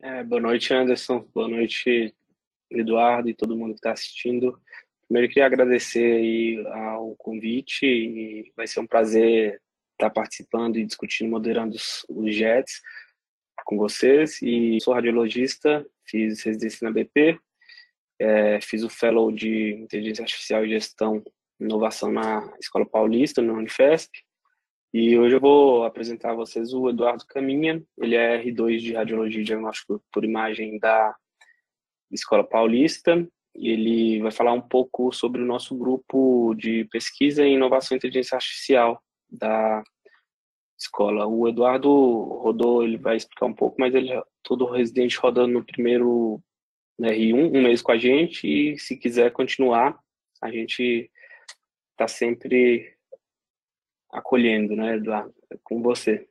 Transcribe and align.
É, 0.00 0.24
boa 0.24 0.40
noite, 0.40 0.72
Anderson. 0.72 1.28
Boa 1.34 1.48
noite, 1.48 2.14
Eduardo 2.70 3.28
e 3.28 3.34
todo 3.34 3.56
mundo 3.56 3.72
que 3.72 3.78
está 3.78 3.92
assistindo. 3.92 4.60
Primeiro, 5.06 5.28
queria 5.28 5.46
agradecer 5.46 6.66
ao 6.68 7.14
convite 7.16 7.86
e 7.86 8.52
vai 8.56 8.66
ser 8.66 8.80
um 8.80 8.86
prazer 8.86 9.60
estar 9.92 10.10
participando 10.10 10.76
e 10.76 10.84
discutindo, 10.84 11.30
moderando 11.30 11.76
os, 11.76 12.04
os 12.08 12.34
JETs 12.34 12.80
com 13.64 13.76
vocês. 13.76 14.40
E 14.42 14.78
sou 14.80 14.94
radiologista, 14.94 15.86
fiz 16.06 16.42
residência 16.42 16.84
na 16.84 16.92
BP, 16.92 17.38
é, 18.18 18.60
fiz 18.60 18.82
o 18.82 18.88
Fellow 18.88 19.30
de 19.32 19.74
Inteligência 19.74 20.22
Artificial 20.22 20.64
e 20.64 20.70
Gestão 20.70 21.22
Inovação 21.60 22.12
na 22.12 22.52
Escola 22.60 22.86
Paulista, 22.86 23.42
no 23.42 23.54
Unifesp. 23.54 24.10
E 24.92 25.18
hoje 25.18 25.36
eu 25.36 25.40
vou 25.40 25.84
apresentar 25.84 26.30
a 26.30 26.36
vocês 26.36 26.72
o 26.72 26.88
Eduardo 26.88 27.26
Caminha, 27.26 27.82
ele 27.98 28.14
é 28.14 28.42
R2 28.42 28.78
de 28.78 28.94
Radiologia 28.94 29.40
e 29.40 29.44
Diagnóstico 29.44 30.02
por 30.10 30.24
Imagem 30.24 30.78
da 30.78 31.14
Escola 32.10 32.42
Paulista, 32.42 33.28
e 33.54 33.70
ele 33.70 34.22
vai 34.22 34.30
falar 34.30 34.52
um 34.52 34.60
pouco 34.60 35.12
sobre 35.12 35.42
o 35.42 35.44
nosso 35.44 35.76
grupo 35.76 36.54
de 36.54 36.84
pesquisa 36.86 37.44
em 37.44 37.54
inovação 37.54 37.94
e 37.94 37.98
inteligência 37.98 38.36
artificial 38.36 39.02
da 39.28 39.82
escola. 40.78 41.26
O 41.26 41.48
Eduardo 41.48 41.90
rodou, 42.40 42.82
ele 42.82 42.96
vai 42.96 43.16
explicar 43.16 43.46
um 43.46 43.54
pouco, 43.54 43.76
mas 43.78 43.94
ele 43.94 44.10
todo 44.42 44.70
residente 44.70 45.18
rodando 45.18 45.52
no 45.52 45.64
primeiro 45.64 46.40
R1, 47.00 47.54
um 47.54 47.62
mês 47.62 47.82
com 47.82 47.92
a 47.92 47.98
gente, 47.98 48.46
e 48.46 48.78
se 48.78 48.96
quiser 48.96 49.32
continuar, 49.32 49.98
a 50.40 50.50
gente 50.50 51.10
está 51.98 52.06
sempre 52.06 52.94
acolhendo, 54.08 54.76
né, 54.76 54.94
Eduardo? 54.94 55.34
É 55.50 55.56
com 55.64 55.82
você. 55.82 56.28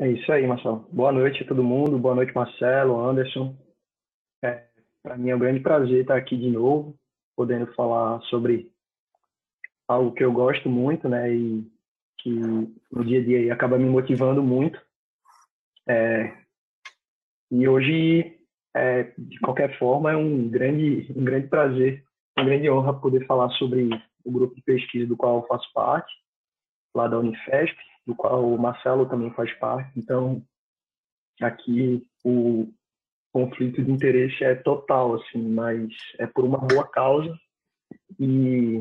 É 0.00 0.10
isso 0.10 0.30
aí, 0.32 0.44
Marcelo. 0.44 0.88
Boa 0.92 1.12
noite 1.12 1.44
a 1.44 1.46
todo 1.46 1.62
mundo. 1.62 1.96
Boa 1.98 2.16
noite, 2.16 2.34
Marcelo, 2.34 2.98
Anderson. 2.98 3.56
É, 4.42 4.66
Para 5.04 5.16
mim 5.16 5.30
é 5.30 5.36
um 5.36 5.38
grande 5.38 5.60
prazer 5.60 6.00
estar 6.00 6.16
aqui 6.16 6.36
de 6.36 6.50
novo, 6.50 6.98
podendo 7.36 7.72
falar 7.74 8.20
sobre 8.22 8.72
algo 9.86 10.12
que 10.12 10.24
eu 10.24 10.32
gosto 10.32 10.68
muito, 10.68 11.08
né, 11.08 11.32
e 11.32 11.64
que 12.18 12.30
no 12.30 13.04
dia 13.04 13.20
a 13.20 13.24
dia 13.24 13.54
acaba 13.54 13.78
me 13.78 13.88
motivando 13.88 14.42
muito. 14.42 14.80
É, 15.88 16.36
e 17.52 17.66
hoje, 17.68 18.36
é, 18.74 19.14
de 19.16 19.38
qualquer 19.38 19.78
forma, 19.78 20.12
é 20.12 20.16
um 20.16 20.48
grande, 20.48 21.10
um 21.16 21.24
grande 21.24 21.46
prazer, 21.46 22.04
uma 22.38 22.44
grande 22.44 22.70
honra 22.70 22.94
poder 22.94 23.26
falar 23.26 23.50
sobre 23.50 23.88
o 24.24 24.30
grupo 24.30 24.54
de 24.54 24.62
pesquisa 24.62 25.06
do 25.06 25.16
qual 25.16 25.38
eu 25.38 25.46
faço 25.48 25.68
parte, 25.74 26.12
lá 26.94 27.08
da 27.08 27.18
Unifesp, 27.18 27.76
do 28.06 28.14
qual 28.14 28.48
o 28.48 28.56
Marcelo 28.56 29.08
também 29.08 29.32
faz 29.34 29.52
parte. 29.58 29.90
Então, 29.98 30.40
aqui 31.40 32.06
o 32.24 32.72
conflito 33.32 33.82
de 33.82 33.90
interesse 33.90 34.44
é 34.44 34.54
total, 34.54 35.16
assim, 35.16 35.48
mas 35.48 35.88
é 36.18 36.26
por 36.28 36.44
uma 36.44 36.58
boa 36.58 36.86
causa 36.88 37.36
e, 38.20 38.80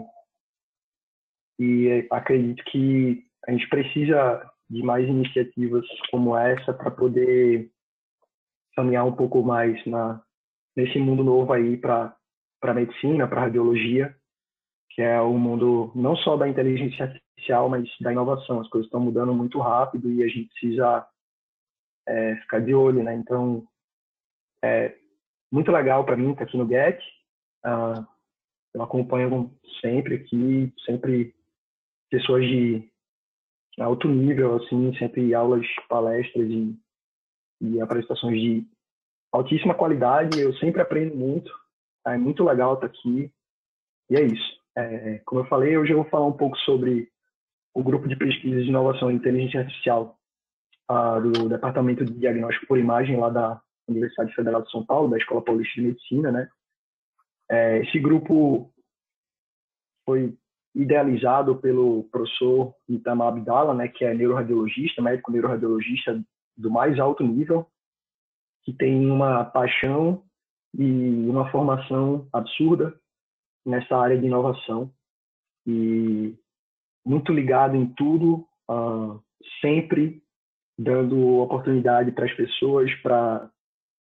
e 1.60 2.08
acredito 2.12 2.64
que 2.66 3.26
a 3.48 3.52
gente 3.52 3.68
precisa 3.70 4.52
de 4.70 4.84
mais 4.84 5.08
iniciativas 5.08 5.86
como 6.12 6.38
essa 6.38 6.74
para 6.74 6.92
poder 6.92 7.72
caminhar 8.76 9.06
um 9.06 9.16
pouco 9.16 9.42
mais 9.42 9.84
na 9.88 10.22
nesse 10.76 11.00
mundo 11.00 11.24
novo 11.24 11.52
aí 11.54 11.76
para 11.76 12.16
para 12.60 12.74
medicina, 12.74 13.28
para 13.28 13.42
radiologia 13.42 14.16
que 14.98 15.04
é 15.04 15.22
o 15.22 15.38
mundo 15.38 15.92
não 15.94 16.16
só 16.16 16.36
da 16.36 16.50
inteligência 16.50 17.06
artificial, 17.06 17.70
mas 17.70 17.88
da 18.02 18.12
inovação. 18.12 18.60
As 18.60 18.68
coisas 18.68 18.88
estão 18.88 19.00
mudando 19.00 19.32
muito 19.32 19.60
rápido 19.60 20.12
e 20.12 20.24
a 20.24 20.28
gente 20.28 20.50
precisa 20.50 21.08
é, 22.08 22.36
ficar 22.38 22.62
de 22.62 22.74
olho, 22.74 23.04
né? 23.04 23.14
Então, 23.14 23.64
é 24.64 24.98
muito 25.52 25.72
legal 25.72 26.04
para 26.04 26.18
mim 26.18 26.32
estar 26.32 26.46
aqui 26.46 26.58
no 26.58 26.68
Get. 26.68 27.00
Uh, 27.64 28.04
eu 28.74 28.82
acompanho 28.82 29.52
sempre 29.82 30.16
aqui, 30.16 30.74
sempre 30.84 31.32
pessoas 32.10 32.44
de 32.44 32.90
alto 33.80 34.08
nível, 34.08 34.56
assim, 34.56 34.98
sempre 34.98 35.32
aulas, 35.36 35.68
palestras 35.88 36.50
e, 36.50 36.76
e 37.62 37.80
apresentações 37.80 38.42
de 38.42 38.68
altíssima 39.32 39.76
qualidade. 39.76 40.40
Eu 40.40 40.56
sempre 40.56 40.82
aprendo 40.82 41.16
muito. 41.16 41.52
É 42.08 42.18
muito 42.18 42.44
legal 42.44 42.76
estar 42.76 42.88
aqui. 42.88 43.32
E 44.10 44.16
é 44.16 44.22
isso. 44.22 44.58
É, 44.78 45.20
como 45.26 45.42
eu 45.42 45.46
falei, 45.46 45.78
hoje 45.78 45.92
eu 45.92 45.98
vou 45.98 46.10
falar 46.10 46.28
um 46.28 46.38
pouco 46.38 46.58
sobre 46.60 47.10
o 47.74 47.84
grupo 47.84 48.08
de 48.08 48.16
pesquisa 48.16 48.62
de 48.62 48.70
inovação 48.70 49.12
e 49.12 49.16
inteligência 49.16 49.62
artificial 49.62 50.18
uh, 50.90 51.22
do 51.22 51.50
Departamento 51.50 52.06
de 52.06 52.14
Diagnóstico 52.14 52.68
por 52.68 52.78
Imagem 52.78 53.18
lá 53.18 53.30
da 53.30 53.62
Universidade 53.88 54.34
Federal 54.34 54.62
de 54.62 54.72
São 54.72 54.86
Paulo, 54.86 55.10
da 55.10 55.18
Escola 55.18 55.44
Paulista 55.44 55.76
de 55.76 55.88
Medicina, 55.88 56.32
né? 56.32 56.50
É, 57.50 57.80
esse 57.80 58.00
grupo 58.00 58.72
foi 60.06 60.38
idealizado 60.76 61.58
pelo 61.58 62.04
professor 62.06 62.74
Itamar 62.88 63.30
Abdala, 63.30 63.74
né, 63.74 63.88
que 63.88 64.06
é 64.06 64.14
neuroradiologista, 64.14 65.02
médico 65.02 65.32
neuroradiologista 65.32 66.22
do 66.56 66.70
mais 66.70 67.00
alto 67.00 67.24
nível, 67.24 67.68
que 68.64 68.74
tem 68.74 69.10
uma 69.10 69.46
paixão 69.46 70.27
e 70.78 71.28
uma 71.28 71.50
formação 71.50 72.28
absurda 72.32 72.96
nessa 73.66 73.98
área 73.98 74.18
de 74.18 74.26
inovação 74.26 74.92
e 75.66 76.38
muito 77.06 77.34
ligado 77.34 77.76
em 77.76 77.88
tudo, 77.94 78.48
uh, 78.70 79.22
sempre 79.60 80.22
dando 80.78 81.40
oportunidade 81.40 82.12
para 82.12 82.26
as 82.26 82.34
pessoas, 82.34 82.94
para 83.02 83.50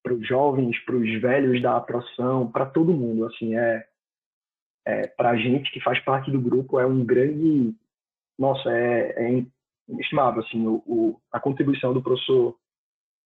os 0.10 0.28
jovens, 0.28 0.78
para 0.86 0.96
os 0.96 1.22
velhos 1.22 1.62
da 1.62 1.80
profissão, 1.80 2.52
para 2.52 2.66
todo 2.66 2.94
mundo. 2.94 3.26
Assim, 3.28 3.56
é, 3.56 3.88
é 4.86 5.08
para 5.08 5.32
a 5.32 5.38
gente 5.38 5.72
que 5.72 5.80
faz 5.80 6.00
parte 6.00 6.32
do 6.32 6.42
grupo 6.42 6.80
é 6.80 6.86
um 6.86 7.06
grande, 7.06 7.76
nossa, 8.38 8.70
é, 8.72 9.38
é 9.40 9.46
inestimável 9.88 10.42
assim 10.42 10.66
o, 10.66 10.76
o, 10.86 11.22
a 11.32 11.40
contribuição 11.40 11.94
do 11.94 12.02
professor 12.02 12.58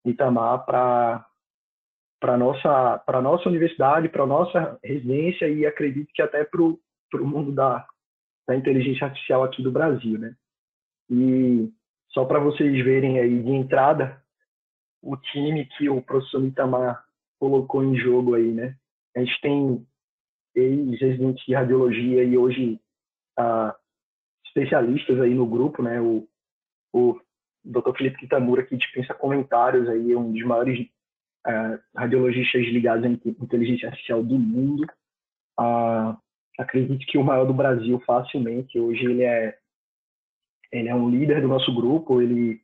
Itamar 0.06 0.66
para 0.66 1.27
para 2.20 2.38
nossa 2.38 2.98
para 3.06 3.22
nossa 3.22 3.48
universidade, 3.48 4.10
para 4.10 4.26
nossa 4.26 4.80
residência 4.84 5.48
e 5.48 5.66
acredito 5.66 6.12
que 6.14 6.22
até 6.22 6.44
para 6.44 6.62
o 6.62 6.80
mundo 7.22 7.52
da, 7.52 7.86
da 8.48 8.56
inteligência 8.56 9.06
artificial 9.06 9.44
aqui 9.44 9.62
do 9.62 9.72
Brasil, 9.72 10.18
né? 10.18 10.36
E 11.10 11.72
só 12.10 12.26
para 12.26 12.40
vocês 12.40 12.84
verem 12.84 13.20
aí 13.20 13.42
de 13.42 13.52
entrada 13.52 14.22
o 15.02 15.16
time 15.16 15.66
que 15.78 15.90
o 15.90 16.02
professor 16.02 16.44
Itamar 16.44 17.04
colocou 17.40 17.84
em 17.84 17.96
jogo 17.96 18.34
aí, 18.34 18.52
né? 18.52 18.76
A 19.16 19.20
gente 19.20 19.42
tem 19.42 19.88
ex-residentes 20.56 21.46
de 21.46 21.54
radiologia 21.54 22.24
e 22.24 22.38
hoje 22.38 22.80
ah, 23.38 23.76
especialistas 24.46 25.20
aí 25.22 25.34
no 25.34 25.46
grupo, 25.46 25.84
né? 25.84 26.02
O, 26.02 26.28
o 26.92 27.20
Dr. 27.64 27.96
Felipe 27.96 28.18
Kitamura, 28.18 28.66
que 28.66 28.76
dispensa 28.76 29.14
comentários 29.14 29.88
aí, 29.88 30.12
é 30.12 30.18
um 30.18 30.32
dos 30.32 30.44
maiores 30.44 30.88
uh, 31.48 31.80
radiologistas 31.96 32.66
ligados 32.66 33.06
à 33.06 33.08
inteligência 33.08 33.88
artificial 33.88 34.24
do 34.24 34.38
mundo. 34.38 34.86
Uh, 35.60 36.18
acredito 36.60 37.06
que 37.08 37.18
o 37.18 37.24
maior 37.24 37.46
do 37.46 37.54
Brasil 37.54 38.00
facilmente. 38.06 38.80
Hoje 38.80 39.06
ele 39.06 39.24
é 39.24 39.58
ele 40.72 40.90
é 40.90 40.96
um 40.96 41.10
líder 41.10 41.42
do 41.42 41.48
nosso 41.48 41.74
grupo. 41.74 42.22
Ele 42.22 42.62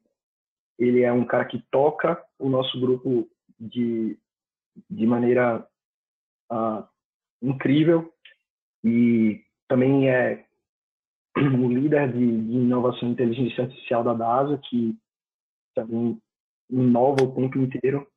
ele 0.78 1.02
é 1.02 1.12
um 1.12 1.26
cara 1.26 1.46
que 1.46 1.64
toca 1.72 2.22
o 2.38 2.50
nosso 2.50 2.80
grupo 2.80 3.28
de 3.60 4.18
de 4.90 5.06
maneira 5.06 5.66
uh, 6.52 6.84
incrível 7.42 8.12
e 8.84 9.42
também 9.68 10.10
é 10.10 10.46
o 11.38 11.70
líder 11.70 12.12
de, 12.12 12.20
de 12.20 12.54
inovação 12.54 13.08
e 13.08 13.12
inteligência 13.12 13.64
artificial 13.64 14.04
da 14.04 14.14
DASA, 14.14 14.60
que 14.70 14.96
também 15.76 16.20
inova 16.70 17.24
o 17.24 17.36
tempo 17.36 17.58
inteiro 17.60 18.08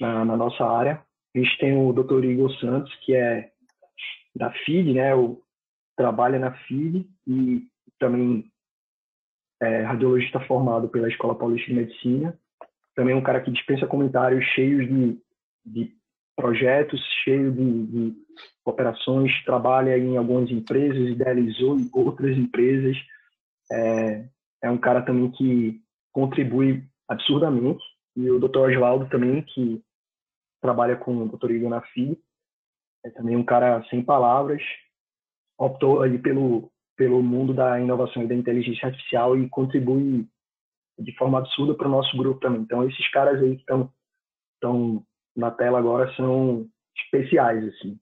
na, 0.00 0.24
na, 0.24 0.36
nossa 0.36 0.64
área. 0.64 1.02
A 1.34 1.38
gente 1.38 1.58
tem 1.58 1.76
o 1.76 1.92
Dr. 1.92 2.24
Igor 2.24 2.50
Santos, 2.58 2.94
que 3.04 3.14
é 3.14 3.50
da 4.34 4.50
FID, 4.50 4.94
né? 4.94 5.14
O, 5.14 5.40
trabalha 5.96 6.38
na 6.38 6.52
FID 6.52 7.06
e 7.26 7.62
também 7.98 8.44
é 9.60 9.82
radiologista 9.82 10.38
formado 10.40 10.88
pela 10.88 11.08
Escola 11.08 11.34
Paulista 11.34 11.68
de 11.68 11.74
Medicina. 11.74 12.38
Também 12.94 13.14
um 13.14 13.22
cara 13.22 13.40
que 13.40 13.50
dispensa 13.50 13.86
comentários 13.86 14.44
cheios 14.54 14.86
de, 14.86 15.18
de 15.64 15.92
projetos, 16.36 17.00
cheio 17.24 17.50
de, 17.50 17.86
de 17.86 18.14
operações, 18.64 19.32
trabalha 19.44 19.96
em 19.96 20.16
algumas 20.16 20.50
empresas, 20.50 21.08
idealizou 21.08 21.78
em 21.78 21.88
outras 21.92 22.36
empresas. 22.36 22.96
É, 23.72 24.28
é 24.62 24.70
um 24.70 24.78
cara 24.78 25.02
também 25.02 25.30
que 25.30 25.80
contribui 26.12 26.84
absurdamente. 27.08 27.82
E 28.16 28.30
o 28.30 28.38
Dr. 28.38 28.58
Oswaldo 28.58 29.08
também, 29.08 29.42
que 29.42 29.82
trabalha 30.66 30.96
com 30.96 31.16
o 31.16 31.28
Dr. 31.28 31.52
Igor 31.52 31.82
é 33.04 33.10
também 33.10 33.36
um 33.36 33.44
cara 33.44 33.84
sem 33.88 34.02
palavras. 34.02 34.62
optou 35.56 36.02
ali 36.02 36.18
pelo 36.18 36.70
pelo 36.96 37.22
mundo 37.22 37.52
da 37.52 37.78
inovação 37.78 38.22
e 38.22 38.26
da 38.26 38.34
inteligência 38.34 38.86
artificial 38.86 39.36
e 39.36 39.48
contribui 39.50 40.26
de 40.98 41.12
forma 41.16 41.38
absurda 41.38 41.74
para 41.74 41.86
o 41.86 41.90
nosso 41.90 42.16
grupo 42.16 42.40
também. 42.40 42.62
Então 42.62 42.88
esses 42.88 43.06
caras 43.10 43.40
aí 43.42 43.56
que 43.56 43.62
estão 43.62 45.04
na 45.36 45.50
tela 45.50 45.78
agora 45.78 46.10
são 46.14 46.66
especiais 46.96 47.62
assim. 47.68 47.98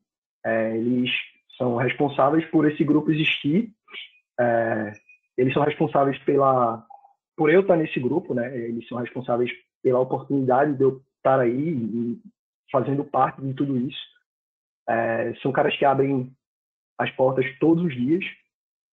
É, 0.46 0.76
eles 0.76 1.10
são 1.58 1.76
responsáveis 1.76 2.44
por 2.50 2.70
esse 2.70 2.84
grupo 2.84 3.10
existir. 3.10 3.72
É, 4.38 4.93
eles 5.37 5.52
são 5.52 5.64
responsáveis 5.64 6.19
pela 6.20 6.87
por 7.37 7.50
eu 7.50 7.62
estar 7.62 7.76
nesse 7.76 7.99
grupo, 7.99 8.32
né? 8.32 8.56
Eles 8.56 8.87
são 8.87 8.96
responsáveis 8.99 9.50
pela 9.82 9.99
oportunidade 9.99 10.75
de 10.75 10.84
eu 10.84 11.02
estar 11.17 11.40
aí 11.40 11.69
e 11.69 12.20
fazendo 12.70 13.05
parte 13.05 13.40
de 13.40 13.55
tudo 13.55 13.76
isso. 13.76 14.00
É, 14.88 15.34
são 15.43 15.52
caras 15.52 15.76
que 15.76 15.84
abrem 15.84 16.31
as 16.99 17.11
portas 17.12 17.46
todos 17.58 17.84
os 17.84 17.94
dias 17.94 18.25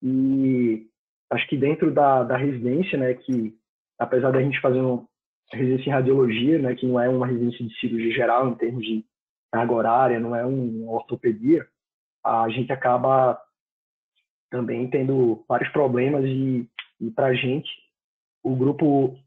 e 0.02 0.88
acho 1.30 1.48
que 1.48 1.58
dentro 1.58 1.94
da, 1.94 2.24
da 2.24 2.38
residência, 2.38 2.98
né, 2.98 3.14
que 3.14 3.56
apesar 4.00 4.32
da 4.32 4.42
gente 4.42 4.60
fazer 4.60 4.80
uma 4.80 5.06
residência 5.52 5.90
em 5.90 5.94
radiologia, 5.94 6.60
né, 6.60 6.76
que 6.76 6.88
não 6.88 7.00
é 7.00 7.08
uma 7.10 7.28
residência 7.28 7.66
de 7.66 7.80
cirurgia 7.80 8.14
geral 8.14 8.50
em 8.50 8.56
termos 8.56 8.84
de 8.84 9.06
carga 9.52 9.74
horária, 9.74 10.20
não 10.20 10.36
é 10.36 10.46
uma 10.46 10.92
ortopedia, 10.92 11.68
a 12.24 12.48
gente 12.50 12.72
acaba 12.72 13.40
também 14.50 14.90
tendo 14.90 15.44
vários 15.48 15.70
problemas 15.72 16.24
e, 16.26 16.70
e 17.00 17.12
para 17.12 17.28
a 17.28 17.34
gente 17.34 17.70
o 18.44 18.56
grupo 18.56 19.18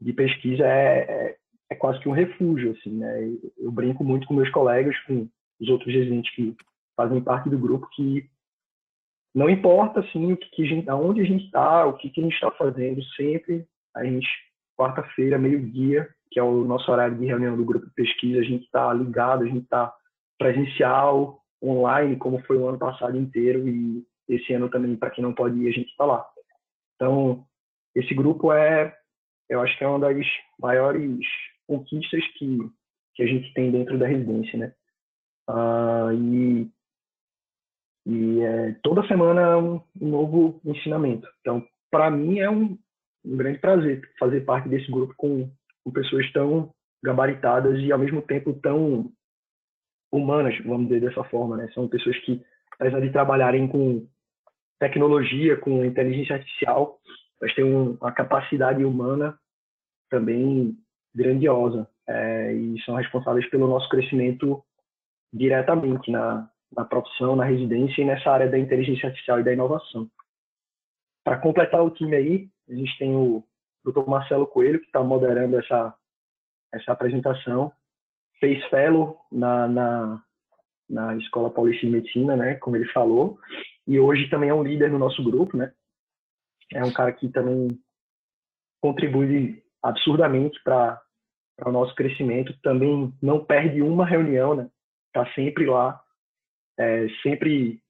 de 0.00 0.12
pesquisa 0.12 0.64
é, 0.64 0.98
é, 0.98 1.36
é, 1.70 1.74
quase 1.74 2.00
que 2.00 2.08
um 2.08 2.12
refúgio, 2.12 2.72
assim, 2.72 2.90
né? 2.90 3.36
Eu 3.56 3.70
brinco 3.70 4.02
muito 4.02 4.26
com 4.26 4.34
meus 4.34 4.50
colegas, 4.50 4.98
com 5.00 5.28
os 5.60 5.68
outros 5.68 5.92
residentes 5.92 6.34
que 6.34 6.56
fazem 6.96 7.22
parte 7.22 7.48
do 7.48 7.58
grupo, 7.58 7.88
que 7.94 8.28
não 9.34 9.48
importa, 9.48 10.00
assim, 10.00 10.32
o 10.32 10.36
que, 10.36 10.50
que 10.50 10.62
a 10.64 10.66
gente, 10.66 10.90
aonde 10.90 11.20
a 11.20 11.24
gente 11.24 11.44
está, 11.44 11.86
o 11.86 11.96
que, 11.96 12.10
que 12.10 12.20
a 12.20 12.24
gente 12.24 12.34
está 12.34 12.50
fazendo, 12.52 13.02
sempre 13.14 13.66
a 13.94 14.04
gente, 14.04 14.26
quarta-feira, 14.76 15.38
meio-dia, 15.38 16.08
que 16.30 16.40
é 16.40 16.42
o 16.42 16.64
nosso 16.64 16.90
horário 16.90 17.16
de 17.16 17.26
reunião 17.26 17.56
do 17.56 17.64
grupo 17.64 17.86
de 17.86 17.94
pesquisa, 17.94 18.40
a 18.40 18.44
gente 18.44 18.64
está 18.64 18.92
ligado, 18.92 19.44
a 19.44 19.46
gente 19.46 19.64
está 19.64 19.94
presencial, 20.38 21.42
online, 21.62 22.16
como 22.16 22.42
foi 22.44 22.56
o 22.56 22.68
ano 22.68 22.78
passado 22.78 23.16
inteiro, 23.16 23.68
e 23.68 24.04
esse 24.28 24.52
ano 24.52 24.68
também, 24.68 24.96
para 24.96 25.10
quem 25.10 25.22
não 25.22 25.34
pode 25.34 25.58
ir, 25.58 25.68
a 25.68 25.72
gente 25.72 25.90
está 25.90 26.04
lá. 26.04 26.26
Então, 26.96 27.44
esse 27.94 28.14
grupo 28.14 28.52
é, 28.52 28.96
eu 29.48 29.60
acho 29.60 29.76
que 29.76 29.84
é 29.84 29.88
uma 29.88 29.98
das 29.98 30.26
maiores 30.60 31.26
conquistas 31.68 32.26
que, 32.38 32.58
que 33.14 33.22
a 33.22 33.26
gente 33.26 33.52
tem 33.52 33.70
dentro 33.70 33.98
da 33.98 34.06
residência, 34.06 34.58
né? 34.58 34.72
Uh, 35.48 36.12
e 36.12 36.70
e 38.08 38.40
é, 38.40 38.72
toda 38.82 39.06
semana 39.06 39.42
é 39.42 39.56
um, 39.56 39.82
novo 40.00 40.58
ensinamento. 40.64 41.28
Então, 41.40 41.62
para 41.90 42.10
mim 42.10 42.38
é 42.38 42.48
um, 42.48 42.78
um, 43.22 43.36
grande 43.36 43.58
prazer 43.58 44.00
fazer 44.18 44.46
parte 44.46 44.66
desse 44.66 44.90
grupo 44.90 45.12
com, 45.14 45.50
com 45.84 45.90
pessoas 45.90 46.30
tão 46.32 46.72
gabaritadas 47.04 47.78
e 47.80 47.92
ao 47.92 47.98
mesmo 47.98 48.22
tempo 48.22 48.54
tão 48.54 49.12
humanas, 50.10 50.58
vamos 50.64 50.88
dizer 50.88 51.02
dessa 51.02 51.22
forma, 51.24 51.58
né? 51.58 51.68
São 51.74 51.86
pessoas 51.86 52.16
que, 52.20 52.42
apesar 52.72 53.00
de 53.00 53.10
trabalharem 53.10 53.68
com 53.68 54.06
tecnologia, 54.80 55.58
com 55.58 55.84
inteligência 55.84 56.36
artificial, 56.36 56.98
elas 57.42 57.54
têm 57.54 57.64
um, 57.64 57.98
uma 58.00 58.10
capacidade 58.10 58.82
humana 58.86 59.38
também 60.08 60.74
grandiosa 61.14 61.88
é, 62.06 62.52
e 62.52 62.80
são 62.82 62.94
responsáveis 62.94 63.48
pelo 63.50 63.66
nosso 63.66 63.88
crescimento 63.88 64.62
diretamente 65.32 66.10
na, 66.10 66.50
na 66.74 66.84
profissão, 66.84 67.36
na 67.36 67.44
residência 67.44 68.02
e 68.02 68.04
nessa 68.04 68.30
área 68.30 68.48
da 68.48 68.58
inteligência 68.58 69.08
artificial 69.08 69.40
e 69.40 69.44
da 69.44 69.52
inovação. 69.52 70.08
Para 71.24 71.38
completar 71.38 71.84
o 71.84 71.90
time 71.90 72.16
aí, 72.16 72.48
a 72.68 72.74
gente 72.74 72.96
tem 72.98 73.14
o 73.14 73.44
Dr. 73.84 74.06
Marcelo 74.06 74.46
Coelho, 74.46 74.80
que 74.80 74.86
está 74.86 75.02
moderando 75.02 75.58
essa, 75.58 75.94
essa 76.72 76.92
apresentação. 76.92 77.72
Fez 78.40 78.64
fellow 78.66 79.20
na, 79.30 79.68
na, 79.68 80.24
na 80.88 81.16
Escola 81.16 81.50
Paulista 81.50 81.86
de 81.86 81.92
Medicina, 81.92 82.36
né, 82.36 82.54
como 82.54 82.76
ele 82.76 82.90
falou, 82.92 83.38
e 83.86 83.98
hoje 83.98 84.28
também 84.30 84.50
é 84.50 84.54
um 84.54 84.62
líder 84.62 84.90
no 84.90 84.98
nosso 84.98 85.22
grupo, 85.22 85.56
né? 85.56 85.72
É 86.72 86.84
um 86.84 86.92
cara 86.92 87.12
que 87.12 87.28
também 87.28 87.68
contribui 88.80 89.62
absurdamente 89.82 90.60
para 90.62 91.00
o 91.64 91.72
nosso 91.72 91.94
crescimento. 91.94 92.54
Também 92.62 93.12
não 93.22 93.44
perde 93.44 93.82
uma 93.82 94.06
reunião, 94.06 94.54
né? 94.54 94.68
Está 95.08 95.32
sempre 95.34 95.66
lá 95.66 96.00
é, 96.78 97.08
sempre 97.22 97.82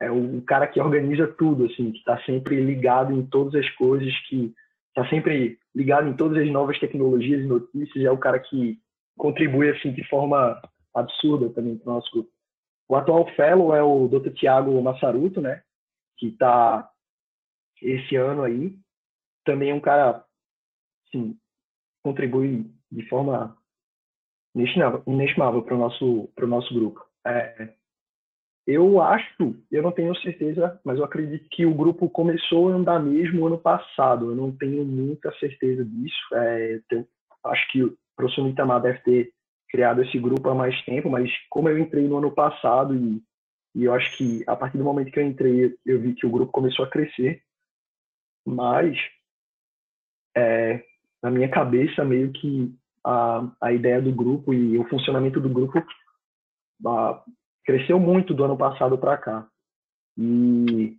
é 0.00 0.10
o 0.10 0.42
cara 0.42 0.66
que 0.66 0.80
organiza 0.80 1.26
tudo, 1.26 1.66
assim, 1.66 1.92
que 1.92 1.98
está 1.98 2.20
sempre 2.24 2.60
ligado 2.60 3.12
em 3.12 3.24
todas 3.24 3.54
as 3.54 3.68
coisas, 3.70 4.12
que 4.28 4.54
está 4.88 5.08
sempre 5.08 5.58
ligado 5.74 6.08
em 6.08 6.16
todas 6.16 6.38
as 6.38 6.50
novas 6.50 6.78
tecnologias 6.78 7.40
e 7.40 7.46
notícias, 7.46 8.04
é 8.04 8.10
o 8.10 8.18
cara 8.18 8.38
que 8.38 8.78
contribui 9.16 9.70
assim 9.70 9.92
de 9.92 10.04
forma 10.08 10.60
absurda 10.94 11.50
também 11.50 11.76
para 11.76 11.90
o 11.90 11.94
nosso 11.94 12.10
grupo. 12.12 12.30
O 12.88 12.96
atual 12.96 13.28
fellow 13.34 13.74
é 13.74 13.82
o 13.82 14.08
Dr. 14.08 14.32
Tiago 14.32 14.80
Massaruto, 14.80 15.40
né, 15.40 15.62
que 16.16 16.28
está 16.28 16.88
esse 17.82 18.16
ano 18.16 18.42
aí. 18.42 18.74
Também 19.44 19.70
é 19.70 19.74
um 19.74 19.80
cara, 19.80 20.24
assim, 21.08 21.36
contribui 22.02 22.70
de 22.90 23.08
forma 23.08 23.56
inestimável 24.54 25.62
para 25.62 25.74
o 25.74 25.78
nosso, 25.78 26.28
o 26.36 26.46
nosso 26.46 26.72
grupo. 26.74 27.04
É, 27.26 27.74
eu 28.66 29.00
acho, 29.00 29.56
eu 29.70 29.82
não 29.82 29.92
tenho 29.92 30.14
certeza, 30.20 30.78
mas 30.84 30.98
eu 30.98 31.04
acredito 31.04 31.48
que 31.48 31.64
o 31.64 31.74
grupo 31.74 32.08
começou 32.10 32.68
a 32.68 32.72
andar 32.72 33.00
mesmo 33.00 33.46
ano 33.46 33.58
passado. 33.58 34.30
Eu 34.30 34.36
não 34.36 34.54
tenho 34.54 34.84
muita 34.84 35.32
certeza 35.38 35.82
disso. 35.82 36.34
É, 36.34 36.80
eu 36.90 37.08
acho 37.44 37.72
que 37.72 37.82
o 37.82 37.96
professor 38.14 38.46
Itamar 38.46 38.82
deve 38.82 38.98
ter 39.00 39.32
criado 39.70 40.02
esse 40.02 40.18
grupo 40.18 40.48
há 40.50 40.54
mais 40.54 40.78
tempo, 40.84 41.08
mas 41.08 41.30
como 41.48 41.70
eu 41.70 41.78
entrei 41.78 42.06
no 42.06 42.18
ano 42.18 42.30
passado 42.30 42.94
e, 42.94 43.22
e 43.74 43.84
eu 43.84 43.94
acho 43.94 44.14
que 44.18 44.44
a 44.46 44.54
partir 44.54 44.76
do 44.76 44.84
momento 44.84 45.10
que 45.10 45.18
eu 45.18 45.26
entrei, 45.26 45.74
eu 45.86 46.00
vi 46.00 46.14
que 46.14 46.26
o 46.26 46.30
grupo 46.30 46.52
começou 46.52 46.84
a 46.84 46.90
crescer. 46.90 47.42
Mas, 48.46 48.98
é, 50.36 50.84
na 51.22 51.30
minha 51.30 51.48
cabeça, 51.48 52.04
meio 52.04 52.32
que 52.32 52.72
a, 53.04 53.48
a 53.60 53.72
ideia 53.72 54.00
do 54.00 54.12
grupo 54.12 54.52
e 54.52 54.78
o 54.78 54.84
funcionamento 54.88 55.40
do 55.40 55.48
grupo 55.48 55.82
a, 56.86 57.22
cresceu 57.64 57.98
muito 57.98 58.34
do 58.34 58.44
ano 58.44 58.56
passado 58.56 58.96
para 58.98 59.16
cá. 59.16 59.46
E 60.16 60.96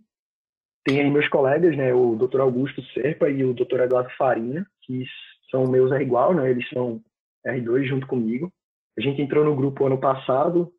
tem 0.84 1.00
aí 1.00 1.10
meus 1.10 1.28
colegas, 1.28 1.76
né, 1.76 1.92
o 1.92 2.16
Dr. 2.16 2.40
Augusto 2.40 2.82
Serpa 2.94 3.28
e 3.28 3.44
o 3.44 3.52
Dr. 3.52 3.80
Eduardo 3.80 4.10
Farinha, 4.16 4.66
que 4.82 5.04
são 5.50 5.64
meus 5.64 5.92
R 5.92 6.02
igual, 6.02 6.34
né, 6.34 6.50
eles 6.50 6.68
são 6.70 7.02
R2 7.46 7.84
junto 7.84 8.06
comigo. 8.06 8.52
A 8.98 9.00
gente 9.00 9.20
entrou 9.20 9.44
no 9.44 9.54
grupo 9.54 9.86
ano 9.86 9.98
passado. 9.98 10.72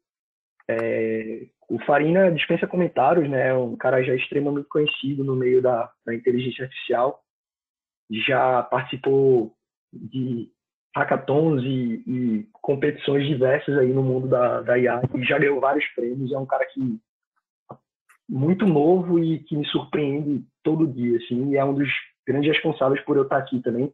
É, 0.70 1.48
o 1.70 1.80
Farina 1.86 2.32
dispensa 2.32 2.68
comentários, 2.68 3.30
né, 3.30 3.50
é 3.50 3.54
um 3.54 3.76
cara 3.76 4.04
já 4.04 4.16
extremamente 4.16 4.68
conhecido 4.68 5.24
no 5.24 5.36
meio 5.36 5.62
da, 5.62 5.92
da 6.06 6.14
inteligência 6.14 6.66
artificial. 6.66 7.22
Já 8.12 8.64
participou 8.64 9.56
de 9.94 10.50
hackathons 10.96 11.64
e, 11.64 12.04
e, 12.06 12.48
competições 12.54 13.26
diversas 13.26 13.78
aí 13.78 13.94
no 13.94 14.04
mundo 14.04 14.28
da, 14.28 14.62
da 14.62 14.78
IA 14.78 15.02
e 15.16 15.24
já 15.24 15.40
ganhou 15.40 15.60
vários 15.60 15.86
prêmios. 15.96 16.32
É 16.32 16.38
um 16.38 16.46
cara 16.46 16.66
que 16.66 17.00
muito 18.28 18.66
novo 18.66 19.20
e 19.20 19.40
que 19.40 19.56
me 19.56 19.66
surpreende 19.68 20.44
todo 20.64 20.88
dia, 20.88 21.18
assim, 21.18 21.52
e 21.52 21.58
é 21.58 21.66
um 21.66 21.74
dos 21.74 21.90
grandes 22.26 22.50
responsáveis 22.52 23.04
por 23.04 23.18
eu 23.18 23.24
estar 23.24 23.38
aqui 23.38 23.62
também, 23.62 23.94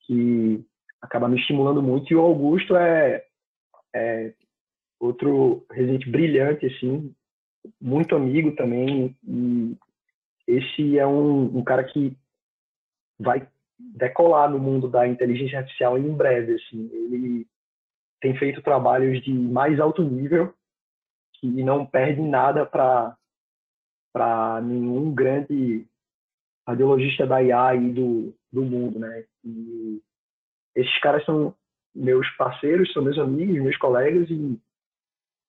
que 0.00 0.64
acaba 1.00 1.28
me 1.28 1.38
estimulando 1.38 1.82
muito. 1.82 2.12
E 2.12 2.16
o 2.16 2.20
Augusto 2.20 2.76
é, 2.76 3.24
é 3.94 4.34
outro 5.00 5.64
residente 5.70 6.10
brilhante, 6.10 6.66
assim, 6.66 7.14
muito 7.80 8.14
amigo 8.14 8.52
também. 8.52 9.16
E 9.26 9.76
esse 10.46 10.98
é 10.98 11.06
um, 11.06 11.58
um 11.58 11.64
cara 11.64 11.84
que 11.84 12.16
vai 13.18 13.46
decolar 13.78 14.50
no 14.50 14.58
mundo 14.58 14.88
da 14.88 15.06
inteligência 15.06 15.58
artificial 15.58 15.98
em 15.98 16.12
breve. 16.12 16.54
Assim. 16.54 16.90
Ele 16.92 17.46
tem 18.20 18.36
feito 18.36 18.62
trabalhos 18.62 19.22
de 19.22 19.32
mais 19.32 19.78
alto 19.78 20.02
nível 20.02 20.54
que 21.34 21.46
não 21.62 21.86
perde 21.86 22.20
nada 22.20 22.66
para 22.66 23.16
para 24.12 24.60
nenhum 24.62 25.14
grande 25.14 25.86
radiologista 26.66 27.26
da 27.26 27.42
IA 27.42 27.76
do, 27.76 28.34
do 28.50 28.62
mundo, 28.62 28.98
né? 28.98 29.24
E 29.44 30.02
esses 30.74 30.98
caras 31.00 31.24
são 31.24 31.54
meus 31.94 32.28
parceiros, 32.36 32.92
são 32.92 33.02
meus 33.02 33.18
amigos, 33.18 33.62
meus 33.62 33.76
colegas 33.76 34.28
e, 34.30 34.60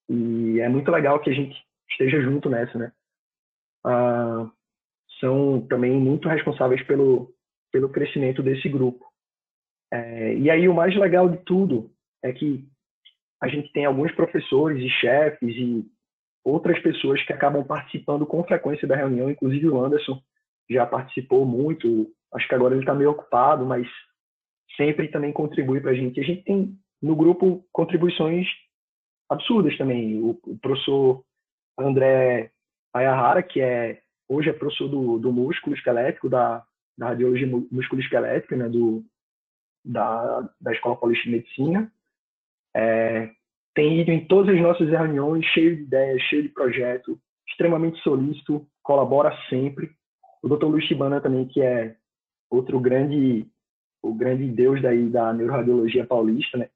e 0.10 0.60
é 0.60 0.70
muito 0.70 0.92
legal 0.92 1.20
que 1.20 1.30
a 1.30 1.34
gente 1.34 1.58
esteja 1.90 2.22
junto 2.22 2.50
nessa, 2.50 2.78
né? 2.78 2.92
Ah, 3.84 4.50
são 5.20 5.66
também 5.68 5.92
muito 5.92 6.28
responsáveis 6.28 6.84
pelo 6.84 7.34
pelo 7.72 7.90
crescimento 7.90 8.42
desse 8.42 8.68
grupo. 8.70 9.06
É, 9.92 10.36
e 10.36 10.50
aí 10.50 10.68
o 10.68 10.74
mais 10.74 10.96
legal 10.96 11.30
de 11.30 11.38
tudo 11.40 11.92
é 12.24 12.32
que 12.32 12.68
a 13.42 13.48
gente 13.48 13.72
tem 13.72 13.86
alguns 13.86 14.12
professores 14.12 14.84
e 14.84 14.90
chefes 14.90 15.56
e 15.56 15.86
outras 16.44 16.80
pessoas 16.80 17.24
que 17.24 17.34
acabam 17.34 17.64
participando 17.66 18.26
com 18.26 18.44
frequência 18.44 18.88
da 18.88 18.96
reunião, 18.96 19.30
inclusive 19.30 19.68
o 19.68 19.84
Anderson 19.84 20.22
já 20.70 20.86
participou 20.86 21.46
muito, 21.46 22.12
acho 22.34 22.48
que 22.48 22.54
agora 22.54 22.74
ele 22.74 22.84
está 22.84 22.94
meio 22.94 23.12
ocupado, 23.12 23.66
mas 23.66 23.88
sempre 24.78 25.08
também 25.08 25.34
contribui 25.34 25.82
para 25.82 25.92
a 25.92 25.96
gente. 25.96 26.20
A 26.20 26.24
gente 26.24 26.44
tem 26.44 26.78
no 27.02 27.16
grupo 27.16 27.66
contribuições 27.72 28.48
absurdas 29.30 29.78
também. 29.78 30.22
O, 30.22 30.40
o 30.46 30.58
professor 30.60 31.24
André 31.78 32.52
Ayahara, 32.94 33.42
que 33.42 33.62
é 33.62 34.02
hoje 34.28 34.50
é 34.50 34.54
professor 34.54 34.88
do, 34.88 35.18
do 35.18 35.32
músculo 35.32 35.76
esquelético, 35.76 36.30
da, 36.30 36.64
da 37.00 37.08
radiologia 37.08 37.48
músculo 37.72 38.01
esquelética, 38.01 38.58
né, 38.58 38.68
do, 38.68 39.01
da, 39.86 40.50
da 40.60 40.74
Escola 40.74 40.98
Paulista 40.98 41.24
de 41.24 41.32
Medicina. 41.32 41.91
É, 42.75 43.32
tem 43.74 44.01
ido 44.01 44.12
em 44.12 44.25
todas 44.25 44.53
as 44.53 44.62
nossas 44.62 44.89
reuniões, 44.89 45.46
cheio 45.46 45.77
de 45.77 45.84
ideias, 45.84 46.22
cheio 46.24 46.44
de 46.44 46.50
projeto, 46.50 47.18
extremamente 47.48 47.98
solícito, 48.01 48.68
colabora 48.84 49.34
sempre. 49.50 49.89
O 50.44 50.50
Dr. 50.50 50.65
Luiz 50.65 50.84
Chibana 50.86 51.22
também, 51.22 51.48
que 51.48 51.62
é 51.62 51.96
outro 52.50 52.77
grande, 52.82 53.48
o 54.03 54.13
grande 54.13 54.46
deus 54.50 54.82
daí 54.82 55.10
da 55.10 55.32
neuroradiologia 55.32 56.06
paulista, 56.06 56.58
né? 56.58 56.70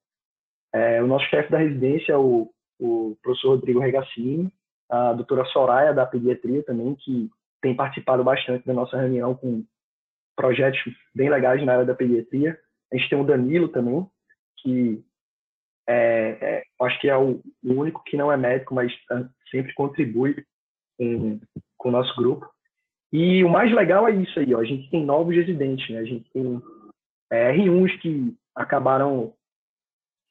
É, 0.74 1.04
o 1.04 1.08
nosso 1.08 1.26
chefe 1.26 1.52
da 1.52 1.58
residência, 1.58 2.18
o, 2.18 2.50
o 2.80 3.18
professor 3.22 3.50
Rodrigo 3.50 3.80
Regassini, 3.80 4.52
a 4.90 5.12
doutora 5.12 5.44
Soraya, 5.46 5.94
da 5.94 6.06
pediatria 6.06 6.64
também, 6.64 6.96
que 6.96 7.30
tem 7.62 7.76
participado 7.76 8.24
bastante 8.24 8.66
da 8.66 8.74
nossa 8.74 8.98
reunião 8.98 9.36
com 9.36 9.64
projetos 10.36 10.80
bem 11.14 11.30
legais 11.30 11.64
na 11.64 11.74
área 11.74 11.86
da 11.86 11.96
pediatria. 11.96 12.58
A 12.92 12.98
gente 12.98 13.10
tem 13.10 13.20
o 13.20 13.24
Danilo 13.24 13.68
também, 13.68 14.06
que 14.58 15.04
é, 15.88 16.38
é, 16.42 16.64
acho 16.82 17.00
que 17.00 17.10
é 17.10 17.18
o, 17.18 17.42
único 17.64 18.04
que 18.04 18.16
não 18.16 18.32
é 18.32 18.38
médico, 18.38 18.74
mas 18.74 18.94
tá, 19.06 19.28
sempre 19.52 19.74
contribui 19.74 20.46
com, 20.98 21.40
com 21.78 21.90
o 21.90 21.92
nosso 21.92 22.16
grupo. 22.16 22.50
E 23.12 23.44
o 23.44 23.50
mais 23.50 23.72
legal 23.74 24.08
é 24.08 24.12
isso 24.12 24.40
aí, 24.40 24.54
ó, 24.56 24.60
a 24.60 24.64
gente 24.64 24.90
tem 24.90 25.06
novos 25.06 25.36
residentes, 25.36 25.88
né? 25.90 26.00
A 26.00 26.06
gente 26.06 26.28
tem 26.32 26.62
é, 27.32 27.54
R1s 27.54 28.00
que 28.00 28.36
acabaram 28.56 29.34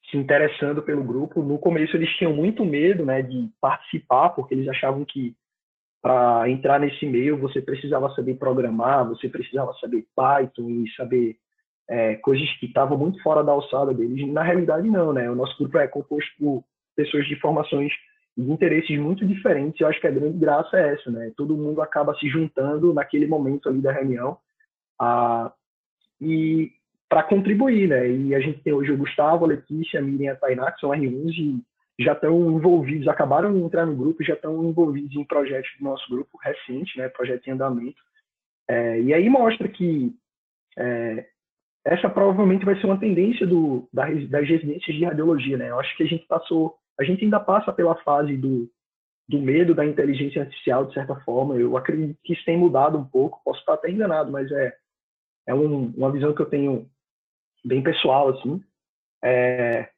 se 0.09 0.17
interessando 0.17 0.81
pelo 0.81 1.03
grupo. 1.03 1.41
No 1.41 1.57
começo 1.57 1.95
eles 1.95 2.09
tinham 2.17 2.33
muito 2.33 2.65
medo, 2.65 3.05
né, 3.05 3.21
de 3.21 3.49
participar, 3.61 4.29
porque 4.29 4.53
eles 4.53 4.67
achavam 4.67 5.05
que 5.05 5.35
para 6.03 6.49
entrar 6.49 6.81
nesse 6.81 7.05
meio 7.05 7.37
você 7.37 7.61
precisava 7.61 8.13
saber 8.13 8.35
programar, 8.35 9.07
você 9.07 9.29
precisava 9.29 9.73
saber 9.79 10.05
Python 10.13 10.69
e 10.69 10.91
saber 10.97 11.37
é, 11.89 12.15
coisas 12.15 12.51
que 12.57 12.65
estavam 12.65 12.97
muito 12.97 13.23
fora 13.23 13.41
da 13.41 13.53
alçada 13.53 13.93
deles. 13.93 14.27
Na 14.27 14.43
realidade, 14.43 14.89
não, 14.89 15.13
né? 15.13 15.31
O 15.31 15.35
nosso 15.35 15.57
grupo 15.57 15.77
é 15.77 15.87
composto 15.87 16.29
por 16.37 16.63
pessoas 16.93 17.25
de 17.25 17.39
formações 17.39 17.93
e 18.37 18.41
interesses 18.51 18.99
muito 18.99 19.25
diferentes. 19.25 19.79
Eu 19.79 19.87
acho 19.87 20.01
que 20.01 20.07
a 20.07 20.11
grande 20.11 20.37
graça 20.37 20.77
é 20.77 20.93
essa, 20.93 21.09
né? 21.09 21.31
Todo 21.37 21.55
mundo 21.55 21.81
acaba 21.81 22.13
se 22.15 22.27
juntando 22.27 22.93
naquele 22.93 23.25
momento 23.25 23.69
ali 23.69 23.79
da 23.79 23.93
reunião 23.93 24.37
a, 24.99 25.53
e 26.19 26.69
para 27.07 27.23
contribuir, 27.23 27.87
né? 27.87 28.11
E 28.11 28.35
a 28.35 28.41
gente 28.41 28.59
tem 28.59 28.73
hoje 28.73 28.91
o 28.91 28.97
Gustavo, 28.97 29.45
a 29.45 29.47
Letícia, 29.47 30.01
a 30.01 30.03
Miriam 30.03 30.25
e 30.25 30.29
a 30.29 30.35
Tainá, 30.35 30.69
que 30.69 30.81
são 30.81 30.89
R1s 30.89 31.37
e 31.37 31.63
já 32.03 32.13
estão 32.13 32.51
envolvidos, 32.51 33.07
acabaram 33.07 33.53
de 33.53 33.59
entrar 33.59 33.85
no 33.85 33.95
grupo, 33.95 34.23
já 34.23 34.33
estão 34.33 34.63
envolvidos 34.63 35.15
em 35.15 35.23
projetos 35.23 35.71
do 35.79 35.85
nosso 35.85 36.07
grupo 36.09 36.37
recente, 36.37 36.97
né? 36.97 37.09
Projeto 37.09 37.47
em 37.47 37.51
andamento. 37.51 38.01
É, 38.67 39.01
e 39.01 39.13
aí 39.13 39.29
mostra 39.29 39.67
que 39.67 40.13
é, 40.77 41.27
essa 41.85 42.09
provavelmente 42.09 42.65
vai 42.65 42.79
ser 42.79 42.85
uma 42.85 42.99
tendência 42.99 43.45
do, 43.45 43.87
das 43.91 44.47
residências 44.47 44.95
de 44.95 45.03
radiologia, 45.03 45.57
né? 45.57 45.69
Eu 45.69 45.79
acho 45.79 45.95
que 45.97 46.03
a 46.03 46.07
gente 46.07 46.25
passou, 46.25 46.77
a 46.99 47.03
gente 47.03 47.23
ainda 47.23 47.39
passa 47.39 47.73
pela 47.73 47.95
fase 48.03 48.37
do, 48.37 48.69
do 49.27 49.39
medo 49.39 49.75
da 49.75 49.85
inteligência 49.85 50.43
artificial, 50.43 50.85
de 50.85 50.93
certa 50.93 51.15
forma. 51.21 51.55
Eu 51.55 51.75
acredito 51.75 52.17
que 52.23 52.33
isso 52.33 52.45
tem 52.45 52.57
mudado 52.57 52.97
um 52.97 53.05
pouco, 53.05 53.41
posso 53.43 53.59
estar 53.59 53.73
até 53.73 53.89
enganado, 53.89 54.31
mas 54.31 54.49
é, 54.51 54.73
é 55.47 55.53
um, 55.53 55.93
uma 55.95 56.11
visão 56.11 56.33
que 56.33 56.41
eu 56.41 56.49
tenho 56.49 56.89
bem 57.65 57.83
pessoal, 57.83 58.29
assim. 58.29 58.63
É, 59.23 59.89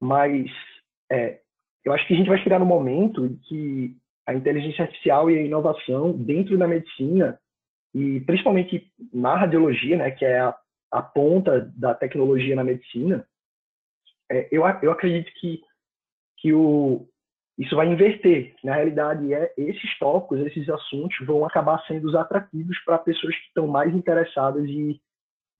mas 0.00 0.50
é, 1.10 1.40
eu 1.84 1.92
acho 1.92 2.06
que 2.06 2.14
a 2.14 2.16
gente 2.16 2.28
vai 2.28 2.38
chegar 2.38 2.58
no 2.58 2.66
momento 2.66 3.24
em 3.24 3.36
que 3.36 3.96
a 4.26 4.34
inteligência 4.34 4.84
artificial 4.84 5.30
e 5.30 5.38
a 5.38 5.42
inovação 5.42 6.12
dentro 6.12 6.58
da 6.58 6.68
medicina, 6.68 7.38
e 7.94 8.20
principalmente 8.20 8.90
na 9.12 9.34
radiologia, 9.36 9.96
né, 9.96 10.10
que 10.10 10.24
é 10.24 10.40
a 10.40 10.54
a 10.90 11.02
ponta 11.02 11.70
da 11.76 11.94
tecnologia 11.94 12.56
na 12.56 12.64
medicina, 12.64 13.26
é, 14.30 14.48
eu, 14.50 14.62
eu 14.82 14.90
acredito 14.90 15.30
que, 15.38 15.62
que 16.38 16.52
o, 16.52 17.06
isso 17.58 17.76
vai 17.76 17.88
inverter. 17.88 18.54
Na 18.64 18.74
realidade, 18.74 19.32
é, 19.32 19.52
esses 19.56 19.98
tópicos, 19.98 20.40
esses 20.40 20.68
assuntos 20.68 21.16
vão 21.26 21.44
acabar 21.44 21.84
sendo 21.86 22.08
os 22.08 22.14
atrativos 22.14 22.78
para 22.84 22.98
pessoas 22.98 23.34
que 23.36 23.46
estão 23.46 23.66
mais 23.66 23.94
interessadas 23.94 24.64
e, 24.66 25.00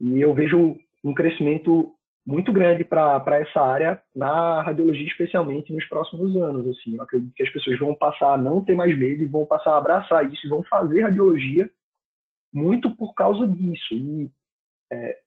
e 0.00 0.20
eu 0.20 0.34
vejo 0.34 0.76
um 1.04 1.14
crescimento 1.14 1.94
muito 2.28 2.52
grande 2.52 2.84
para 2.84 3.40
essa 3.40 3.58
área 3.58 4.02
na 4.14 4.60
radiologia, 4.60 5.06
especialmente 5.06 5.72
nos 5.72 5.86
próximos 5.86 6.36
anos. 6.36 6.76
Assim, 6.76 6.96
eu 6.96 7.02
acredito 7.02 7.32
que 7.34 7.42
as 7.42 7.50
pessoas 7.50 7.78
vão 7.78 7.94
passar 7.94 8.34
a 8.34 8.36
não 8.36 8.62
ter 8.62 8.74
mais 8.74 8.96
medo 8.98 9.22
e 9.22 9.26
vão 9.26 9.46
passar 9.46 9.72
a 9.72 9.78
abraçar 9.78 10.30
isso 10.30 10.46
e 10.46 10.50
vão 10.50 10.62
fazer 10.64 11.04
radiologia 11.04 11.70
muito 12.52 12.94
por 12.94 13.14
causa 13.14 13.48
disso. 13.48 13.94
E 13.94 14.30
é, 14.92 15.18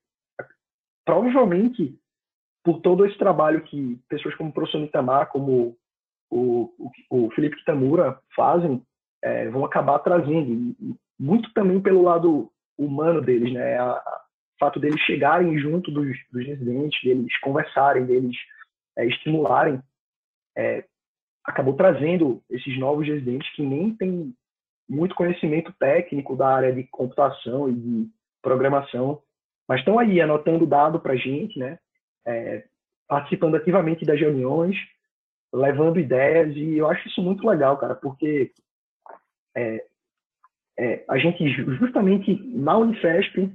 provavelmente, 1.04 1.98
por 2.64 2.82
todo 2.82 3.04
esse 3.04 3.18
trabalho 3.18 3.64
que 3.64 4.00
pessoas 4.08 4.36
como 4.36 4.52
o 4.52 4.54
professor 4.54 4.78
Nitamar, 4.80 5.28
como 5.30 5.76
o, 6.30 6.72
o, 7.10 7.26
o 7.26 7.32
Felipe 7.32 7.56
Kitamura 7.56 8.22
fazem, 8.36 8.80
é, 9.24 9.50
vão 9.50 9.66
acabar 9.66 9.98
trazendo, 10.00 10.76
muito 11.20 11.52
também 11.54 11.82
pelo 11.82 12.04
lado 12.04 12.52
humano 12.78 13.22
deles, 13.22 13.52
né? 13.52 13.80
A, 13.80 14.22
fato 14.62 14.80
deles 14.80 15.00
chegarem 15.02 15.58
junto 15.58 15.92
dos, 15.92 16.18
dos 16.32 16.46
residentes, 16.46 17.02
deles 17.04 17.38
conversarem, 17.40 18.06
deles 18.06 18.38
é, 18.98 19.06
estimularem, 19.06 19.82
é, 20.56 20.86
acabou 21.44 21.76
trazendo 21.76 22.42
esses 22.50 22.78
novos 22.78 23.08
residentes 23.08 23.50
que 23.56 23.64
nem 23.64 23.96
têm 23.96 24.34
muito 24.88 25.16
conhecimento 25.16 25.74
técnico 25.80 26.36
da 26.36 26.48
área 26.48 26.72
de 26.74 26.84
computação 26.84 27.68
e 27.70 27.74
de 27.74 28.10
programação 28.42 29.22
mas 29.72 29.80
estão 29.80 29.98
aí 29.98 30.20
anotando 30.20 30.68
dado 30.68 31.00
para 31.00 31.14
a 31.14 31.16
gente, 31.16 31.58
né? 31.58 31.80
É, 32.28 32.66
participando 33.08 33.56
ativamente 33.56 34.04
das 34.04 34.20
reuniões, 34.20 34.76
levando 35.54 35.98
ideias, 35.98 36.54
e 36.58 36.78
eu 36.78 36.90
acho 36.90 37.08
isso 37.08 37.22
muito 37.22 37.48
legal, 37.48 37.78
cara, 37.78 37.96
porque 37.96 38.52
é, 39.56 39.86
é, 40.78 41.06
a 41.08 41.18
gente, 41.18 41.50
justamente 41.78 42.34
na 42.54 42.78
Unifesp, 42.78 43.50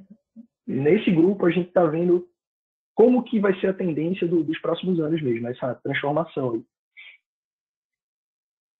nesse 0.66 1.10
grupo, 1.10 1.46
a 1.46 1.50
gente 1.50 1.68
está 1.68 1.84
vendo 1.86 2.28
como 2.94 3.22
que 3.22 3.38
vai 3.38 3.58
ser 3.60 3.68
a 3.68 3.74
tendência 3.74 4.26
do, 4.26 4.42
dos 4.42 4.58
próximos 4.60 4.98
anos 4.98 5.20
mesmo, 5.22 5.46
essa 5.48 5.74
transformação 5.76 6.54
aí. 6.54 6.64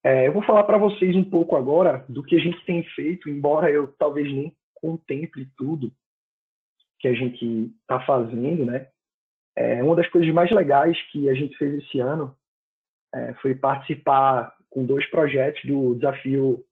É, 0.05 0.29
eu 0.29 0.33
vou 0.33 0.43
falar 0.43 0.65
para 0.65 0.79
vocês 0.79 1.17
um 1.17 1.25
pouco 1.25 1.57
agora 1.57 2.05
do 2.09 2.23
que 2.23 2.37
a 2.37 2.39
gente 2.39 2.65
tem 2.65 2.83
feito, 2.95 3.29
embora 3.29 3.71
eu 3.71 3.93
talvez 3.99 4.33
nem 4.33 4.57
contemple 4.75 5.51
tudo, 5.57 5.93
que 7.01 7.09
a 7.09 7.13
gente 7.13 7.75
está 7.81 8.01
fazendo, 8.07 8.65
né? 8.65 8.89
É, 9.57 9.83
uma 9.83 9.97
das 9.97 10.09
coisas 10.09 10.33
mais 10.33 10.51
legais 10.51 10.97
que 11.11 11.29
a 11.29 11.35
gente 11.35 11.57
fez 11.57 11.83
esse 11.83 11.99
ano 11.99 12.37
é, 13.15 13.35
foi 13.35 13.55
participar 13.55 14.55
com 14.71 14.85
dois 14.87 15.05
projetos 15.11 15.65
do 15.65 15.95
desafio 15.95 16.65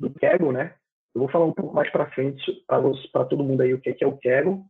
do 0.00 0.10
Kegel, 0.14 0.52
né? 0.52 0.77
Eu 1.18 1.22
vou 1.22 1.28
falar 1.30 1.46
um 1.46 1.52
pouco 1.52 1.74
mais 1.74 1.90
para 1.90 2.08
frente 2.12 2.64
para 2.64 3.24
todo 3.24 3.42
mundo 3.42 3.60
aí 3.60 3.74
o 3.74 3.80
que 3.80 3.90
é, 3.90 3.92
que 3.92 4.04
é 4.04 4.06
o 4.06 4.16
Kegel. 4.16 4.62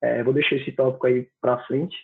É, 0.00 0.22
vou 0.22 0.32
deixar 0.32 0.56
esse 0.56 0.72
tópico 0.72 1.06
aí 1.06 1.28
para 1.38 1.62
frente. 1.66 1.94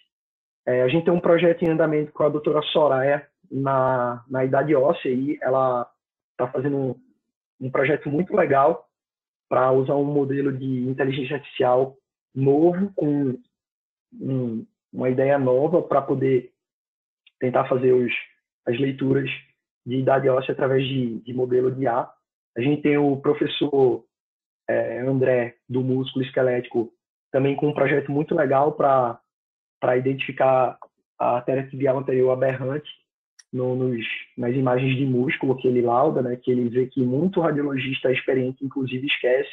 É, 0.67 0.83
a 0.83 0.89
gente 0.89 1.07
tem 1.07 1.15
um 1.15 1.21
projeto 1.21 1.63
em 1.63 1.71
andamento 1.71 2.13
com 2.13 2.23
a 2.23 2.29
doutora 2.29 2.61
Soraya 2.61 3.27
na, 3.51 4.23
na 4.29 4.45
idade 4.45 4.75
óssea 4.75 5.09
e 5.09 5.39
ela 5.41 5.91
está 6.33 6.47
fazendo 6.53 6.77
um, 6.77 6.95
um 7.59 7.71
projeto 7.71 8.11
muito 8.11 8.37
legal 8.37 8.87
para 9.49 9.73
usar 9.73 9.95
um 9.95 10.05
modelo 10.05 10.53
de 10.53 10.87
inteligência 10.87 11.37
artificial 11.37 11.97
novo, 12.35 12.93
com 12.95 13.39
um, 14.21 14.67
uma 14.93 15.09
ideia 15.09 15.39
nova 15.39 15.81
para 15.81 16.03
poder 16.03 16.53
tentar 17.41 17.67
fazer 17.67 17.95
os, 17.95 18.13
as 18.67 18.79
leituras 18.79 19.31
de 19.87 19.97
idade 19.97 20.29
óssea 20.29 20.53
através 20.53 20.87
de, 20.87 21.21
de 21.21 21.33
modelo 21.33 21.71
de 21.71 21.87
A. 21.87 22.13
A 22.57 22.61
gente 22.61 22.83
tem 22.83 22.97
o 22.99 23.17
professor 23.17 24.05
é, 24.69 25.01
André, 25.01 25.57
do 25.69 25.83
músculo 25.83 26.25
esquelético, 26.25 26.93
também 27.31 27.57
com 27.57 27.69
um 27.69 27.75
projeto 27.75 28.11
muito 28.11 28.35
legal 28.35 28.73
para 28.73 29.97
identificar 29.97 30.79
a 31.19 31.37
artéria 31.37 31.67
tibial 31.69 31.99
anterior 31.99 32.31
aberrante 32.31 32.91
no, 33.53 33.75
nos, 33.75 34.07
nas 34.37 34.55
imagens 34.55 34.97
de 34.97 35.05
músculo 35.05 35.57
que 35.57 35.67
ele 35.67 35.83
lauda, 35.83 36.23
né, 36.23 36.37
que 36.37 36.51
ele 36.51 36.69
vê 36.69 36.87
que 36.87 37.01
muito 37.01 37.41
radiologista 37.41 38.13
experiente, 38.13 38.65
inclusive, 38.65 39.07
esquece. 39.07 39.51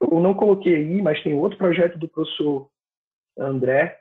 Eu 0.00 0.20
não 0.20 0.34
coloquei 0.34 0.74
aí, 0.74 1.02
mas 1.02 1.22
tem 1.22 1.34
outro 1.34 1.56
projeto 1.56 1.98
do 1.98 2.08
professor 2.08 2.68
André 3.38 4.00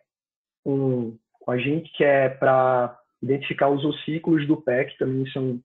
com, 0.63 1.17
com 1.39 1.51
a 1.51 1.57
gente 1.57 1.91
que 1.93 2.03
é 2.03 2.29
para 2.29 2.99
identificar 3.21 3.69
os 3.69 3.85
ossículos 3.85 4.47
do 4.47 4.57
pé, 4.57 4.85
que 4.85 4.97
também 4.97 5.25
são, 5.31 5.59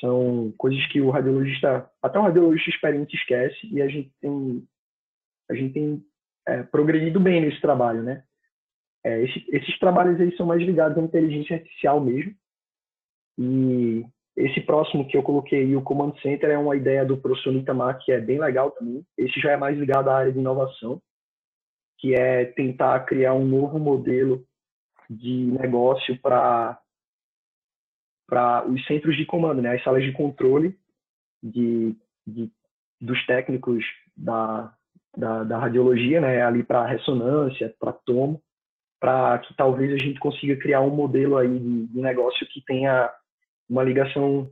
São 0.00 0.52
coisas 0.58 0.84
que 0.88 1.00
o 1.00 1.10
radiologista, 1.10 1.90
até 2.02 2.18
um 2.18 2.24
radiologista 2.24 2.70
experiente 2.70 3.16
esquece 3.16 3.66
e 3.72 3.80
a 3.80 3.88
gente 3.88 4.12
tem, 4.20 4.66
a 5.50 5.54
gente 5.54 5.72
tem 5.72 6.04
é, 6.46 6.62
progredido 6.62 7.18
bem 7.18 7.40
nesse 7.40 7.60
trabalho, 7.60 8.02
né? 8.02 8.22
É, 9.04 9.22
esses, 9.22 9.42
esses 9.48 9.78
trabalhos 9.78 10.20
aí 10.20 10.36
são 10.36 10.46
mais 10.46 10.60
ligados 10.60 10.98
à 10.98 11.00
inteligência 11.00 11.56
artificial 11.56 12.00
mesmo. 12.00 12.34
E 13.38 14.04
esse 14.36 14.60
próximo 14.60 15.06
que 15.06 15.16
eu 15.16 15.22
coloquei, 15.22 15.74
o 15.76 15.82
Command 15.82 16.14
Center, 16.20 16.50
é 16.50 16.58
uma 16.58 16.76
ideia 16.76 17.04
do 17.04 17.16
professor 17.16 17.52
Nitamar, 17.52 17.98
que 17.98 18.12
é 18.12 18.20
bem 18.20 18.38
legal 18.38 18.70
também. 18.72 19.04
Esse 19.16 19.40
já 19.40 19.52
é 19.52 19.56
mais 19.56 19.78
ligado 19.78 20.08
à 20.08 20.16
área 20.16 20.32
de 20.32 20.38
inovação, 20.38 21.00
que 21.98 22.14
é 22.14 22.44
tentar 22.44 23.00
criar 23.06 23.32
um 23.32 23.46
novo 23.46 23.78
modelo 23.78 24.44
de 25.08 25.46
negócio 25.58 26.18
para 26.20 26.78
para 28.26 28.66
os 28.66 28.84
centros 28.86 29.16
de 29.16 29.24
comando, 29.24 29.62
né, 29.62 29.74
as 29.74 29.84
salas 29.84 30.02
de 30.02 30.12
controle 30.12 30.76
de, 31.42 31.94
de 32.26 32.50
dos 33.00 33.24
técnicos 33.26 33.84
da, 34.16 34.72
da, 35.16 35.44
da 35.44 35.58
radiologia, 35.58 36.20
né, 36.20 36.42
ali 36.42 36.62
para 36.62 36.86
ressonância, 36.86 37.74
para 37.78 37.92
tomo, 37.92 38.42
para 38.98 39.38
que 39.38 39.54
talvez 39.54 39.92
a 39.92 39.98
gente 39.98 40.18
consiga 40.18 40.56
criar 40.56 40.80
um 40.80 40.90
modelo 40.90 41.36
aí 41.36 41.58
de, 41.58 41.86
de 41.86 42.00
negócio 42.00 42.46
que 42.48 42.62
tenha 42.64 43.12
uma 43.68 43.82
ligação 43.82 44.50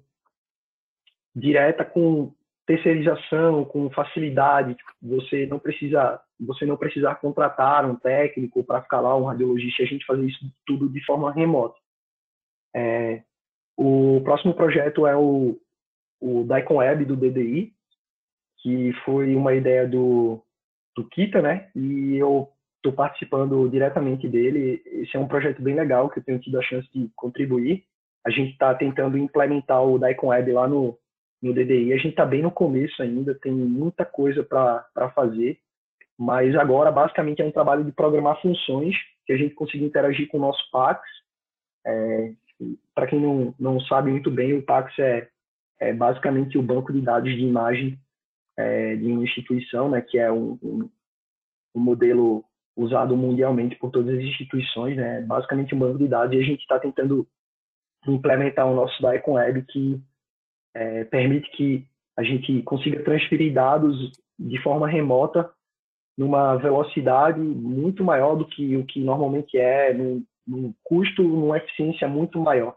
direta 1.34 1.84
com 1.84 2.32
terceirização, 2.66 3.64
com 3.64 3.90
facilidade. 3.90 4.76
Você 5.02 5.46
não 5.46 5.58
precisa, 5.58 6.20
você 6.40 6.64
não 6.64 6.76
precisar 6.76 7.16
contratar 7.16 7.88
um 7.88 7.96
técnico 7.96 8.62
para 8.64 8.82
ficar 8.82 9.00
lá, 9.00 9.16
um 9.16 9.24
radiologista, 9.24 9.82
a 9.82 9.86
gente 9.86 10.06
fazer 10.06 10.24
isso 10.26 10.38
tudo 10.66 10.88
de 10.88 11.04
forma 11.04 11.32
remota. 11.32 11.76
É, 12.74 13.22
o 13.76 14.20
próximo 14.22 14.54
projeto 14.54 15.06
é 15.06 15.16
o, 15.16 15.58
o 16.20 16.44
Daikon 16.44 16.76
Web 16.76 17.04
do 17.04 17.16
DDI, 17.16 17.72
que 18.58 18.92
foi 19.04 19.34
uma 19.34 19.54
ideia 19.54 19.86
do, 19.86 20.40
do 20.96 21.04
Kita, 21.08 21.42
né? 21.42 21.68
E 21.74 22.16
eu 22.16 22.48
estou 22.76 22.92
participando 22.92 23.68
diretamente 23.68 24.28
dele. 24.28 24.82
Esse 24.86 25.16
é 25.16 25.20
um 25.20 25.28
projeto 25.28 25.60
bem 25.62 25.74
legal 25.74 26.08
que 26.08 26.18
eu 26.18 26.24
tenho 26.24 26.38
tido 26.38 26.58
a 26.58 26.62
chance 26.62 26.88
de 26.92 27.10
contribuir. 27.16 27.84
A 28.24 28.30
gente 28.30 28.52
está 28.52 28.74
tentando 28.74 29.18
implementar 29.18 29.82
o 29.82 29.98
Daikon 29.98 30.28
Web 30.28 30.52
lá 30.52 30.68
no, 30.68 30.98
no 31.42 31.52
DDI. 31.52 31.92
A 31.92 31.96
gente 31.96 32.10
está 32.10 32.24
bem 32.24 32.42
no 32.42 32.50
começo 32.50 33.02
ainda, 33.02 33.34
tem 33.34 33.52
muita 33.52 34.04
coisa 34.04 34.42
para 34.42 35.10
fazer, 35.14 35.58
mas 36.18 36.54
agora 36.56 36.90
basicamente 36.90 37.42
é 37.42 37.44
um 37.44 37.52
trabalho 37.52 37.84
de 37.84 37.92
programar 37.92 38.40
funções 38.40 38.94
que 39.26 39.32
a 39.32 39.36
gente 39.36 39.54
consiga 39.54 39.84
interagir 39.84 40.28
com 40.28 40.38
o 40.38 40.40
nosso 40.40 40.62
PAX. 40.70 41.02
É, 41.86 42.32
para 42.94 43.06
quem 43.06 43.20
não, 43.20 43.54
não 43.58 43.80
sabe 43.80 44.10
muito 44.10 44.30
bem, 44.30 44.54
o 44.54 44.62
PAX 44.62 44.96
é, 44.98 45.28
é 45.80 45.92
basicamente 45.92 46.56
o 46.56 46.62
banco 46.62 46.92
de 46.92 47.00
dados 47.00 47.32
de 47.32 47.40
imagem 47.40 47.98
é, 48.56 48.96
de 48.96 49.06
uma 49.06 49.24
instituição, 49.24 49.90
né, 49.90 50.00
que 50.00 50.18
é 50.18 50.30
um, 50.30 50.58
um, 50.62 50.90
um 51.74 51.80
modelo 51.80 52.44
usado 52.76 53.16
mundialmente 53.16 53.76
por 53.76 53.90
todas 53.90 54.16
as 54.16 54.22
instituições, 54.22 54.96
né, 54.96 55.20
basicamente 55.22 55.74
um 55.74 55.78
banco 55.78 55.98
de 55.98 56.08
dados, 56.08 56.34
e 56.34 56.40
a 56.40 56.44
gente 56.44 56.60
está 56.60 56.78
tentando 56.78 57.26
implementar 58.06 58.66
o 58.66 58.74
nosso 58.74 59.00
Daikon 59.00 59.34
Web 59.34 59.62
que 59.62 60.00
é, 60.74 61.04
permite 61.04 61.50
que 61.52 61.86
a 62.16 62.22
gente 62.22 62.62
consiga 62.62 63.02
transferir 63.02 63.52
dados 63.52 64.12
de 64.38 64.62
forma 64.62 64.88
remota 64.88 65.50
numa 66.16 66.56
velocidade 66.56 67.40
muito 67.40 68.04
maior 68.04 68.36
do 68.36 68.46
que 68.46 68.76
o 68.76 68.84
que 68.84 69.00
normalmente 69.00 69.56
é, 69.56 69.92
num, 69.92 70.24
num 70.46 70.74
custo, 70.82 71.22
numa 71.22 71.58
eficiência 71.58 72.08
muito 72.08 72.38
maior. 72.38 72.76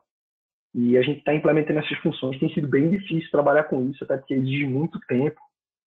E 0.74 0.98
a 0.98 1.02
gente 1.02 1.20
está 1.20 1.34
implementando 1.34 1.80
essas 1.80 1.98
funções. 2.00 2.40
Tem 2.40 2.54
sido 2.54 2.68
bem 2.68 2.90
difícil 2.90 3.30
trabalhar 3.32 3.64
com 3.64 3.90
isso, 3.90 4.04
até 4.04 4.18
porque 4.18 4.34
exige 4.34 4.66
muito 4.66 5.00
tempo. 5.08 5.40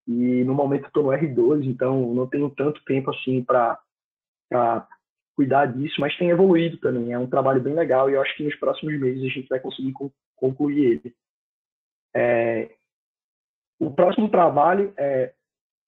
E 0.06 0.42
no 0.44 0.54
momento 0.54 0.86
estou 0.86 1.04
no 1.04 1.10
R2, 1.10 1.64
então 1.64 2.14
não 2.14 2.26
tenho 2.26 2.50
tanto 2.50 2.82
tempo 2.84 3.10
assim 3.10 3.44
para 3.44 3.78
cuidar 5.36 5.66
disso, 5.66 6.00
mas 6.00 6.16
tem 6.16 6.30
evoluído 6.30 6.76
também. 6.78 7.12
É 7.12 7.18
um 7.18 7.28
trabalho 7.28 7.62
bem 7.62 7.74
legal 7.74 8.10
e 8.10 8.14
eu 8.14 8.22
acho 8.22 8.36
que 8.36 8.42
nos 8.42 8.56
próximos 8.56 8.98
meses 8.98 9.22
a 9.22 9.28
gente 9.28 9.48
vai 9.48 9.60
conseguir 9.60 9.94
concluir 10.36 10.84
ele. 10.84 11.14
É, 12.14 12.74
o 13.78 13.90
próximo 13.90 14.28
trabalho 14.28 14.92
é 14.98 15.32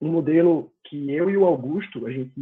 um 0.00 0.10
modelo 0.10 0.72
que 0.84 1.10
eu 1.10 1.28
e 1.28 1.36
o 1.36 1.44
Augusto 1.44 2.06
a 2.06 2.10
gente 2.10 2.32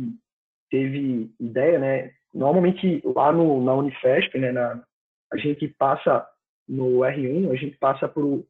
teve 0.71 1.35
ideia, 1.41 1.79
né? 1.79 2.13
Normalmente 2.33 3.03
lá 3.05 3.33
no, 3.33 3.62
na 3.62 3.75
Unifesp, 3.75 4.38
né? 4.38 4.53
Na, 4.53 4.83
a 5.33 5.37
gente 5.37 5.69
passa 5.69 6.27
no 6.69 7.01
R1, 7.01 7.51
a 7.51 7.57
gente 7.57 7.77
passa 7.79 8.09
por, 8.09 8.45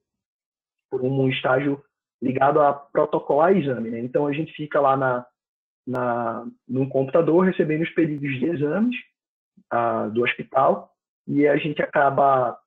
por 0.90 1.02
um 1.02 1.28
estágio 1.28 1.82
ligado 2.22 2.60
a 2.60 2.72
protocolar 2.72 3.56
exame, 3.56 3.90
né? 3.90 4.00
Então 4.00 4.26
a 4.26 4.32
gente 4.32 4.52
fica 4.52 4.80
lá 4.80 4.96
na 4.96 5.26
na, 5.86 6.46
num 6.68 6.88
computador 6.88 7.44
recebendo 7.44 7.82
os 7.82 7.90
pedidos 7.90 8.38
de 8.38 8.46
exames 8.46 8.96
ah, 9.70 10.06
do 10.08 10.22
hospital 10.22 10.94
e 11.26 11.46
a 11.46 11.56
gente 11.56 11.82
acaba 11.82 12.58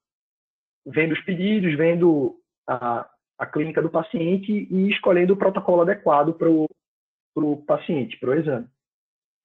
vendo 0.85 1.13
os 1.13 1.21
pedidos, 1.21 1.75
vendo 1.77 2.37
a, 2.67 3.09
a 3.37 3.45
clínica 3.45 3.81
do 3.81 3.89
paciente 3.89 4.67
e 4.69 4.89
escolhendo 4.89 5.33
o 5.33 5.37
protocolo 5.37 5.81
adequado 5.81 6.33
para 6.33 6.49
o 6.49 7.57
paciente, 7.65 8.17
para 8.19 8.31
o 8.31 8.33
exame. 8.33 8.67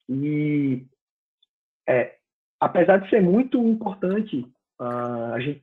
E 0.08 0.84
é, 1.88 2.16
apesar 2.60 2.98
de 2.98 3.08
ser 3.08 3.22
muito 3.22 3.58
importante 3.66 4.46
uh, 4.80 5.32
a 5.32 5.40
gente 5.40 5.62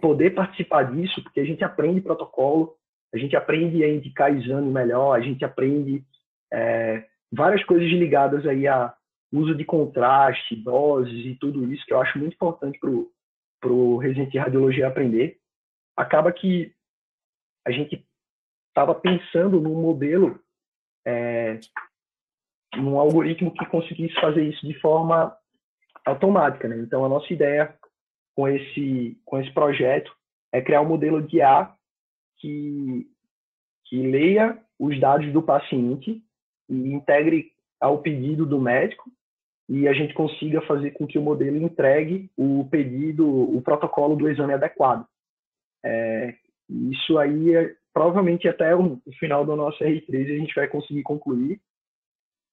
poder 0.00 0.30
participar 0.30 0.84
disso, 0.84 1.22
porque 1.22 1.40
a 1.40 1.44
gente 1.44 1.64
aprende 1.64 2.00
protocolo, 2.00 2.76
a 3.12 3.18
gente 3.18 3.34
aprende 3.34 3.82
a 3.82 3.88
indicar 3.88 4.32
exame 4.32 4.70
melhor, 4.70 5.14
a 5.14 5.20
gente 5.20 5.44
aprende 5.44 6.04
é, 6.52 7.06
várias 7.32 7.64
coisas 7.64 7.88
ligadas 7.88 8.46
aí 8.46 8.68
a 8.68 8.94
uso 9.32 9.54
de 9.54 9.64
contraste, 9.64 10.56
doses 10.56 11.26
e 11.26 11.34
tudo 11.34 11.70
isso, 11.72 11.84
que 11.84 11.92
eu 11.92 12.00
acho 12.00 12.18
muito 12.18 12.34
importante 12.34 12.78
para 12.78 13.70
o 13.72 13.96
residente 13.96 14.32
de 14.32 14.38
radiologia 14.38 14.86
aprender. 14.86 15.38
Acaba 15.96 16.32
que 16.32 16.72
a 17.66 17.70
gente 17.70 18.06
estava 18.68 18.94
pensando 18.94 19.60
num 19.60 19.82
modelo, 19.82 20.40
é, 21.06 21.58
num 22.76 22.98
algoritmo 22.98 23.52
que 23.52 23.66
conseguisse 23.66 24.14
fazer 24.20 24.44
isso 24.44 24.66
de 24.66 24.78
forma 24.80 25.36
automática. 26.04 26.68
Né? 26.68 26.78
Então, 26.78 27.04
a 27.04 27.08
nossa 27.08 27.32
ideia 27.32 27.74
com 28.34 28.48
esse, 28.48 29.20
com 29.24 29.40
esse 29.40 29.52
projeto 29.52 30.12
é 30.52 30.60
criar 30.60 30.80
um 30.80 30.88
modelo 30.88 31.20
de 31.20 31.42
A 31.42 31.74
que, 32.38 33.06
que 33.86 34.02
leia 34.02 34.58
os 34.78 34.98
dados 35.00 35.32
do 35.32 35.42
paciente 35.42 36.22
e 36.68 36.92
integre 36.92 37.52
ao 37.80 37.98
pedido 37.98 38.46
do 38.46 38.60
médico 38.60 39.10
e 39.68 39.86
a 39.86 39.92
gente 39.92 40.14
consiga 40.14 40.62
fazer 40.62 40.92
com 40.92 41.06
que 41.06 41.18
o 41.18 41.22
modelo 41.22 41.56
entregue 41.56 42.30
o 42.36 42.66
pedido, 42.70 43.28
o 43.28 43.60
protocolo 43.60 44.16
do 44.16 44.28
exame 44.28 44.54
adequado. 44.54 45.06
É, 45.84 46.34
isso 46.68 47.18
aí, 47.18 47.54
é, 47.54 47.74
provavelmente 47.92 48.48
até 48.48 48.74
o, 48.74 49.00
o, 49.04 49.12
final 49.18 49.44
do 49.44 49.54
nosso 49.54 49.84
R3 49.84 50.24
a 50.24 50.38
gente 50.38 50.54
vai 50.54 50.68
conseguir 50.68 51.02
concluir. 51.02 51.60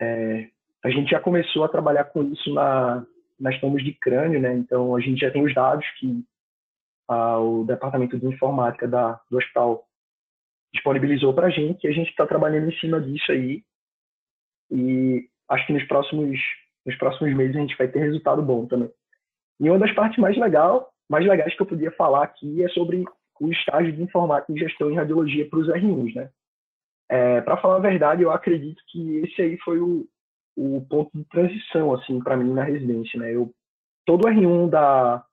É, 0.02 0.50
a 0.84 0.90
gente 0.90 1.12
já 1.12 1.20
começou 1.20 1.64
a 1.64 1.70
trabalhar 1.70 2.06
com 2.06 2.24
isso 2.24 2.54
na, 2.54 3.06
nas 3.40 3.60
tomas 3.60 3.84
de 3.84 3.94
crânio, 3.94 4.40
né? 4.40 4.54
Então 4.54 4.96
a 4.96 5.00
gente 5.00 5.20
já 5.20 5.32
tem 5.32 5.44
os 5.44 5.54
dados 5.54 5.86
que 6.00 6.24
a, 7.08 7.40
o 7.40 7.64
departamento 7.66 8.18
de 8.18 8.26
informática 8.26 8.88
da, 8.88 9.20
do 9.30 9.38
hospital 9.38 9.88
disponibilizou 10.74 11.34
para 11.34 11.48
a 11.48 11.50
gente 11.50 11.84
e 11.84 11.88
a 11.88 11.92
gente 11.92 12.10
está 12.10 12.26
trabalhando 12.26 12.70
em 12.70 12.78
cima 12.80 13.00
disso 13.00 13.32
aí 13.32 13.64
e 14.72 15.30
acho 15.50 15.66
que 15.68 15.74
nos 15.74 15.84
próximos, 15.84 16.40
nos 16.86 16.96
próximos 16.98 17.34
meses 17.36 17.56
a 17.56 17.60
gente 17.60 17.78
vai 17.78 17.88
ter 17.88 18.00
resultado 18.00 18.42
bom 18.42 18.66
também. 18.66 18.92
E 19.60 19.70
uma 19.70 19.80
das 19.80 19.94
partes 19.94 20.18
mais, 20.18 20.38
legal, 20.38 20.92
mais 21.10 21.26
legais 21.26 21.56
que 21.56 21.62
eu 21.62 21.66
podia 21.66 21.92
falar 21.92 22.24
aqui 22.24 22.64
é 22.64 22.68
sobre 22.70 23.06
o 23.40 23.52
estágio 23.52 23.94
de 23.94 24.02
informática 24.02 24.52
e 24.52 24.60
gestão 24.60 24.92
em 24.92 24.96
radiologia 24.96 25.48
para 25.50 25.60
os 25.60 25.68
R1s, 25.68 26.16
né? 26.16 26.30
É, 27.08 27.42
para 27.42 27.58
falar 27.58 27.76
a 27.76 27.80
verdade, 27.80 28.24
eu 28.24 28.32
acredito 28.32 28.82
que 28.88 29.18
esse 29.18 29.42
aí 29.42 29.58
foi 29.60 29.80
o, 29.80 30.08
o 30.56 30.82
ponto 30.90 31.12
de 31.14 31.26
transição, 31.26 31.94
assim, 31.94 32.20
para 32.20 32.38
mim 32.38 32.54
na 32.54 32.64
residência, 32.64 33.20
né? 33.20 33.36
Eu, 33.36 33.54
todo 34.06 34.28
R1 34.28 34.70
da, 34.70 35.26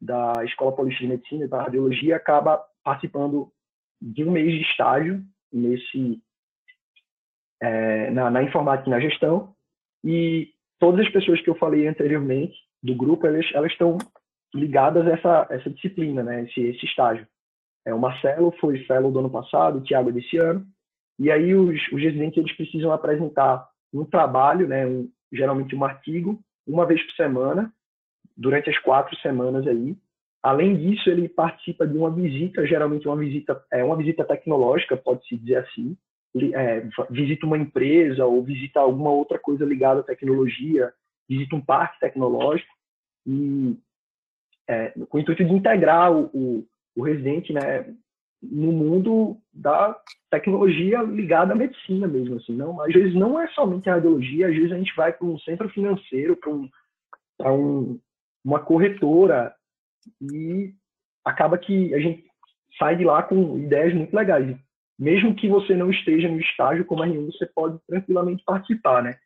da 0.00 0.32
Escola 0.44 0.76
Paulista 0.76 1.02
de 1.02 1.08
Medicina, 1.08 1.48
da 1.48 1.62
radiologia, 1.62 2.16
acaba 2.16 2.62
participando 2.82 3.50
de 4.00 4.24
um 4.24 4.30
mês 4.30 4.52
de 4.52 4.62
estágio 4.62 5.22
nesse 5.52 6.20
é, 7.62 8.10
na, 8.10 8.30
na, 8.30 8.42
informática 8.42 8.88
e 8.88 8.90
na 8.90 9.00
gestão. 9.00 9.54
E 10.04 10.52
todas 10.78 11.06
as 11.06 11.12
pessoas 11.12 11.40
que 11.40 11.48
eu 11.48 11.54
falei 11.54 11.86
anteriormente 11.86 12.54
do 12.82 12.94
grupo, 12.94 13.26
elas, 13.26 13.46
elas 13.54 13.72
estão 13.72 13.96
ligadas 14.54 15.06
a 15.06 15.10
essa, 15.10 15.46
essa 15.50 15.70
disciplina, 15.70 16.22
né, 16.22 16.44
esse, 16.44 16.60
esse 16.60 16.84
estágio. 16.84 17.26
É, 17.86 17.94
o 17.94 17.98
Marcelo 17.98 18.52
foi 18.60 18.84
fellow 18.84 19.10
do 19.10 19.18
ano 19.18 19.30
passado, 19.30 19.78
o 19.78 19.82
Thiago 19.82 20.12
desse 20.12 20.36
ano, 20.36 20.66
e 21.18 21.30
aí 21.30 21.54
os, 21.54 21.80
os 21.92 22.02
residentes 22.02 22.38
eles 22.38 22.56
precisam 22.56 22.92
apresentar 22.92 23.68
um 24.00 24.04
trabalho, 24.04 24.66
né, 24.66 24.86
um, 24.86 25.08
geralmente 25.32 25.74
um 25.74 25.84
artigo, 25.84 26.40
uma 26.66 26.86
vez 26.86 27.02
por 27.02 27.12
semana, 27.14 27.72
durante 28.36 28.68
as 28.70 28.78
quatro 28.78 29.16
semanas 29.18 29.66
aí, 29.66 29.96
além 30.42 30.76
disso, 30.76 31.08
ele 31.08 31.28
participa 31.28 31.86
de 31.86 31.96
uma 31.96 32.10
visita, 32.10 32.66
geralmente 32.66 33.06
uma 33.06 33.16
visita, 33.16 33.64
é 33.70 33.82
uma 33.84 33.96
visita 33.96 34.24
tecnológica, 34.24 34.96
pode-se 34.96 35.36
dizer 35.36 35.56
assim, 35.56 35.96
é, 36.52 36.86
visita 37.10 37.46
uma 37.46 37.56
empresa 37.56 38.26
ou 38.26 38.42
visita 38.42 38.80
alguma 38.80 39.10
outra 39.10 39.38
coisa 39.38 39.64
ligada 39.64 40.00
à 40.00 40.02
tecnologia, 40.02 40.92
visita 41.28 41.54
um 41.54 41.60
parque 41.60 42.00
tecnológico. 42.00 42.72
E 43.26 43.78
é, 44.68 44.90
com 45.08 45.16
o 45.16 45.20
intuito 45.20 45.44
de 45.44 45.52
integrar 45.52 46.12
o, 46.12 46.30
o, 46.34 46.66
o 46.96 47.02
residente 47.02 47.52
né, 47.52 47.94
no 48.50 48.72
mundo 48.72 49.36
da 49.52 49.96
tecnologia 50.30 51.02
ligada 51.02 51.52
à 51.52 51.56
medicina 51.56 52.06
mesmo. 52.06 52.36
Assim, 52.36 52.54
não, 52.54 52.80
às 52.80 52.92
vezes 52.92 53.14
não 53.14 53.40
é 53.40 53.46
somente 53.48 53.88
a 53.88 53.94
radiologia, 53.94 54.48
às 54.48 54.54
vezes 54.54 54.72
a 54.72 54.78
gente 54.78 54.94
vai 54.96 55.12
para 55.12 55.26
um 55.26 55.38
centro 55.40 55.68
financeiro, 55.68 56.36
para 56.36 56.50
um, 56.50 56.68
um, 57.40 58.00
uma 58.44 58.60
corretora 58.60 59.54
e 60.20 60.74
acaba 61.24 61.58
que 61.58 61.94
a 61.94 61.98
gente 61.98 62.24
sai 62.78 62.96
de 62.96 63.04
lá 63.04 63.22
com 63.22 63.58
ideias 63.58 63.94
muito 63.94 64.14
legais. 64.14 64.56
Mesmo 64.98 65.34
que 65.34 65.48
você 65.48 65.74
não 65.74 65.90
esteja 65.90 66.28
no 66.28 66.40
estágio 66.40 66.84
como 66.84 67.02
R1, 67.02 67.26
você 67.26 67.46
pode 67.46 67.78
tranquilamente 67.86 68.44
participar, 68.44 69.02
né? 69.02 69.16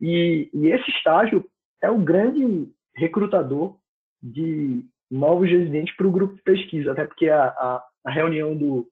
E, 0.00 0.48
e 0.52 0.68
esse 0.68 0.88
estágio 0.90 1.44
é 1.82 1.90
o 1.90 1.98
grande 1.98 2.68
recrutador 2.94 3.76
de 4.22 4.84
novos 5.10 5.48
residentes 5.48 5.94
para 5.96 6.06
o 6.06 6.12
grupo 6.12 6.34
de 6.34 6.42
pesquisa, 6.42 6.92
até 6.92 7.04
porque 7.06 7.28
a, 7.28 7.46
a, 7.46 7.84
a 8.04 8.10
reunião 8.10 8.56
do, 8.56 8.88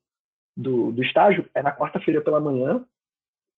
do, 0.56 0.92
do, 0.92 1.02
estágio 1.02 1.48
é 1.54 1.62
na 1.62 1.74
quarta-feira 1.74 2.20
pela 2.20 2.40
manhã 2.40 2.84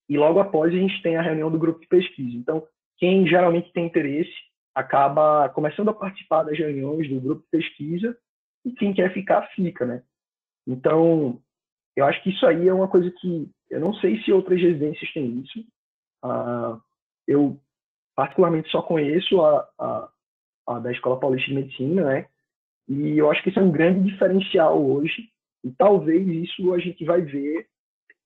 e 0.09 0.17
logo 0.17 0.41
após 0.41 0.73
a 0.73 0.77
gente 0.77 1.03
tem 1.03 1.17
a 1.17 1.23
reunião 1.23 1.51
do 1.51 1.59
grupo 1.59 1.81
de 1.81 1.87
pesquisa. 1.87 2.37
Então, 2.37 2.67
quem 2.99 3.27
geralmente 3.27 3.73
tem 3.73 3.87
interesse 3.87 4.33
acaba 4.75 5.49
começando 5.49 5.89
a 5.89 5.95
participar 5.95 6.45
das 6.45 6.59
reuniões 6.59 7.09
do 7.09 7.21
grupo 7.21 7.43
de 7.43 7.49
pesquisa 7.49 8.17
e 8.65 8.73
quem 8.73 8.93
quer 8.93 9.13
ficar, 9.13 9.43
fica, 9.55 9.85
né? 9.85 10.03
Então, 10.67 11.41
eu 11.97 12.05
acho 12.05 12.23
que 12.23 12.31
isso 12.31 12.47
aí 12.47 12.69
é 12.69 12.73
uma 12.73 12.89
coisa 12.89 13.11
que 13.11 13.51
eu 13.69 13.81
não 13.81 13.95
sei 13.95 14.23
se 14.23 14.33
outras 14.33 14.61
residências 14.61 15.13
têm 15.13 15.41
isso. 15.41 15.61
Uh, 16.25 16.81
eu 17.27 17.61
particularmente 18.15 18.71
só 18.71 18.83
conheço 18.83 19.41
a, 19.43 19.69
a, 19.79 20.11
a, 20.67 20.79
da 20.81 20.93
Escola 20.93 21.19
Paulista 21.19 21.49
de 21.49 21.55
Medicina, 21.55 22.05
né? 22.05 22.29
E 22.89 23.17
eu 23.17 23.31
acho 23.31 23.43
que 23.43 23.51
isso 23.51 23.59
é 23.59 23.63
um 23.63 23.71
grande 23.71 24.11
diferencial 24.11 24.85
hoje. 24.85 25.30
E 25.65 25.71
talvez 25.73 26.27
isso 26.27 26.73
a 26.73 26.79
gente 26.79 27.05
vai 27.05 27.21
ver 27.21 27.67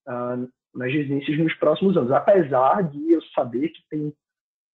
uh, 0.08 0.48
nas 0.74 0.92
residências 0.92 1.38
nos 1.38 1.54
próximos 1.54 1.96
anos. 1.96 2.10
Apesar 2.12 2.82
de 2.82 3.12
eu 3.12 3.22
saber 3.34 3.70
que 3.70 3.82
tem 3.88 4.12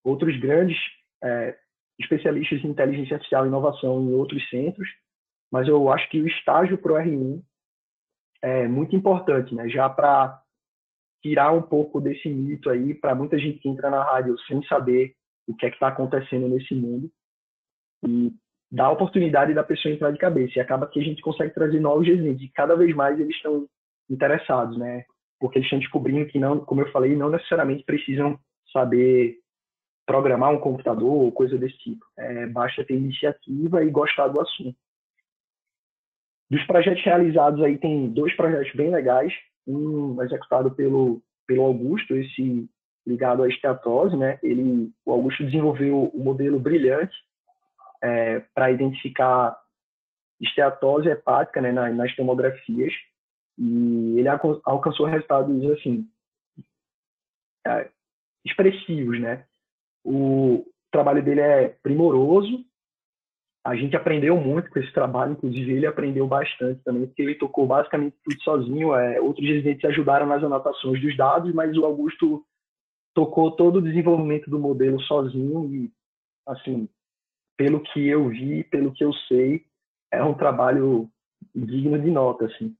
outros 0.04 0.38
grandes 0.38 0.78
é, 1.22 1.58
especialistas 1.98 2.64
em 2.64 2.68
inteligência 2.68 3.14
artificial 3.14 3.44
e 3.44 3.48
inovação 3.48 4.00
em 4.00 4.14
outros 4.14 4.48
centros, 4.48 4.88
mas 5.52 5.68
eu 5.68 5.92
acho 5.92 6.08
que 6.08 6.20
o 6.20 6.26
estágio 6.26 6.78
para 6.78 6.92
o 6.92 6.96
R1 6.96 7.42
é 8.42 8.66
muito 8.66 8.96
importante, 8.96 9.54
né? 9.54 9.68
Já 9.68 9.88
para 9.88 10.40
tirar 11.22 11.52
um 11.52 11.60
pouco 11.60 12.00
desse 12.00 12.28
mito 12.28 12.70
aí, 12.70 12.94
para 12.94 13.14
muita 13.14 13.38
gente 13.38 13.58
que 13.58 13.68
entra 13.68 13.90
na 13.90 14.02
rádio 14.02 14.38
sem 14.46 14.62
saber 14.64 15.14
o 15.46 15.54
que 15.54 15.66
é 15.66 15.70
que 15.70 15.76
está 15.76 15.88
acontecendo 15.88 16.48
nesse 16.48 16.74
mundo 16.74 17.10
e 18.06 18.32
dar 18.70 18.86
a 18.86 18.92
oportunidade 18.92 19.52
da 19.52 19.64
pessoa 19.64 19.92
entrar 19.92 20.10
de 20.12 20.18
cabeça. 20.18 20.58
E 20.58 20.60
acaba 20.60 20.86
que 20.86 21.00
a 21.00 21.02
gente 21.02 21.22
consegue 21.22 21.52
trazer 21.52 21.80
novos 21.80 22.06
residentes 22.06 22.42
e 22.42 22.52
cada 22.52 22.76
vez 22.76 22.94
mais 22.94 23.18
eles 23.18 23.34
estão 23.34 23.66
interessados, 24.08 24.78
né? 24.78 25.04
Porque 25.38 25.58
eles 25.58 25.66
estão 25.66 25.78
descobrindo 25.78 26.26
que 26.26 26.38
não, 26.38 26.60
como 26.60 26.82
eu 26.82 26.90
falei, 26.92 27.16
não 27.16 27.30
necessariamente 27.30 27.84
precisam 27.84 28.38
saber 28.72 29.38
programar 30.06 30.52
um 30.52 30.60
computador 30.60 31.10
ou 31.10 31.32
coisa 31.32 31.56
desse 31.58 31.78
tipo. 31.78 32.04
É, 32.18 32.46
basta 32.46 32.84
ter 32.84 32.94
iniciativa 32.94 33.84
e 33.84 33.90
gostar 33.90 34.28
do 34.28 34.40
assunto. 34.40 34.76
Dos 36.50 36.64
projetos 36.66 37.02
realizados 37.04 37.62
aí 37.62 37.78
tem 37.78 38.08
dois 38.08 38.34
projetos 38.34 38.72
bem 38.74 38.90
legais, 38.90 39.32
um 39.66 40.20
executado 40.22 40.70
pelo 40.72 41.22
pelo 41.46 41.62
Augusto, 41.62 42.14
esse 42.14 42.68
ligado 43.04 43.42
à 43.42 43.48
esteatose, 43.48 44.16
né? 44.16 44.38
Ele, 44.40 44.92
o 45.04 45.10
Augusto 45.10 45.44
desenvolveu 45.44 46.04
o 46.14 46.22
modelo 46.22 46.60
brilhante 46.60 47.12
é, 48.02 48.40
para 48.54 48.70
identificar 48.70 49.56
esteatose 50.40 51.08
hepática 51.08 51.60
né, 51.60 51.70
nas, 51.70 51.94
nas 51.94 52.16
tomografias 52.16 52.92
e 53.58 54.18
ele 54.18 54.28
alcançou 54.28 55.06
resultados 55.06 55.70
assim 55.72 56.08
é, 57.66 57.90
expressivos, 58.44 59.20
né? 59.20 59.44
O 60.02 60.64
trabalho 60.90 61.22
dele 61.22 61.40
é 61.40 61.68
primoroso. 61.68 62.64
A 63.62 63.76
gente 63.76 63.94
aprendeu 63.94 64.34
muito 64.38 64.70
com 64.70 64.78
esse 64.78 64.90
trabalho, 64.92 65.32
inclusive 65.32 65.72
ele 65.72 65.86
aprendeu 65.86 66.26
bastante 66.26 66.82
também, 66.82 67.06
porque 67.06 67.20
ele 67.20 67.34
tocou 67.34 67.66
basicamente 67.66 68.16
tudo 68.24 68.42
sozinho. 68.42 68.94
É, 68.94 69.20
outros 69.20 69.46
residentes 69.46 69.84
ajudaram 69.84 70.26
nas 70.26 70.42
anotações 70.42 71.00
dos 71.02 71.14
dados, 71.14 71.52
mas 71.52 71.76
o 71.76 71.84
Augusto 71.84 72.42
tocou 73.14 73.50
todo 73.50 73.76
o 73.76 73.82
desenvolvimento 73.82 74.48
do 74.48 74.58
modelo 74.58 74.98
sozinho 75.02 75.66
e, 75.74 75.92
assim, 76.46 76.88
pelo 77.60 77.78
que 77.82 78.08
eu 78.08 78.26
vi, 78.30 78.64
pelo 78.64 78.90
que 78.90 79.04
eu 79.04 79.12
sei, 79.28 79.66
é 80.10 80.24
um 80.24 80.32
trabalho 80.32 81.10
digno 81.54 82.00
de 82.00 82.10
nota, 82.10 82.46
assim. 82.46 82.74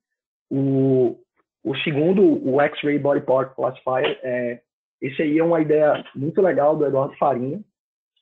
O, 0.49 1.21
o 1.62 1.77
segundo, 1.85 2.23
o 2.49 2.59
X-Ray 2.62 2.99
Body 2.99 3.21
Part 3.21 3.55
Classifier, 3.55 4.19
é, 4.23 4.62
esse 5.03 5.21
aí 5.21 5.38
é 5.38 5.45
uma 5.45 5.61
ideia 5.61 6.03
muito 6.14 6.40
legal 6.40 6.79
do 6.79 6.87
Eduardo 6.87 7.14
Farinha, 7.19 7.62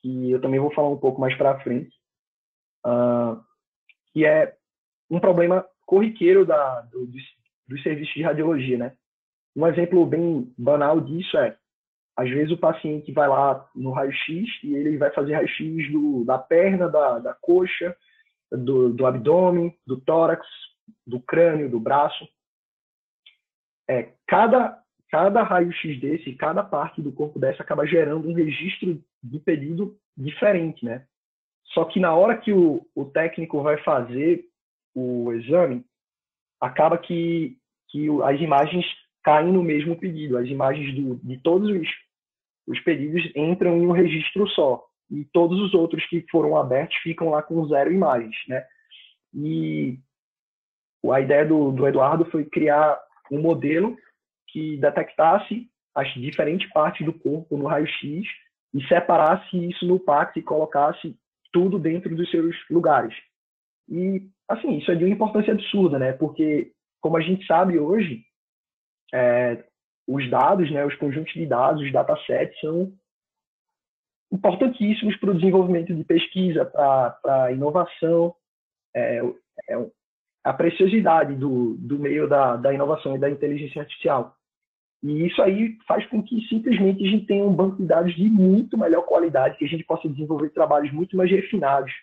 que 0.01 0.31
eu 0.31 0.41
também 0.41 0.59
vou 0.59 0.73
falar 0.73 0.89
um 0.89 0.97
pouco 0.97 1.21
mais 1.21 1.33
para 1.37 1.61
frente, 1.61 1.95
uh, 2.85 3.41
que 4.11 4.25
é 4.25 4.53
um 5.09 5.17
problema 5.17 5.65
corriqueiro 5.85 6.45
da, 6.45 6.81
do, 6.81 7.07
dos, 7.07 7.23
dos 7.69 7.81
serviços 7.83 8.15
de 8.15 8.23
radiologia, 8.23 8.77
né? 8.77 8.97
Um 9.55 9.65
exemplo 9.65 10.05
bem 10.05 10.53
banal 10.57 10.99
disso 10.99 11.37
é 11.37 11.55
às 12.19 12.29
vezes 12.29 12.51
o 12.51 12.57
paciente 12.57 13.13
vai 13.13 13.29
lá 13.29 13.65
no 13.73 13.91
raio-x 13.91 14.45
e 14.61 14.75
ele 14.75 14.97
vai 14.97 15.09
fazer 15.11 15.35
raio-x 15.35 16.25
da 16.25 16.37
perna, 16.37 16.89
da, 16.89 17.17
da 17.17 17.33
coxa, 17.33 17.95
do, 18.51 18.91
do, 18.91 19.05
abdômen, 19.05 19.73
do 19.87 20.01
tórax, 20.01 20.45
do 21.07 21.21
crânio, 21.21 21.69
do 21.69 21.79
braço. 21.79 22.27
É, 23.89 24.11
cada, 24.27 24.77
cada 25.09 25.43
raio-x 25.43 25.97
desse, 26.01 26.33
cada 26.33 26.61
parte 26.61 27.01
do 27.01 27.09
corpo 27.09 27.39
dessa 27.39 27.63
acaba 27.63 27.87
gerando 27.87 28.27
um 28.27 28.33
registro 28.33 29.01
de 29.23 29.39
pedido 29.39 29.97
diferente, 30.17 30.83
né? 30.83 31.05
Só 31.67 31.85
que 31.85 32.01
na 32.01 32.13
hora 32.13 32.37
que 32.37 32.51
o, 32.51 32.85
o 32.93 33.05
técnico 33.05 33.63
vai 33.63 33.81
fazer 33.81 34.43
o 34.93 35.31
exame, 35.31 35.85
acaba 36.59 36.97
que, 36.97 37.57
que 37.87 38.09
as 38.23 38.41
imagens 38.41 38.85
caem 39.23 39.53
no 39.53 39.63
mesmo 39.63 39.95
pedido. 39.95 40.37
As 40.37 40.49
imagens 40.49 40.93
do, 40.93 41.15
de 41.23 41.37
todos 41.37 41.69
os 41.69 42.08
os 42.69 42.79
pedidos 42.81 43.29
entram 43.35 43.77
em 43.77 43.87
um 43.87 43.91
registro 43.91 44.47
só 44.49 44.85
e 45.09 45.25
todos 45.25 45.59
os 45.59 45.73
outros 45.73 46.05
que 46.05 46.23
foram 46.29 46.55
abertos 46.55 46.95
ficam 46.97 47.29
lá 47.29 47.41
com 47.41 47.67
zero 47.67 47.91
imagens, 47.91 48.35
né? 48.47 48.63
E 49.33 49.97
a 51.11 51.19
ideia 51.19 51.45
do, 51.45 51.71
do 51.71 51.87
Eduardo 51.87 52.25
foi 52.25 52.45
criar 52.45 52.99
um 53.31 53.41
modelo 53.41 53.97
que 54.47 54.77
detectasse 54.77 55.67
as 55.95 56.13
diferentes 56.13 56.69
partes 56.71 57.05
do 57.05 57.13
corpo 57.13 57.57
no 57.57 57.65
raio-x 57.65 58.27
e 58.73 58.87
separasse 58.87 59.57
isso 59.67 59.85
no 59.87 59.99
PAX 59.99 60.35
e 60.35 60.41
colocasse 60.41 61.17
tudo 61.51 61.79
dentro 61.79 62.15
dos 62.15 62.29
seus 62.29 62.55
lugares. 62.69 63.15
E, 63.87 64.29
assim, 64.47 64.77
isso 64.77 64.91
é 64.91 64.95
de 64.95 65.03
uma 65.03 65.13
importância 65.13 65.53
absurda, 65.53 65.97
né? 65.97 66.13
Porque, 66.13 66.71
como 67.01 67.17
a 67.17 67.21
gente 67.21 67.45
sabe 67.47 67.79
hoje, 67.79 68.23
é, 69.11 69.63
os 70.09 70.27
dados, 70.27 70.71
né, 70.71 70.83
os 70.83 70.95
conjuntos 70.95 71.31
de 71.33 71.45
dados, 71.45 71.83
os 71.83 71.91
datasets, 71.91 72.59
são 72.59 72.91
importantíssimos 74.31 75.15
para 75.17 75.29
o 75.29 75.35
desenvolvimento 75.35 75.93
de 75.93 76.03
pesquisa, 76.03 76.65
para 76.65 77.45
a 77.45 77.51
inovação, 77.51 78.33
é, 78.95 79.21
é, 79.69 79.89
a 80.43 80.51
preciosidade 80.51 81.35
do, 81.35 81.75
do 81.75 81.99
meio 81.99 82.27
da, 82.27 82.55
da 82.55 82.73
inovação 82.73 83.15
e 83.15 83.19
da 83.19 83.29
inteligência 83.29 83.81
artificial. 83.81 84.35
E 85.03 85.27
isso 85.27 85.41
aí 85.43 85.77
faz 85.87 86.05
com 86.07 86.23
que 86.23 86.41
simplesmente 86.47 87.05
a 87.05 87.07
gente 87.07 87.27
tenha 87.27 87.45
um 87.45 87.53
banco 87.53 87.77
de 87.77 87.85
dados 87.85 88.13
de 88.15 88.27
muito 88.29 88.77
melhor 88.79 89.03
qualidade, 89.03 89.57
que 89.57 89.65
a 89.65 89.67
gente 89.67 89.83
possa 89.83 90.09
desenvolver 90.09 90.49
trabalhos 90.49 90.91
muito 90.91 91.15
mais 91.15 91.29
refinados 91.29 91.93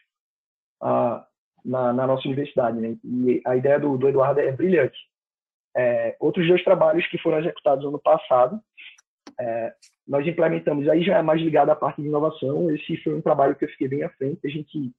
uh, 0.80 1.20
na, 1.64 1.92
na, 1.92 2.06
nossa 2.06 2.26
universidade. 2.28 2.78
Né? 2.78 2.96
E 3.04 3.42
a 3.44 3.56
ideia 3.56 3.80
do, 3.80 3.98
do 3.98 4.08
Eduardo 4.08 4.40
é 4.40 4.52
brilhante. 4.52 4.96
É, 5.76 6.16
outros 6.18 6.46
dois 6.48 6.64
trabalhos 6.64 7.06
que 7.08 7.18
foram 7.18 7.38
executados 7.38 7.84
ano 7.84 7.98
passado, 7.98 8.58
é, 9.38 9.74
nós 10.08 10.26
implementamos, 10.26 10.88
aí 10.88 11.02
já 11.02 11.18
é 11.18 11.22
mais 11.22 11.40
ligado 11.40 11.70
à 11.70 11.76
parte 11.76 12.00
de 12.00 12.08
inovação, 12.08 12.70
esse 12.70 12.96
foi 13.02 13.14
um 13.14 13.20
trabalho 13.20 13.54
que 13.54 13.64
eu 13.64 13.68
fiquei 13.68 13.88
bem 13.88 14.02
à 14.02 14.08
frente, 14.10 14.46
a 14.46 14.48
gente 14.48 14.92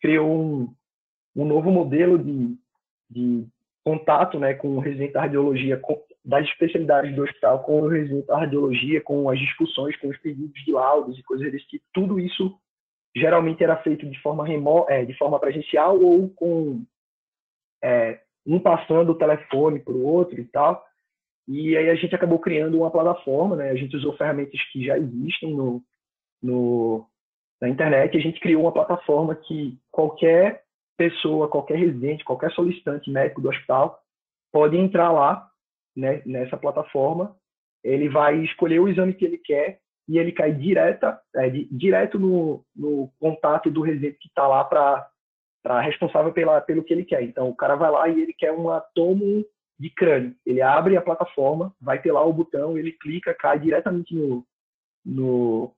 criou 0.00 0.30
um, 0.30 0.74
um 1.34 1.44
novo 1.44 1.70
modelo 1.70 2.18
de, 2.18 2.56
de 3.10 3.46
contato 3.84 4.38
né, 4.38 4.54
com 4.54 4.76
o 4.76 4.80
residente 4.80 5.14
da 5.14 5.22
radiologia, 5.22 5.76
com, 5.78 6.00
das 6.24 6.46
especialidades 6.46 7.14
do 7.16 7.24
hospital, 7.24 7.64
com 7.64 7.82
o 7.82 7.88
residente 7.88 8.26
da 8.26 8.38
radiologia, 8.38 9.00
com 9.00 9.28
as 9.28 9.38
discussões, 9.38 9.96
com 9.96 10.08
os 10.08 10.18
pedidos 10.18 10.62
de 10.64 10.72
laudos 10.72 11.18
e 11.18 11.22
coisas 11.22 11.50
desse 11.50 11.66
tipo, 11.66 11.84
tudo 11.92 12.20
isso 12.20 12.56
geralmente 13.14 13.62
era 13.62 13.76
feito 13.82 14.08
de 14.08 14.20
forma 14.20 14.46
remota, 14.46 14.92
é, 14.92 15.04
de 15.04 15.14
forma 15.14 15.38
presencial 15.38 16.00
ou 16.00 16.30
com 16.30 16.84
é, 17.82 18.20
um 18.46 18.58
passando 18.58 19.12
o 19.12 19.18
telefone 19.18 19.80
para 19.80 19.92
o 19.92 20.04
outro 20.04 20.40
e 20.40 20.44
tal. 20.44 20.84
E 21.48 21.76
aí 21.76 21.90
a 21.90 21.94
gente 21.94 22.14
acabou 22.14 22.38
criando 22.38 22.78
uma 22.78 22.90
plataforma, 22.90 23.56
né? 23.56 23.70
A 23.70 23.74
gente 23.74 23.96
usou 23.96 24.16
ferramentas 24.16 24.60
que 24.72 24.84
já 24.84 24.96
existem 24.96 25.54
no, 25.54 25.82
no, 26.42 27.06
na 27.60 27.68
internet. 27.68 28.16
A 28.16 28.20
gente 28.20 28.40
criou 28.40 28.62
uma 28.62 28.72
plataforma 28.72 29.34
que 29.34 29.78
qualquer 29.90 30.62
pessoa, 30.96 31.48
qualquer 31.48 31.78
residente, 31.78 32.24
qualquer 32.24 32.52
solicitante 32.52 33.10
médico 33.10 33.40
do 33.40 33.48
hospital 33.48 34.00
pode 34.52 34.76
entrar 34.76 35.10
lá, 35.10 35.48
né, 35.96 36.22
nessa 36.24 36.56
plataforma. 36.56 37.34
Ele 37.82 38.08
vai 38.08 38.36
escolher 38.44 38.78
o 38.78 38.88
exame 38.88 39.14
que 39.14 39.24
ele 39.24 39.38
quer 39.38 39.80
e 40.08 40.18
ele 40.18 40.32
cai 40.32 40.52
direta, 40.52 41.20
é, 41.34 41.48
di, 41.48 41.68
direto 41.70 42.18
no, 42.18 42.64
no 42.74 43.10
contato 43.18 43.70
do 43.70 43.80
residente 43.80 44.18
que 44.18 44.28
está 44.28 44.46
lá 44.46 44.64
para 44.64 45.08
para 45.62 45.80
responsável 45.80 46.32
pela, 46.32 46.60
pelo 46.60 46.82
que 46.82 46.92
ele 46.92 47.04
quer. 47.04 47.22
Então, 47.22 47.48
o 47.48 47.54
cara 47.54 47.76
vai 47.76 47.90
lá 47.90 48.08
e 48.08 48.20
ele 48.20 48.32
quer 48.32 48.52
um 48.52 48.66
tomo 48.94 49.44
de 49.78 49.90
crânio. 49.90 50.34
Ele 50.44 50.60
abre 50.60 50.96
a 50.96 51.02
plataforma, 51.02 51.74
vai 51.80 52.00
ter 52.00 52.12
lá 52.12 52.24
o 52.24 52.32
botão, 52.32 52.76
ele 52.76 52.92
clica, 52.92 53.34
cai 53.34 53.58
diretamente 53.58 54.14
no, 54.14 54.44
no, 55.04 55.72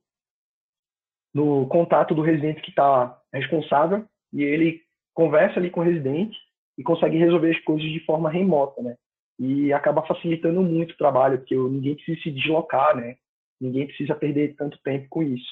no 1.33 1.67
contato 1.67 2.13
do 2.15 2.21
residente 2.21 2.61
que 2.61 2.69
está 2.69 3.19
responsável 3.33 4.05
e 4.33 4.43
ele 4.43 4.81
conversa 5.13 5.59
ali 5.59 5.69
com 5.69 5.79
o 5.79 5.83
residente 5.83 6.37
e 6.77 6.83
consegue 6.83 7.17
resolver 7.17 7.51
as 7.51 7.63
coisas 7.63 7.89
de 7.89 7.99
forma 8.05 8.29
remota, 8.29 8.81
né? 8.81 8.95
E 9.39 9.71
acaba 9.73 10.05
facilitando 10.05 10.61
muito 10.61 10.91
o 10.91 10.97
trabalho, 10.97 11.39
porque 11.39 11.55
ninguém 11.55 11.95
precisa 11.95 12.21
se 12.21 12.31
deslocar, 12.31 12.95
né? 12.95 13.15
Ninguém 13.59 13.87
precisa 13.87 14.15
perder 14.15 14.55
tanto 14.55 14.77
tempo 14.83 15.07
com 15.09 15.23
isso. 15.23 15.51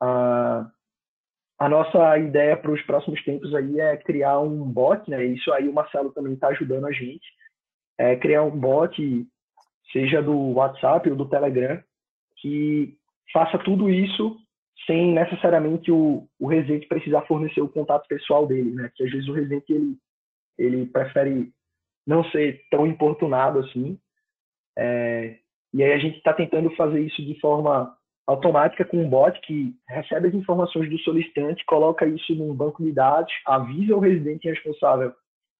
Ah, 0.00 0.70
a 1.62 1.68
nossa 1.68 2.18
ideia 2.18 2.56
para 2.56 2.72
os 2.72 2.82
próximos 2.82 3.22
tempos 3.22 3.54
aí 3.54 3.78
é 3.78 3.96
criar 3.96 4.40
um 4.40 4.64
bot, 4.64 5.08
né? 5.08 5.24
Isso 5.24 5.52
aí 5.52 5.68
o 5.68 5.72
Marcelo 5.72 6.10
também 6.12 6.32
está 6.32 6.48
ajudando 6.48 6.86
a 6.86 6.90
gente. 6.90 7.24
É 7.96 8.16
criar 8.16 8.42
um 8.42 8.50
bot, 8.50 9.00
seja 9.92 10.20
do 10.20 10.36
WhatsApp 10.54 11.08
ou 11.08 11.14
do 11.14 11.28
Telegram, 11.28 11.80
que 12.38 12.96
faça 13.32 13.58
tudo 13.58 13.88
isso 13.88 14.36
sem 14.88 15.12
necessariamente 15.12 15.92
o, 15.92 16.26
o 16.40 16.48
residente 16.48 16.88
precisar 16.88 17.22
fornecer 17.26 17.60
o 17.60 17.68
contato 17.68 18.08
pessoal 18.08 18.44
dele, 18.44 18.72
né? 18.72 18.90
Que 18.96 19.04
às 19.04 19.12
vezes 19.12 19.28
o 19.28 19.32
residente 19.32 19.72
ele, 19.72 19.96
ele 20.58 20.86
prefere 20.86 21.52
não 22.04 22.24
ser 22.32 22.60
tão 22.72 22.88
importunado 22.88 23.60
assim. 23.60 23.96
É, 24.76 25.38
e 25.72 25.84
aí 25.84 25.92
a 25.92 25.98
gente 25.98 26.16
está 26.16 26.32
tentando 26.32 26.74
fazer 26.74 26.98
isso 27.02 27.24
de 27.24 27.38
forma 27.38 27.96
automática 28.26 28.84
com 28.84 28.98
um 28.98 29.08
bot 29.08 29.38
que 29.40 29.74
recebe 29.88 30.28
as 30.28 30.34
informações 30.34 30.88
do 30.88 30.98
solicitante, 31.00 31.64
coloca 31.64 32.06
isso 32.06 32.34
num 32.34 32.54
banco 32.54 32.82
de 32.82 32.92
dados, 32.92 33.32
avisa 33.46 33.96
o 33.96 34.00
residente 34.00 34.48
responsável 34.48 35.12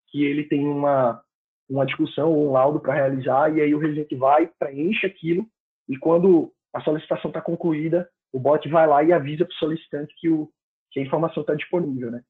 que 0.08 0.24
ele 0.24 0.44
tem 0.44 0.66
uma, 0.66 1.22
uma 1.68 1.86
discussão 1.86 2.32
ou 2.32 2.48
um 2.48 2.52
laudo 2.52 2.80
para 2.80 2.94
realizar, 2.94 3.54
e 3.54 3.60
aí 3.60 3.74
o 3.74 3.78
residente 3.78 4.14
vai, 4.14 4.46
preenche 4.58 5.06
aquilo, 5.06 5.46
e 5.88 5.96
quando 5.96 6.52
a 6.72 6.80
solicitação 6.82 7.30
está 7.30 7.40
concluída, 7.40 8.08
o 8.32 8.38
bot 8.38 8.66
vai 8.68 8.86
lá 8.86 9.02
e 9.02 9.12
avisa 9.12 9.44
para 9.44 9.54
o 9.54 9.58
solicitante 9.58 10.14
que, 10.18 10.28
o, 10.28 10.48
que 10.90 11.00
a 11.00 11.02
informação 11.02 11.40
está 11.42 11.54
disponível, 11.54 12.10
né? 12.10 12.22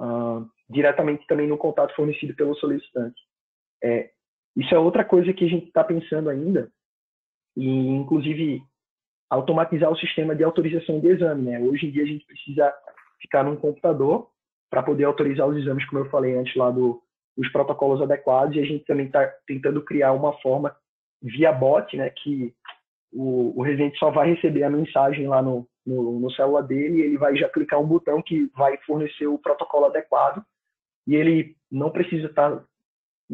Uh, 0.00 0.48
diretamente 0.68 1.26
também 1.26 1.46
no 1.46 1.58
contato 1.58 1.94
fornecido 1.94 2.34
pelo 2.34 2.54
solicitante. 2.56 3.20
É, 3.82 4.10
isso 4.56 4.74
é 4.74 4.78
outra 4.78 5.04
coisa 5.04 5.32
que 5.32 5.44
a 5.44 5.48
gente 5.48 5.66
está 5.66 5.84
pensando 5.84 6.30
ainda, 6.30 6.70
e 7.56 7.68
inclusive 7.68 8.62
automatizar 9.34 9.90
o 9.90 9.96
sistema 9.96 10.34
de 10.34 10.44
autorização 10.44 11.00
de 11.00 11.08
exame. 11.08 11.42
Né? 11.42 11.60
Hoje 11.60 11.86
em 11.86 11.90
dia 11.90 12.02
a 12.02 12.06
gente 12.06 12.24
precisa 12.24 12.72
ficar 13.20 13.42
num 13.44 13.56
computador 13.56 14.28
para 14.70 14.82
poder 14.82 15.04
autorizar 15.04 15.46
os 15.46 15.56
exames, 15.56 15.86
como 15.88 16.02
eu 16.02 16.10
falei 16.10 16.36
antes 16.36 16.54
lá 16.56 16.70
do, 16.70 17.00
dos 17.36 17.50
protocolos 17.50 18.02
adequados, 18.02 18.56
e 18.56 18.60
a 18.60 18.64
gente 18.64 18.84
também 18.84 19.06
está 19.06 19.26
tentando 19.46 19.82
criar 19.82 20.12
uma 20.12 20.32
forma 20.40 20.74
via 21.22 21.52
bot, 21.52 21.96
né, 21.96 22.10
que 22.10 22.52
o, 23.12 23.58
o 23.58 23.62
residente 23.62 23.98
só 23.98 24.10
vai 24.10 24.34
receber 24.34 24.64
a 24.64 24.70
mensagem 24.70 25.26
lá 25.26 25.40
no, 25.40 25.66
no, 25.86 26.18
no 26.18 26.30
celular 26.32 26.62
dele, 26.62 26.98
e 26.98 27.02
ele 27.02 27.18
vai 27.18 27.36
já 27.36 27.48
clicar 27.48 27.80
um 27.80 27.86
botão 27.86 28.20
que 28.20 28.50
vai 28.56 28.76
fornecer 28.78 29.26
o 29.26 29.38
protocolo 29.38 29.86
adequado, 29.86 30.44
e 31.06 31.14
ele 31.14 31.56
não 31.70 31.90
precisa 31.90 32.26
estar 32.26 32.50
tá 32.50 32.64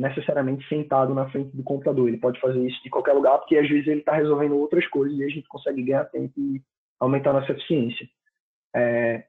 necessariamente 0.00 0.66
sentado 0.66 1.14
na 1.14 1.28
frente 1.30 1.54
do 1.54 1.62
computador. 1.62 2.08
Ele 2.08 2.16
pode 2.16 2.40
fazer 2.40 2.66
isso 2.66 2.82
de 2.82 2.88
qualquer 2.88 3.12
lugar, 3.12 3.38
porque 3.38 3.56
às 3.58 3.68
vezes 3.68 3.86
ele 3.86 4.00
está 4.00 4.14
resolvendo 4.14 4.56
outras 4.56 4.86
coisas 4.88 5.16
e 5.18 5.22
a 5.22 5.28
gente 5.28 5.46
consegue 5.46 5.82
ganhar 5.82 6.04
tempo 6.06 6.32
e 6.38 6.62
aumentar 6.98 7.34
nossa 7.34 7.52
eficiência. 7.52 8.08
É, 8.74 9.24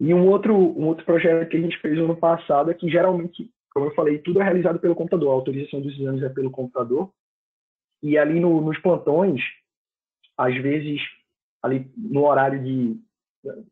e 0.00 0.12
um 0.12 0.28
outro, 0.28 0.54
um 0.54 0.86
outro 0.86 1.04
projeto 1.04 1.48
que 1.48 1.56
a 1.56 1.60
gente 1.60 1.78
fez 1.78 1.96
no 1.96 2.04
ano 2.04 2.16
passado 2.16 2.70
é 2.70 2.74
que 2.74 2.90
geralmente, 2.90 3.48
como 3.72 3.86
eu 3.86 3.94
falei, 3.94 4.18
tudo 4.18 4.40
é 4.40 4.44
realizado 4.44 4.80
pelo 4.80 4.96
computador. 4.96 5.30
A 5.30 5.34
autorização 5.34 5.80
dos 5.80 5.96
exames 5.98 6.22
é 6.22 6.28
pelo 6.28 6.50
computador. 6.50 7.12
E 8.02 8.18
ali 8.18 8.40
no, 8.40 8.60
nos 8.60 8.78
plantões, 8.78 9.40
às 10.36 10.54
vezes, 10.56 11.00
ali 11.62 11.88
no 11.96 12.24
horário 12.24 12.60
de, 12.64 12.98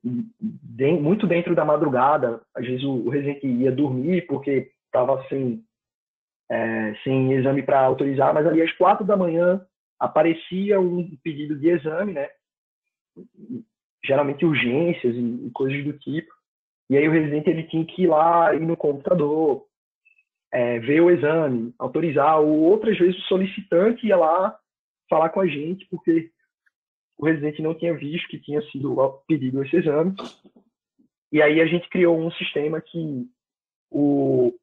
de, 0.03 0.93
muito 0.93 1.27
dentro 1.27 1.55
da 1.55 1.65
madrugada, 1.65 2.43
às 2.55 2.65
vezes 2.65 2.85
o, 2.85 3.07
o 3.07 3.09
residente 3.09 3.47
ia 3.47 3.73
dormir 3.73 4.27
porque 4.27 4.71
estava 4.87 5.27
sem 5.29 5.65
é, 6.51 6.95
sem 7.05 7.33
exame 7.35 7.63
para 7.63 7.81
autorizar, 7.81 8.33
mas 8.33 8.47
ali 8.47 8.63
às 8.63 8.73
quatro 8.73 9.05
da 9.05 9.17
manhã 9.17 9.65
aparecia 9.99 10.81
um 10.81 11.17
pedido 11.23 11.59
de 11.59 11.69
exame, 11.69 12.13
né? 12.13 12.29
Geralmente 14.05 14.45
urgências 14.45 15.15
e, 15.15 15.51
coisas 15.53 15.85
do 15.85 15.93
tipo. 15.99 16.33
E 16.89 16.97
aí 16.97 17.07
o 17.07 17.13
residente 17.13 17.51
ele 17.51 17.65
tinha 17.65 17.85
que 17.85 18.03
ir 18.03 18.07
lá, 18.07 18.55
ir 18.55 18.61
no 18.61 18.77
computador, 18.77 19.67
é, 20.51 20.79
ver 20.79 21.01
o 21.01 21.11
exame, 21.11 21.75
autorizar, 21.79 22.41
ou 22.41 22.61
outras 22.61 22.97
vezes 22.97 23.19
o 23.19 23.29
solicitante 23.29 24.07
ia 24.07 24.17
lá 24.17 24.59
falar 25.11 25.29
com 25.31 25.41
a 25.41 25.47
gente, 25.47 25.87
porque 25.91 26.31
o 27.19 27.27
residente 27.27 27.61
não 27.61 27.75
tinha 27.75 27.93
visto 27.95 28.29
que 28.29 28.41
tinha 28.41 28.63
sido 28.71 28.97
pedido 29.27 29.63
esse 29.63 29.77
exame. 29.77 30.15
E 31.31 31.43
aí 31.43 31.61
a 31.61 31.67
gente 31.67 31.89
criou 31.91 32.19
um 32.19 32.31
sistema 32.33 32.81
que 32.81 33.29
o, 33.91 34.55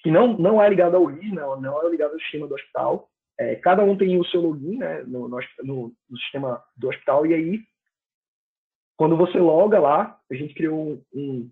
que 0.00 0.10
não, 0.10 0.36
não 0.38 0.62
é 0.62 0.68
ligado 0.68 0.96
ao 0.96 1.04
RIS, 1.04 1.32
não, 1.32 1.60
não 1.60 1.86
é 1.86 1.90
ligado 1.90 2.12
ao 2.12 2.20
sistema 2.20 2.46
do 2.46 2.54
hospital. 2.54 3.08
É, 3.38 3.56
cada 3.56 3.82
um 3.84 3.96
tem 3.96 4.18
o 4.18 4.24
seu 4.26 4.40
login 4.40 4.78
né, 4.78 5.02
no, 5.02 5.28
no, 5.28 5.38
no, 5.62 6.18
sistema 6.18 6.62
do 6.76 6.88
hospital, 6.88 7.26
e 7.26 7.34
aí, 7.34 7.60
quando 8.96 9.16
você 9.16 9.38
loga 9.38 9.78
lá, 9.78 10.18
a 10.30 10.34
gente 10.34 10.54
criou 10.54 11.02
um, 11.14 11.50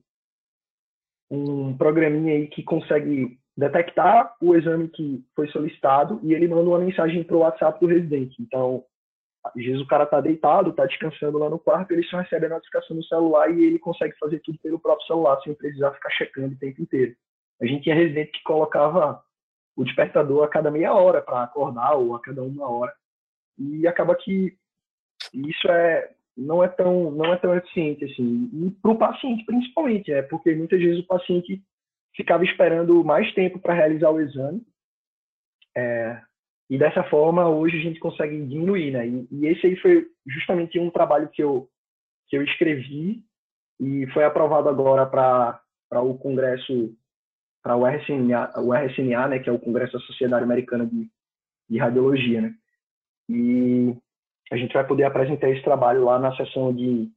um 1.30 1.76
programinha 1.76 2.34
aí 2.34 2.46
que 2.48 2.62
consegue 2.62 3.38
detectar 3.56 4.36
o 4.40 4.54
exame 4.54 4.88
que 4.88 5.24
foi 5.34 5.48
solicitado 5.48 6.20
e 6.22 6.32
ele 6.32 6.46
manda 6.46 6.68
uma 6.68 6.78
mensagem 6.78 7.24
para 7.24 7.36
o 7.36 7.40
WhatsApp 7.40 7.80
do 7.80 7.86
residente. 7.86 8.40
Então, 8.40 8.84
às 9.44 9.54
vezes 9.54 9.80
o 9.80 9.86
cara 9.86 10.04
está 10.04 10.20
deitado, 10.20 10.70
está 10.70 10.84
descansando 10.86 11.38
lá 11.38 11.48
no 11.48 11.58
quarto, 11.58 11.92
ele 11.92 12.04
só 12.04 12.18
recebe 12.18 12.46
a 12.46 12.50
notificação 12.50 12.96
no 12.96 13.04
celular 13.04 13.50
e 13.50 13.64
ele 13.64 13.78
consegue 13.78 14.16
fazer 14.18 14.40
tudo 14.40 14.58
pelo 14.60 14.78
próprio 14.78 15.06
celular, 15.06 15.40
sem 15.42 15.54
precisar 15.54 15.92
ficar 15.92 16.10
checando 16.10 16.54
o 16.54 16.58
tempo 16.58 16.82
inteiro. 16.82 17.16
A 17.60 17.66
gente 17.66 17.82
tinha 17.82 17.94
residente 17.94 18.32
que 18.32 18.42
colocava 18.42 19.22
o 19.76 19.84
despertador 19.84 20.44
a 20.44 20.48
cada 20.48 20.70
meia 20.70 20.92
hora 20.92 21.22
para 21.22 21.42
acordar 21.42 21.94
ou 21.94 22.14
a 22.14 22.20
cada 22.20 22.42
uma 22.42 22.68
hora. 22.68 22.92
E 23.58 23.86
acaba 23.86 24.14
que 24.14 24.56
isso 25.32 25.68
é 25.68 26.12
não 26.36 26.62
é 26.62 26.68
tão 26.68 27.10
não 27.10 27.32
é 27.32 27.36
tão 27.36 27.54
eficiente 27.54 28.04
assim. 28.04 28.50
E 28.52 28.70
para 28.82 28.90
o 28.90 28.98
paciente 28.98 29.44
principalmente, 29.44 30.12
é 30.12 30.22
porque 30.22 30.54
muitas 30.54 30.80
vezes 30.80 31.00
o 31.00 31.06
paciente 31.06 31.62
ficava 32.14 32.44
esperando 32.44 33.04
mais 33.04 33.32
tempo 33.34 33.58
para 33.58 33.74
realizar 33.74 34.10
o 34.10 34.20
exame. 34.20 34.62
É, 35.76 36.20
e 36.70 36.76
dessa 36.76 37.02
forma 37.04 37.48
hoje 37.48 37.78
a 37.78 37.82
gente 37.82 38.00
consegue 38.00 38.44
diminuir, 38.46 38.90
né? 38.90 39.06
E, 39.06 39.28
e 39.30 39.46
esse 39.46 39.66
aí 39.66 39.76
foi 39.76 40.06
justamente 40.26 40.78
um 40.78 40.90
trabalho 40.90 41.28
que 41.28 41.42
eu 41.42 41.68
que 42.28 42.36
eu 42.36 42.42
escrevi 42.42 43.22
e 43.80 44.06
foi 44.08 44.24
aprovado 44.24 44.68
agora 44.68 45.06
para 45.06 45.60
para 45.88 46.02
o 46.02 46.18
congresso 46.18 46.94
para 47.62 47.76
o 47.76 47.86
RSNA, 47.86 48.52
o 48.58 48.72
RSNA, 48.72 49.28
né, 49.28 49.38
que 49.38 49.48
é 49.48 49.52
o 49.52 49.58
Congresso 49.58 49.94
da 49.94 50.04
Sociedade 50.04 50.44
Americana 50.44 50.86
de, 50.86 51.08
de 51.68 51.78
Radiologia, 51.78 52.40
né? 52.40 52.54
E 53.28 53.94
a 54.50 54.56
gente 54.56 54.72
vai 54.72 54.86
poder 54.86 55.04
apresentar 55.04 55.50
esse 55.50 55.62
trabalho 55.62 56.04
lá 56.04 56.18
na 56.18 56.34
sessão 56.36 56.74
de, 56.74 57.10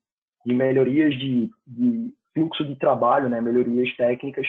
de 0.46 0.54
melhorias 0.54 1.14
de, 1.18 1.50
de 1.66 2.14
fluxo 2.34 2.66
de 2.66 2.76
trabalho, 2.76 3.30
né, 3.30 3.40
melhorias 3.40 3.96
técnicas 3.96 4.48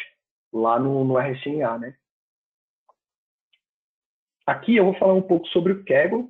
lá 0.53 0.79
no, 0.79 1.05
no 1.05 1.19
RSNA, 1.19 1.79
né? 1.79 1.95
Aqui 4.47 4.77
eu 4.77 4.85
vou 4.85 4.95
falar 4.95 5.15
um 5.15 5.23
pouco 5.23 5.47
sobre 5.49 5.73
o 5.73 5.85
Kaggle. 5.85 6.29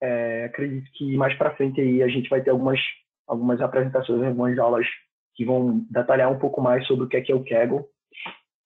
É, 0.00 0.44
acredito 0.44 0.90
que 0.92 1.16
mais 1.16 1.34
para 1.38 1.56
frente 1.56 1.80
aí 1.80 2.02
a 2.02 2.08
gente 2.08 2.28
vai 2.28 2.42
ter 2.42 2.50
algumas 2.50 2.78
algumas 3.26 3.60
apresentações, 3.60 4.22
algumas 4.22 4.56
aulas 4.58 4.86
que 5.34 5.44
vão 5.44 5.78
detalhar 5.90 6.30
um 6.30 6.38
pouco 6.38 6.60
mais 6.60 6.86
sobre 6.86 7.06
o 7.06 7.08
que 7.08 7.16
é, 7.16 7.22
que 7.22 7.32
é 7.32 7.34
o 7.34 7.44
Kaggle 7.44 7.88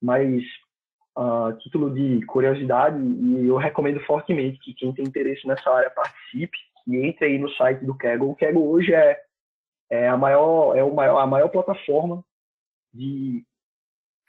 mas 0.00 0.42
uh, 1.18 1.56
título 1.58 1.92
de 1.92 2.24
curiosidade 2.26 2.98
e 2.98 3.46
eu 3.46 3.56
recomendo 3.56 4.00
fortemente 4.00 4.58
que 4.60 4.74
quem 4.74 4.92
tem 4.92 5.04
interesse 5.04 5.46
nessa 5.46 5.70
área 5.70 5.90
participe 5.90 6.56
e 6.86 6.96
entre 6.96 7.26
aí 7.26 7.38
no 7.38 7.50
site 7.50 7.84
do 7.84 7.96
Kaggle. 7.96 8.30
O 8.30 8.36
Kaggle 8.36 8.66
hoje 8.66 8.94
é, 8.94 9.20
é 9.90 10.08
a 10.08 10.16
maior, 10.16 10.76
é 10.76 10.82
o 10.82 10.94
maior, 10.94 11.18
a 11.18 11.26
maior 11.26 11.48
plataforma 11.48 12.24
de, 12.92 13.44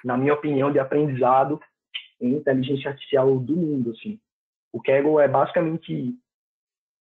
na 0.03 0.17
minha 0.17 0.33
opinião, 0.33 0.71
de 0.71 0.79
aprendizado 0.79 1.59
em 2.19 2.35
inteligência 2.35 2.89
artificial 2.89 3.39
do 3.39 3.55
mundo, 3.55 3.91
assim. 3.91 4.19
O 4.71 4.81
Kaggle 4.81 5.19
é 5.19 5.27
basicamente 5.27 6.15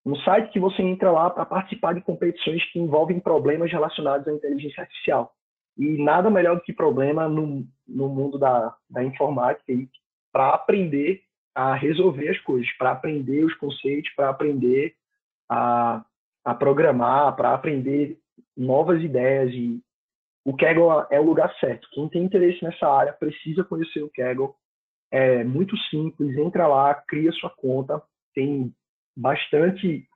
um 0.04 0.16
site 0.16 0.50
que 0.50 0.58
você 0.58 0.82
entra 0.82 1.10
lá 1.10 1.28
para 1.28 1.44
participar 1.44 1.94
de 1.94 2.00
competições 2.00 2.64
que 2.72 2.78
envolvem 2.78 3.20
problemas 3.20 3.70
relacionados 3.70 4.26
à 4.26 4.32
inteligência 4.32 4.82
artificial. 4.82 5.34
E 5.76 6.02
nada 6.02 6.30
melhor 6.30 6.56
do 6.56 6.62
que 6.62 6.72
problema 6.72 7.28
no, 7.28 7.66
no 7.86 8.08
mundo 8.08 8.38
da, 8.38 8.74
da 8.88 9.02
informática 9.02 9.72
para 10.32 10.50
aprender 10.50 11.22
a 11.54 11.74
resolver 11.74 12.28
as 12.28 12.38
coisas, 12.40 12.70
para 12.76 12.92
aprender 12.92 13.44
os 13.44 13.54
conceitos, 13.54 14.10
para 14.14 14.28
aprender 14.30 14.94
a, 15.48 16.04
a 16.44 16.54
programar, 16.54 17.34
para 17.36 17.54
aprender 17.54 18.18
novas 18.56 19.02
ideias. 19.02 19.52
E 19.52 19.80
o 20.44 20.56
Kaggle 20.56 21.06
é 21.10 21.20
o 21.20 21.24
lugar 21.24 21.52
certo. 21.58 21.88
Quem 21.92 22.08
tem 22.08 22.24
interesse 22.24 22.62
nessa 22.62 22.88
área 22.88 23.12
precisa 23.12 23.64
conhecer 23.64 24.02
o 24.02 24.10
Kaggle. 24.10 24.54
É 25.10 25.42
muito 25.42 25.76
simples, 25.90 26.36
entra 26.38 26.68
lá, 26.68 26.94
cria 26.94 27.32
sua 27.32 27.50
conta, 27.50 28.00
tem 28.32 28.72
bastante 29.16 30.06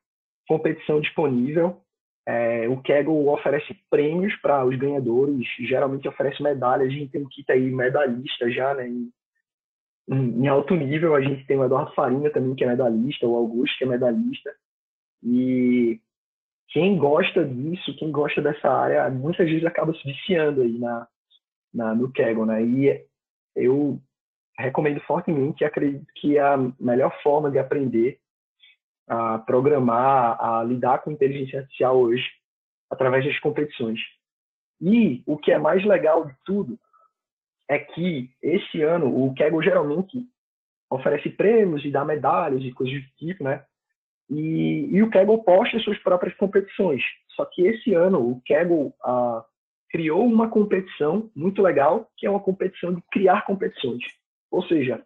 competição 0.46 1.00
disponível. 1.00 1.83
É, 2.26 2.66
o 2.68 2.82
Kaggle 2.82 3.28
oferece 3.28 3.76
prêmios 3.90 4.34
para 4.36 4.64
os 4.64 4.76
ganhadores, 4.76 5.46
geralmente 5.60 6.08
oferece 6.08 6.42
medalhas, 6.42 6.88
a 6.88 6.90
gente 6.90 7.10
tem 7.10 7.22
um 7.22 7.28
kit 7.28 7.50
aí 7.52 7.70
medalhista 7.70 8.50
já, 8.50 8.72
né, 8.74 8.88
em, 8.88 9.12
em, 10.08 10.48
alto 10.48 10.74
nível, 10.74 11.14
a 11.14 11.20
gente 11.20 11.46
tem 11.46 11.58
o 11.58 11.64
Eduardo 11.64 11.92
Farinha 11.94 12.30
também, 12.30 12.54
que 12.54 12.64
é 12.64 12.66
medalhista, 12.66 13.26
o 13.26 13.36
Augusto, 13.36 13.76
que 13.76 13.84
é 13.84 13.86
medalhista, 13.86 14.54
e 15.22 16.00
quem 16.68 16.96
gosta 16.96 17.44
disso, 17.44 17.94
quem 17.98 18.10
gosta 18.10 18.40
dessa 18.40 18.70
área, 18.70 19.10
muitas 19.10 19.46
vezes 19.46 19.66
acaba 19.66 19.92
se 19.92 20.02
viciando 20.04 20.62
aí 20.62 20.78
na, 20.78 21.06
na, 21.74 21.94
no 21.94 22.10
Kaggle, 22.10 22.46
né, 22.46 22.64
e 22.64 23.04
eu 23.54 24.00
recomendo 24.58 25.00
fortemente, 25.00 25.62
acredito 25.62 26.06
que 26.14 26.38
é 26.38 26.42
a 26.42 26.56
melhor 26.80 27.14
forma 27.22 27.50
de 27.50 27.58
aprender 27.58 28.18
a 29.06 29.38
programar, 29.38 30.36
a 30.40 30.62
lidar 30.64 30.98
com 30.98 31.10
inteligência 31.10 31.60
artificial 31.60 31.96
hoje, 31.98 32.24
através 32.90 33.24
das 33.24 33.38
competições. 33.40 34.00
E 34.80 35.22
o 35.26 35.36
que 35.36 35.52
é 35.52 35.58
mais 35.58 35.84
legal 35.84 36.26
de 36.26 36.34
tudo 36.44 36.78
é 37.68 37.78
que 37.78 38.30
esse 38.42 38.82
ano 38.82 39.24
o 39.24 39.34
Kaggle 39.34 39.62
geralmente 39.62 40.26
oferece 40.90 41.30
prêmios 41.30 41.84
e 41.84 41.90
dá 41.90 42.04
medalhas 42.04 42.62
e 42.62 42.72
coisas 42.72 43.02
do 43.02 43.10
tipo, 43.16 43.44
né? 43.44 43.64
E, 44.30 44.88
e 44.90 45.02
o 45.02 45.10
Kaggle 45.10 45.42
posta 45.42 45.78
suas 45.80 45.98
próprias 45.98 46.34
competições. 46.36 47.02
Só 47.34 47.44
que 47.44 47.62
esse 47.66 47.94
ano 47.94 48.20
o 48.20 48.42
Kaggle 48.46 48.92
ah, 49.04 49.44
criou 49.90 50.24
uma 50.24 50.48
competição 50.48 51.30
muito 51.34 51.62
legal, 51.62 52.10
que 52.16 52.26
é 52.26 52.30
uma 52.30 52.40
competição 52.40 52.94
de 52.94 53.02
criar 53.10 53.44
competições. 53.44 54.02
Ou 54.50 54.62
seja, 54.66 55.04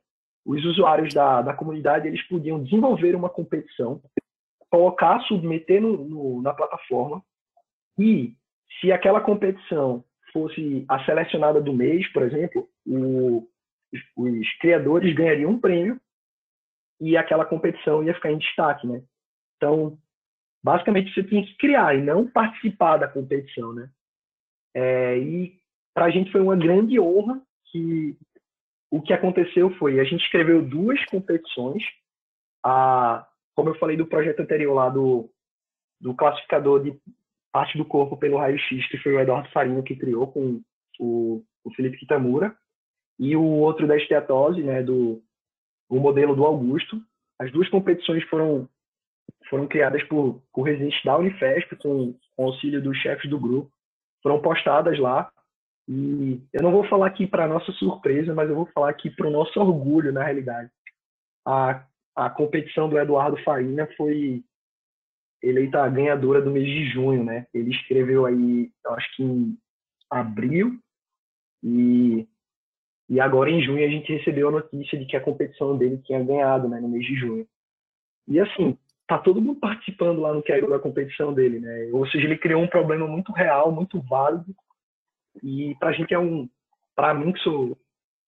os 0.49 0.65
usuários 0.65 1.13
da, 1.13 1.43
da 1.43 1.53
comunidade 1.53 2.09
eles 2.09 2.27
podiam 2.27 2.63
desenvolver 2.63 3.15
uma 3.15 3.29
competição, 3.29 4.01
colocar, 4.71 5.21
submeter 5.25 5.83
no, 5.83 6.09
no, 6.09 6.43
na 6.43 6.55
plataforma 6.55 7.23
e 7.99 8.35
se 8.81 8.91
aquela 8.91 9.21
competição 9.21 10.03
fosse 10.33 10.87
a 10.89 11.05
selecionada 11.05 11.61
do 11.61 11.75
mês, 11.75 12.11
por 12.15 12.23
exemplo, 12.23 12.67
o, 12.87 13.47
os, 14.17 14.59
criadores 14.59 15.15
ganhariam 15.15 15.51
um 15.51 15.61
prêmio 15.61 16.01
e 16.99 17.15
aquela 17.15 17.45
competição 17.45 18.03
ia 18.03 18.15
ficar 18.15 18.33
em 18.33 18.39
destaque, 18.39 18.87
né? 18.87 19.03
Então, 19.57 19.99
basicamente 20.65 21.13
você 21.13 21.23
tinha 21.25 21.45
que 21.45 21.59
criar 21.59 21.95
e 21.95 22.01
não 22.01 22.27
participar 22.27 22.97
da 22.97 23.07
competição, 23.07 23.75
né? 23.75 23.91
É, 24.75 25.19
e 25.19 25.59
para 25.93 26.07
a 26.07 26.11
gente 26.11 26.33
foi 26.33 26.41
uma 26.41 26.57
grande 26.57 26.99
honra 26.99 27.43
que 27.71 28.17
o 28.91 29.03
que 29.03 29.13
aconteceu 29.13 29.71
foi, 29.77 30.01
a 30.01 30.05
gente 30.05 30.23
escreveu 30.23 30.63
duas 30.63 31.05
competições, 31.07 31.83
a, 32.65 33.27
como 33.55 33.71
eu 33.71 33.79
falei 33.79 33.97
do 33.97 34.07
projeto 34.07 34.41
anterior 34.41 34.75
lá 34.75 34.89
do, 34.89 35.29
do 36.01 36.15
classificador 36.15 36.83
de 36.83 36.99
parte 37.53 37.77
do 37.77 37.85
corpo 37.85 38.17
pelo 38.17 38.39
raio-x, 38.39 38.89
que 38.89 38.99
foi 38.99 39.15
o 39.15 39.21
Eduardo 39.21 39.51
Farinha 39.51 39.83
que 39.83 39.97
criou 39.97 40.31
com 40.31 40.61
o, 40.99 41.43
o 41.65 41.75
Felipe 41.75 41.99
Kitamura, 41.99 42.57
e 43.19 43.35
o 43.37 43.43
outro 43.43 43.87
da 43.87 43.97
esteatose, 43.97 44.63
né, 44.63 44.83
do 44.83 45.23
o 45.89 45.99
modelo 45.99 46.37
do 46.37 46.45
Augusto. 46.45 47.01
As 47.39 47.51
duas 47.51 47.69
competições 47.69 48.23
foram 48.25 48.69
foram 49.49 49.67
criadas 49.67 50.03
por, 50.05 50.43
por 50.53 50.63
residentes 50.63 51.03
da 51.03 51.17
Unifesp, 51.17 51.75
com, 51.77 52.15
com 52.37 52.45
auxílio 52.45 52.83
dos 52.83 52.97
chefes 52.99 53.31
do 53.31 53.39
grupo, 53.39 53.71
foram 54.23 54.43
postadas 54.43 54.99
lá 54.99 55.31
e 55.89 56.43
eu 56.53 56.63
não 56.63 56.71
vou 56.71 56.85
falar 56.85 57.07
aqui 57.07 57.27
para 57.27 57.49
nossa 57.49 57.73
surpresa, 57.73 58.35
mas 58.35 58.51
eu 58.51 58.57
vou 58.57 58.67
falar 58.67 58.91
aqui 58.91 59.09
para 59.09 59.27
o 59.27 59.31
nosso 59.31 59.59
orgulho, 59.59 60.13
na 60.13 60.23
realidade. 60.23 60.71
A, 61.47 61.83
a 62.15 62.29
competição 62.29 62.91
do 62.91 62.99
Eduardo 62.99 63.43
Farina 63.43 63.89
foi 63.97 64.45
eleita 65.43 65.83
a 65.83 65.89
ganhadora 65.89 66.43
do 66.43 66.51
mês 66.51 66.67
de 66.67 66.91
junho, 66.91 67.25
né? 67.25 67.47
Ele 67.55 67.71
escreveu 67.71 68.27
aí, 68.27 68.71
acho 68.89 69.17
que 69.17 69.23
em 69.23 69.57
abril, 70.11 70.79
e, 71.63 72.29
e 73.09 73.19
agora 73.19 73.51
em 73.51 73.63
junho 73.63 73.83
a 73.83 73.89
gente 73.89 74.13
recebeu 74.13 74.49
a 74.49 74.53
notícia 74.53 74.99
de 74.99 75.07
que 75.07 75.17
a 75.17 75.23
competição 75.23 75.79
dele 75.79 76.03
tinha 76.05 76.23
ganhado, 76.23 76.69
né, 76.69 76.81
no 76.81 76.89
mês 76.89 77.07
de 77.07 77.15
junho. 77.15 77.47
E 78.27 78.39
assim, 78.39 78.77
tá 79.07 79.17
todo 79.17 79.41
mundo 79.41 79.59
participando 79.59 80.21
lá 80.21 80.35
no 80.35 80.43
que 80.43 80.61
da 80.61 80.79
competição 80.79 81.33
dele, 81.33 81.61
né? 81.61 81.89
Ou 81.93 82.07
seja, 82.09 82.27
ele 82.27 82.37
criou 82.37 82.63
um 82.63 82.69
problema 82.69 83.07
muito 83.07 83.33
real, 83.33 83.73
muito 83.73 84.03
válido, 84.03 84.55
e 85.43 85.75
para 85.79 85.91
a 85.91 85.93
gente 85.93 86.13
é 86.13 86.19
um, 86.19 86.49
para 86.95 87.15
mim 87.15 87.33
que 87.33 87.41
sou 87.41 87.77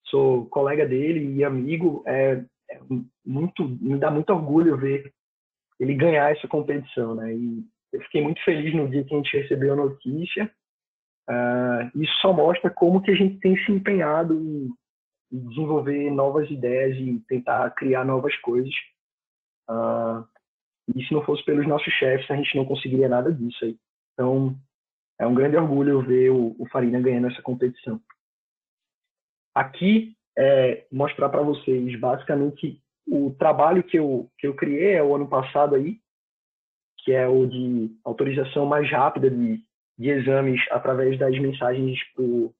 sou 0.06 0.46
colega 0.46 0.86
dele 0.86 1.36
e 1.36 1.44
amigo, 1.44 2.02
é, 2.06 2.44
é, 2.70 2.80
muito 3.24 3.68
me 3.68 3.98
dá 3.98 4.10
muito 4.10 4.30
orgulho 4.30 4.76
ver 4.76 5.12
ele 5.78 5.94
ganhar 5.94 6.30
essa 6.30 6.46
competição, 6.46 7.14
né? 7.14 7.34
E 7.34 7.64
eu 7.92 8.00
fiquei 8.02 8.22
muito 8.22 8.42
feliz 8.44 8.74
no 8.74 8.88
dia 8.88 9.04
que 9.04 9.14
a 9.14 9.16
gente 9.16 9.36
recebeu 9.36 9.72
a 9.72 9.76
notícia. 9.76 10.50
Uh, 11.28 12.02
isso 12.02 12.12
só 12.20 12.32
mostra 12.32 12.70
como 12.70 13.00
que 13.00 13.10
a 13.10 13.14
gente 13.14 13.38
tem 13.38 13.56
se 13.64 13.72
empenhado 13.72 14.34
em, 14.34 14.68
em 15.32 15.48
desenvolver 15.48 16.10
novas 16.10 16.50
ideias 16.50 16.96
e 16.98 17.20
tentar 17.28 17.70
criar 17.70 18.04
novas 18.04 18.36
coisas. 18.36 18.74
Uh, 19.68 20.26
e 20.94 21.04
se 21.04 21.14
não 21.14 21.22
fosse 21.24 21.44
pelos 21.44 21.66
nossos 21.66 21.92
chefes, 21.94 22.30
a 22.30 22.36
gente 22.36 22.56
não 22.56 22.64
conseguiria 22.64 23.08
nada 23.08 23.32
disso 23.32 23.64
aí. 23.64 23.76
Então, 24.12 24.56
é 25.20 25.26
um 25.26 25.34
grande 25.34 25.54
orgulho 25.54 26.00
ver 26.00 26.30
o, 26.30 26.56
o 26.58 26.66
Farina 26.70 26.98
ganhando 26.98 27.26
essa 27.26 27.42
competição. 27.42 28.00
Aqui, 29.54 30.16
é, 30.36 30.86
mostrar 30.90 31.28
para 31.28 31.42
vocês 31.42 32.00
basicamente 32.00 32.82
o 33.06 33.30
trabalho 33.38 33.82
que 33.82 33.98
eu, 33.98 34.30
que 34.38 34.46
eu 34.46 34.54
criei 34.54 34.94
é 34.94 35.02
o 35.02 35.14
ano 35.14 35.28
passado 35.28 35.74
aí, 35.74 35.98
que 37.04 37.12
é 37.12 37.28
o 37.28 37.44
de 37.46 37.90
autorização 38.02 38.64
mais 38.64 38.90
rápida 38.90 39.30
de, 39.30 39.62
de 39.98 40.08
exames 40.08 40.60
através 40.70 41.18
das 41.18 41.38
mensagens 41.38 41.98
por, 42.14 42.54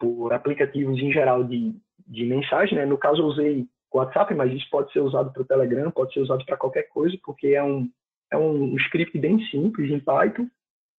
por 0.00 0.32
aplicativos 0.32 0.98
em 0.98 1.12
geral 1.12 1.44
de, 1.44 1.72
de 2.04 2.24
mensagem. 2.24 2.76
Né? 2.76 2.84
No 2.84 2.98
caso, 2.98 3.22
eu 3.22 3.26
usei 3.26 3.64
WhatsApp, 3.94 4.34
mas 4.34 4.52
isso 4.52 4.68
pode 4.70 4.92
ser 4.92 5.00
usado 5.00 5.32
para 5.32 5.42
o 5.42 5.46
Telegram, 5.46 5.90
pode 5.92 6.12
ser 6.12 6.20
usado 6.20 6.44
para 6.44 6.56
qualquer 6.56 6.88
coisa, 6.88 7.16
porque 7.22 7.48
é 7.48 7.62
um, 7.62 7.88
é 8.32 8.36
um 8.36 8.76
script 8.76 9.16
bem 9.20 9.38
simples 9.46 9.88
em 9.88 10.00
Python 10.00 10.48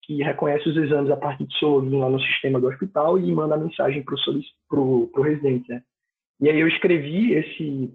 que 0.08 0.24
reconhece 0.24 0.70
os 0.70 0.78
exames 0.78 1.12
a 1.12 1.18
partir 1.18 1.46
do 1.46 1.68
login 1.68 2.00
lá 2.00 2.10
no 2.10 2.20
sistema 2.22 2.62
do 2.62 2.68
hospital 2.68 3.20
e 3.20 3.30
manda 3.30 3.56
a 3.56 3.58
mensagem 3.58 4.02
para 4.04 4.80
o 4.80 5.22
residente, 5.22 5.70
né? 5.70 5.84
E 6.40 6.50
aí 6.50 6.60
eu 6.60 6.68
escrevi 6.68 7.34
esse 7.34 7.94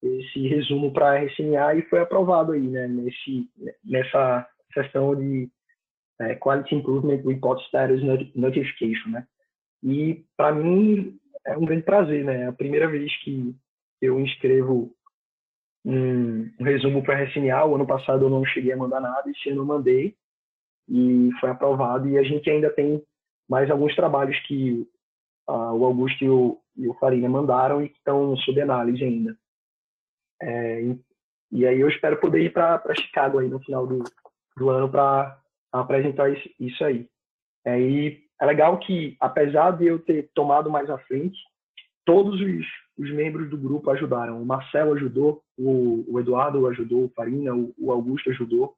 esse 0.00 0.46
resumo 0.48 0.92
para 0.92 1.12
a 1.12 1.24
RCNA 1.24 1.76
e 1.76 1.82
foi 1.82 1.98
aprovado 1.98 2.52
aí, 2.52 2.62
né? 2.62 2.86
Nesse 2.86 3.50
nessa 3.84 4.48
sessão 4.72 5.16
de 5.16 5.50
é, 6.20 6.36
Quality 6.36 6.76
Improvement 6.76 7.22
Report 7.26 7.60
Status 7.66 8.00
Notification, 8.36 9.10
né? 9.10 9.26
E 9.82 10.24
para 10.36 10.52
mim 10.52 11.18
é 11.44 11.58
um 11.58 11.64
grande 11.64 11.82
prazer, 11.82 12.24
né? 12.24 12.42
É 12.42 12.46
a 12.46 12.52
primeira 12.52 12.86
vez 12.86 13.12
que 13.22 13.56
eu 14.00 14.20
inscrevo 14.20 14.94
um, 15.84 16.48
um 16.60 16.64
resumo 16.64 17.02
para 17.02 17.18
a 17.18 17.24
RCNA. 17.24 17.64
O 17.64 17.74
ano 17.74 17.86
passado 17.86 18.24
eu 18.24 18.30
não 18.30 18.44
cheguei 18.44 18.72
a 18.72 18.76
mandar 18.76 19.00
nada, 19.00 19.28
esse 19.28 19.50
ano 19.50 19.62
eu 19.62 19.66
mandei 19.66 20.14
e 20.88 21.30
foi 21.40 21.50
aprovado. 21.50 22.08
E 22.08 22.18
a 22.18 22.22
gente 22.22 22.48
ainda 22.50 22.70
tem 22.70 23.02
mais 23.48 23.70
alguns 23.70 23.94
trabalhos 23.94 24.38
que 24.40 24.86
uh, 25.48 25.72
o 25.72 25.84
Augusto 25.84 26.24
e 26.24 26.28
o, 26.28 26.58
e 26.76 26.88
o 26.88 26.94
Farinha 26.94 27.28
mandaram 27.28 27.82
e 27.82 27.88
que 27.88 27.98
estão 27.98 28.36
sob 28.38 28.60
análise 28.60 29.02
ainda. 29.02 29.36
É, 30.42 30.82
e, 30.82 31.00
e, 31.52 31.66
aí 31.66 31.80
eu 31.80 31.88
espero 31.88 32.20
poder 32.20 32.42
ir 32.42 32.52
para 32.52 32.82
Chicago 32.94 33.38
aí 33.38 33.48
no 33.48 33.60
final 33.60 33.86
do, 33.86 34.02
do 34.56 34.70
ano 34.70 34.90
para 34.90 35.38
apresentar 35.72 36.30
isso, 36.30 36.48
isso 36.58 36.84
aí. 36.84 37.08
É, 37.64 37.80
e 37.80 38.24
é 38.40 38.46
legal 38.46 38.78
que, 38.78 39.16
apesar 39.20 39.72
de 39.72 39.86
eu 39.86 39.98
ter 39.98 40.30
tomado 40.34 40.70
mais 40.70 40.90
à 40.90 40.98
frente, 40.98 41.38
todos 42.04 42.40
os, 42.40 42.66
os 42.98 43.10
membros 43.12 43.48
do 43.48 43.56
grupo 43.56 43.90
ajudaram. 43.90 44.42
O 44.42 44.46
Marcelo 44.46 44.92
ajudou, 44.94 45.42
o, 45.56 46.04
o 46.08 46.20
Eduardo 46.20 46.66
ajudou, 46.66 47.04
o 47.04 47.10
Farina, 47.10 47.54
o, 47.54 47.72
o 47.78 47.92
Augusto 47.92 48.30
ajudou. 48.30 48.74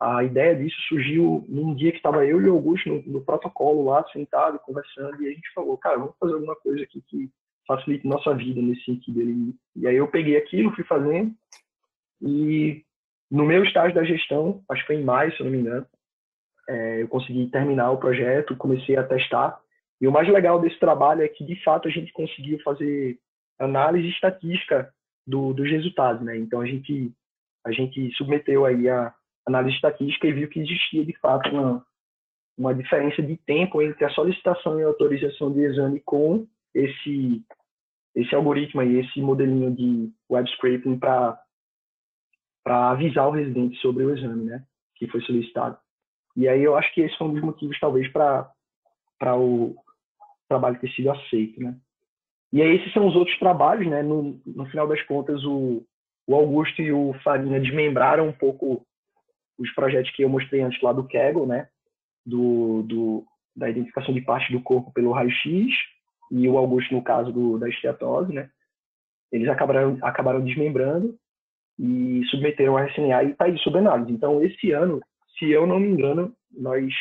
A 0.00 0.22
ideia 0.22 0.54
disso 0.54 0.76
surgiu 0.88 1.44
num 1.48 1.74
dia 1.74 1.90
que 1.90 1.96
estava 1.96 2.24
eu 2.24 2.40
e 2.40 2.48
o 2.48 2.54
Augusto 2.54 2.88
no, 2.88 3.02
no, 3.02 3.20
protocolo 3.20 3.84
lá, 3.84 4.04
sentado, 4.12 4.58
conversando, 4.60 5.20
e 5.22 5.26
a 5.26 5.30
gente 5.30 5.52
falou, 5.52 5.76
cara, 5.76 5.98
vamos 5.98 6.14
fazer 6.20 6.34
alguma 6.34 6.54
coisa 6.56 6.84
aqui 6.84 7.02
que 7.08 7.28
facilite 7.66 8.06
nossa 8.06 8.32
vida 8.34 8.62
nesse 8.62 8.84
sentido. 8.84 9.20
E, 9.20 9.54
e 9.74 9.86
aí 9.88 9.96
eu 9.96 10.06
peguei 10.06 10.36
aquilo, 10.36 10.74
fui 10.74 10.84
fazendo, 10.84 11.34
e 12.22 12.84
no 13.30 13.44
meu 13.44 13.64
estágio 13.64 13.94
da 13.94 14.04
gestão, 14.04 14.62
acho 14.70 14.82
que 14.82 14.86
foi 14.86 14.96
em 14.96 15.04
maio, 15.04 15.36
se 15.36 15.42
não 15.42 15.50
me 15.50 15.58
engano, 15.58 15.86
é, 16.68 17.02
eu 17.02 17.08
consegui 17.08 17.48
terminar 17.50 17.90
o 17.90 17.98
projeto, 17.98 18.56
comecei 18.56 18.96
a 18.96 19.02
testar, 19.02 19.60
e 20.00 20.06
o 20.06 20.12
mais 20.12 20.28
legal 20.28 20.60
desse 20.60 20.78
trabalho 20.78 21.22
é 21.22 21.28
que, 21.28 21.44
de 21.44 21.62
fato, 21.64 21.88
a 21.88 21.90
gente 21.90 22.12
conseguiu 22.12 22.60
fazer 22.60 23.18
análise 23.58 24.08
estatística 24.08 24.92
do, 25.26 25.52
dos 25.52 25.68
resultados, 25.68 26.22
né? 26.22 26.36
Então, 26.36 26.60
a 26.60 26.66
gente, 26.66 27.12
a 27.66 27.72
gente 27.72 28.12
submeteu 28.12 28.64
aí 28.64 28.88
a 28.88 29.12
análise 29.48 29.74
estatística 29.74 30.26
e 30.26 30.32
viu 30.32 30.48
que 30.48 30.60
existia, 30.60 31.04
de 31.04 31.18
fato, 31.18 31.50
uma, 31.50 31.84
uma 32.56 32.74
diferença 32.74 33.22
de 33.22 33.36
tempo 33.38 33.82
entre 33.82 34.04
a 34.04 34.10
solicitação 34.10 34.78
e 34.78 34.84
a 34.84 34.86
autorização 34.86 35.52
de 35.52 35.60
exame 35.60 36.00
com 36.00 36.46
esse, 36.74 37.42
esse 38.14 38.34
algoritmo 38.34 38.80
aí, 38.80 39.00
esse 39.00 39.20
modelinho 39.20 39.74
de 39.74 40.10
web 40.30 40.48
scraping 40.50 40.98
para 40.98 41.40
avisar 42.66 43.28
o 43.28 43.32
residente 43.32 43.78
sobre 43.80 44.04
o 44.04 44.16
exame, 44.16 44.44
né? 44.44 44.64
Que 44.96 45.08
foi 45.08 45.20
solicitado. 45.22 45.78
E 46.36 46.46
aí 46.46 46.62
eu 46.62 46.76
acho 46.76 46.92
que 46.94 47.00
esse 47.00 47.16
foi 47.16 47.26
um 47.26 47.32
dos 47.32 47.42
motivos, 47.42 47.78
talvez, 47.80 48.10
para 48.12 48.52
o, 49.36 49.74
trabalho 50.48 50.78
ter 50.78 50.90
sido 50.92 51.10
aceito, 51.10 51.60
né? 51.60 51.76
E 52.52 52.62
aí 52.62 52.76
esses 52.76 52.92
são 52.92 53.06
os 53.06 53.14
outros 53.14 53.38
trabalhos, 53.38 53.86
né? 53.86 54.02
No, 54.02 54.40
no 54.46 54.66
final 54.66 54.86
das 54.86 55.02
contas, 55.02 55.44
o, 55.44 55.84
o 56.26 56.34
Augusto 56.34 56.80
e 56.80 56.92
o 56.92 57.12
Farinha 57.22 57.60
desmembraram 57.60 58.28
um 58.28 58.32
pouco 58.32 58.86
os 59.58 59.70
projetos 59.72 60.10
que 60.12 60.22
eu 60.22 60.28
mostrei 60.28 60.60
antes 60.60 60.80
lá 60.82 60.92
do 60.92 61.06
Kegel, 61.06 61.46
né? 61.46 61.68
Do, 62.24 62.82
do, 62.82 63.26
da 63.56 63.70
identificação 63.70 64.14
de 64.14 64.20
parte 64.20 64.52
do 64.52 64.60
corpo 64.60 64.92
pelo 64.92 65.12
raio-x 65.12 65.72
e 66.30 66.48
o 66.48 66.58
Augusto 66.58 66.94
no 66.94 67.02
caso 67.02 67.32
do, 67.32 67.58
da 67.58 67.68
esteatose, 67.68 68.32
né? 68.32 68.50
Eles 69.32 69.48
acabaram, 69.48 69.98
acabaram 70.02 70.44
desmembrando 70.44 71.18
e 71.78 72.22
submeteram 72.30 72.76
a 72.76 72.84
RCNA 72.84 73.24
e 73.24 73.30
está 73.30 73.44
aí 73.44 73.58
sob 73.58 73.78
análise. 73.78 74.12
Então, 74.12 74.42
esse 74.42 74.72
ano, 74.72 75.00
se 75.38 75.50
eu 75.50 75.66
não 75.66 75.78
me 75.78 75.88
engano, 75.88 76.34
nós 76.50 76.92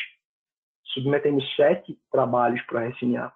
submetemos 0.93 1.43
sete 1.55 1.97
trabalhos 2.11 2.61
para 2.63 2.81
a 2.81 2.87
RCNA 2.89 3.31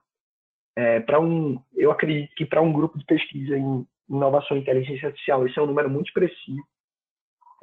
é, 0.76 1.00
para 1.02 1.20
um, 1.20 1.62
eu 1.76 1.92
acredito 1.92 2.34
que 2.36 2.46
para 2.46 2.62
um 2.62 2.72
grupo 2.72 2.98
de 2.98 3.06
pesquisa 3.06 3.58
em 3.58 3.86
inovação 4.10 4.58
e 4.58 4.62
inteligência 4.62 5.08
artificial, 5.08 5.46
esse 5.46 5.58
é 5.58 5.62
um 5.62 5.68
número 5.68 5.90
muito 5.90 6.08
expressivo. 6.08 6.64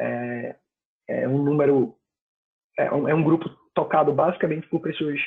É, 0.01 0.57
é 1.09 1.27
um 1.27 1.43
número, 1.43 1.95
é 2.79 2.93
um, 2.93 3.09
é 3.09 3.15
um, 3.15 3.25
grupo 3.25 3.49
tocado 3.75 4.13
basicamente 4.13 4.69
por 4.69 4.81
pessoas, 4.81 5.19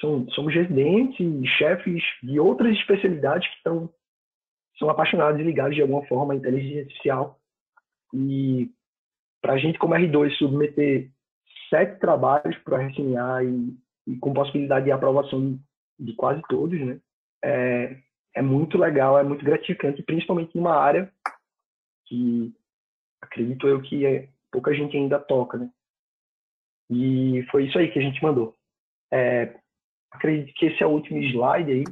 são, 0.00 0.28
somos 0.30 0.52
residentes 0.52 1.20
e 1.20 1.46
chefes 1.46 2.02
de 2.22 2.40
outras 2.40 2.76
especialidades 2.76 3.48
que 3.48 3.56
estão, 3.56 3.88
são 4.78 4.90
apaixonados 4.90 5.40
e 5.40 5.44
ligados 5.44 5.74
de 5.74 5.82
alguma 5.82 6.04
forma 6.06 6.34
à 6.34 6.36
inteligência 6.36 6.82
artificial. 6.82 7.38
E 8.12 8.70
para 9.40 9.54
a 9.54 9.58
gente, 9.58 9.78
como 9.78 9.94
R2, 9.94 10.36
submeter 10.36 11.10
sete 11.70 11.98
trabalhos 12.00 12.56
para 12.58 12.82
RCNA 12.86 13.44
e, 13.44 14.12
e 14.12 14.16
com 14.18 14.32
possibilidade 14.32 14.86
de 14.86 14.92
aprovação 14.92 15.58
de 15.98 16.14
quase 16.14 16.42
todos, 16.48 16.80
né? 16.80 16.98
É, 17.42 17.96
é 18.34 18.42
muito 18.42 18.76
legal, 18.76 19.18
é 19.18 19.22
muito 19.22 19.44
gratificante, 19.44 20.02
principalmente 20.02 20.56
numa 20.56 20.74
área 20.74 21.12
que 22.06 22.52
acredito 23.20 23.68
eu 23.68 23.80
que 23.80 24.04
é, 24.04 24.28
pouca 24.54 24.72
gente 24.72 24.96
ainda 24.96 25.18
toca, 25.18 25.58
né? 25.58 25.68
E 26.88 27.44
foi 27.50 27.66
isso 27.66 27.76
aí 27.76 27.90
que 27.90 27.98
a 27.98 28.02
gente 28.02 28.22
mandou. 28.22 28.54
É, 29.12 29.52
acredito 30.12 30.54
que 30.54 30.66
esse 30.66 30.80
é 30.80 30.86
o 30.86 30.90
último 30.90 31.18
slide 31.18 31.72
aí, 31.72 31.84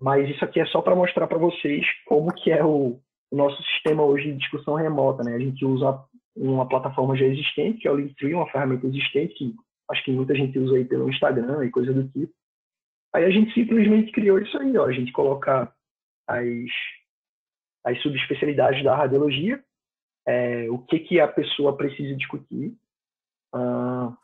mas 0.00 0.28
isso 0.28 0.44
aqui 0.44 0.58
é 0.58 0.66
só 0.66 0.82
para 0.82 0.96
mostrar 0.96 1.28
para 1.28 1.38
vocês 1.38 1.86
como 2.06 2.34
que 2.34 2.50
é 2.50 2.64
o, 2.64 2.98
o, 3.30 3.36
nosso 3.36 3.62
sistema 3.62 4.02
hoje 4.02 4.32
de 4.32 4.38
discussão 4.38 4.74
remota, 4.74 5.22
né? 5.22 5.36
A 5.36 5.38
gente 5.38 5.64
usa 5.64 6.04
uma 6.36 6.68
plataforma 6.68 7.16
já 7.16 7.24
existente, 7.24 7.78
que 7.78 7.86
é 7.86 7.92
o 7.92 7.96
Linktree, 7.96 8.34
uma 8.34 8.50
ferramenta 8.50 8.84
existente 8.88 9.34
que 9.34 9.54
acho 9.88 10.02
que 10.04 10.10
muita 10.10 10.34
gente 10.34 10.58
usa 10.58 10.76
aí 10.76 10.84
pelo 10.84 11.08
Instagram 11.08 11.64
e 11.64 11.70
coisa 11.70 11.92
do 11.92 12.08
tipo. 12.08 12.32
Aí 13.14 13.24
a 13.24 13.30
gente 13.30 13.54
simplesmente 13.54 14.10
criou 14.10 14.40
isso 14.40 14.58
aí, 14.58 14.76
ó. 14.76 14.86
A 14.86 14.92
gente 14.92 15.12
coloca 15.12 15.72
as, 16.26 16.68
as 17.84 18.02
subespecialidades 18.02 18.82
da 18.82 18.96
radiologia, 18.96 19.62
é, 20.26 20.70
o 20.70 20.78
que, 20.78 20.98
que 21.00 21.20
a 21.20 21.28
pessoa 21.28 21.76
precisa 21.76 22.14
discutir. 22.16 22.74
Uh, 23.54 24.16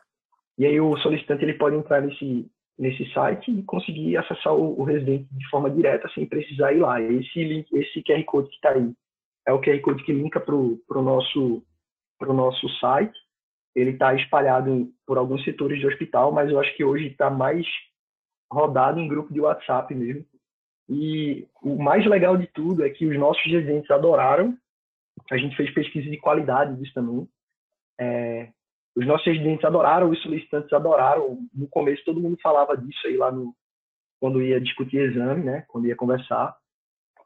e 0.57 0.65
aí 0.65 0.79
o 0.79 0.97
solicitante 0.97 1.43
ele 1.43 1.53
pode 1.53 1.75
entrar 1.75 2.01
nesse, 2.01 2.49
nesse 2.77 3.11
site 3.13 3.51
e 3.51 3.63
conseguir 3.63 4.17
acessar 4.17 4.53
o, 4.53 4.79
o 4.79 4.83
residente 4.83 5.27
de 5.31 5.49
forma 5.49 5.69
direta 5.69 6.09
sem 6.15 6.25
precisar 6.25 6.73
ir 6.73 6.79
lá. 6.79 7.01
Esse, 7.01 7.43
link, 7.43 7.71
esse 7.73 8.01
QR 8.03 8.23
Code 8.23 8.49
que 8.49 8.55
está 8.55 8.71
aí 8.71 8.93
é 9.45 9.53
o 9.53 9.61
QR 9.61 9.79
Code 9.81 10.03
que 10.03 10.13
linka 10.13 10.39
para 10.39 10.55
o 10.55 11.01
nosso, 11.01 11.63
pro 12.17 12.33
nosso 12.33 12.67
site. 12.79 13.17
Ele 13.75 13.91
está 13.91 14.13
espalhado 14.15 14.91
por 15.05 15.17
alguns 15.17 15.43
setores 15.43 15.79
de 15.79 15.87
hospital, 15.87 16.31
mas 16.31 16.49
eu 16.49 16.59
acho 16.59 16.75
que 16.75 16.83
hoje 16.83 17.07
está 17.07 17.29
mais 17.29 17.65
rodado 18.51 18.99
em 18.99 19.07
grupo 19.07 19.31
de 19.33 19.41
WhatsApp 19.41 19.93
mesmo. 19.93 20.25
E 20.87 21.47
o 21.61 21.75
mais 21.81 22.05
legal 22.05 22.35
de 22.35 22.47
tudo 22.47 22.83
é 22.83 22.89
que 22.89 23.05
os 23.05 23.17
nossos 23.17 23.43
residentes 23.45 23.91
adoraram. 23.91 24.57
A 25.31 25.37
gente 25.37 25.55
fez 25.55 25.73
pesquisa 25.73 26.09
de 26.09 26.17
qualidade 26.17 26.75
disso 26.75 26.93
também. 26.93 27.27
É, 27.99 28.51
os 28.95 29.05
nossos 29.05 29.25
residentes 29.25 29.63
adoraram, 29.63 30.09
os 30.09 30.21
solicitantes 30.21 30.71
adoraram. 30.73 31.39
No 31.53 31.67
começo 31.67 32.03
todo 32.05 32.19
mundo 32.19 32.37
falava 32.41 32.75
disso 32.75 33.07
aí 33.07 33.17
lá 33.17 33.31
no 33.31 33.55
quando 34.19 34.41
ia 34.41 34.59
discutir 34.59 34.97
exame, 34.97 35.45
né? 35.45 35.63
Quando 35.69 35.87
ia 35.87 35.95
conversar. 35.95 36.57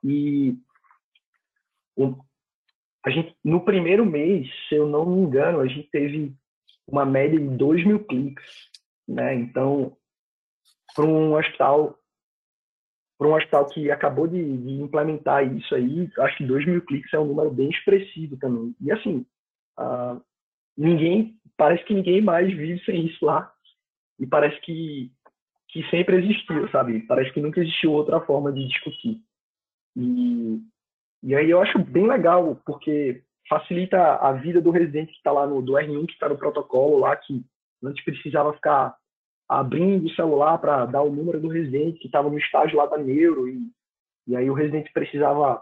E 0.03 0.55
o, 1.95 2.15
a 3.05 3.09
gente 3.09 3.35
no 3.43 3.61
primeiro 3.61 4.05
mês, 4.05 4.47
se 4.67 4.75
eu 4.75 4.87
não 4.87 5.05
me 5.05 5.21
engano, 5.21 5.59
a 5.59 5.67
gente 5.67 5.89
teve 5.89 6.35
uma 6.87 7.05
média 7.05 7.39
de 7.39 7.47
2 7.57 7.85
mil 7.85 8.03
cliques, 8.05 8.69
né? 9.07 9.33
Então 9.33 9.97
para 10.95 11.05
um 11.05 11.35
hospital 11.35 11.97
para 13.17 13.27
um 13.27 13.35
hospital 13.35 13.65
que 13.67 13.91
acabou 13.91 14.27
de, 14.27 14.41
de, 14.57 14.73
implementar 14.81 15.45
isso 15.45 15.73
aí, 15.75 16.09
acho 16.19 16.37
que 16.37 16.45
2 16.45 16.65
mil 16.65 16.81
cliques 16.81 17.13
é 17.13 17.19
um 17.19 17.25
número 17.25 17.51
bem 17.51 17.69
expressivo 17.69 18.37
também. 18.37 18.75
E 18.81 18.91
assim, 18.91 19.25
uh, 19.79 20.21
ninguém, 20.77 21.37
parece 21.55 21.83
que 21.85 21.93
ninguém 21.93 22.21
mais 22.21 22.47
vive 22.47 22.83
sem 22.83 23.05
isso 23.05 23.25
lá. 23.25 23.51
E 24.19 24.27
parece 24.27 24.59
que, 24.61 25.11
que 25.69 25.89
sempre 25.89 26.17
existiu, 26.17 26.69
sabe? 26.69 27.01
Parece 27.01 27.31
que 27.31 27.41
nunca 27.41 27.61
existiu 27.61 27.91
outra 27.91 28.19
forma 28.21 28.51
de 28.51 28.67
discutir. 28.67 29.19
E, 29.95 30.61
e 31.21 31.35
aí 31.35 31.49
eu 31.49 31.61
acho 31.61 31.79
bem 31.79 32.07
legal, 32.07 32.59
porque 32.65 33.23
facilita 33.47 34.15
a 34.15 34.33
vida 34.33 34.61
do 34.61 34.71
residente 34.71 35.11
que 35.11 35.17
está 35.17 35.31
lá 35.31 35.45
no 35.45 35.61
do 35.61 35.73
R1, 35.73 36.05
que 36.07 36.13
está 36.13 36.29
no 36.29 36.37
protocolo 36.37 36.99
lá, 36.99 37.15
que 37.15 37.43
antes 37.83 38.03
precisava 38.03 38.53
ficar 38.53 38.95
abrindo 39.47 40.05
o 40.05 40.15
celular 40.15 40.57
para 40.57 40.85
dar 40.85 41.01
o 41.01 41.11
número 41.11 41.39
do 41.39 41.47
residente 41.47 41.99
que 41.99 42.07
estava 42.07 42.29
no 42.29 42.37
estágio 42.37 42.77
lá 42.77 42.85
da 42.85 42.97
Neuro 42.97 43.47
e, 43.47 43.59
e 44.27 44.35
aí 44.35 44.49
o 44.49 44.53
residente 44.53 44.91
precisava 44.93 45.61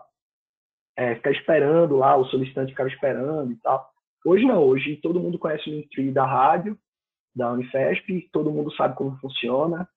é, 0.96 1.16
ficar 1.16 1.32
esperando 1.32 1.98
lá, 1.98 2.16
o 2.16 2.26
solicitante 2.26 2.72
ficava 2.72 2.90
esperando 2.90 3.52
e 3.52 3.56
tal. 3.58 3.90
Hoje 4.26 4.46
não, 4.46 4.64
hoje 4.64 4.98
todo 4.98 5.20
mundo 5.20 5.40
conhece 5.40 5.70
o 5.70 5.74
Linktree 5.74 6.12
da 6.12 6.26
rádio, 6.26 6.78
da 7.36 7.52
Unifesp, 7.52 8.30
todo 8.32 8.52
mundo 8.52 8.72
sabe 8.76 8.96
como 8.96 9.18
funciona 9.18 9.88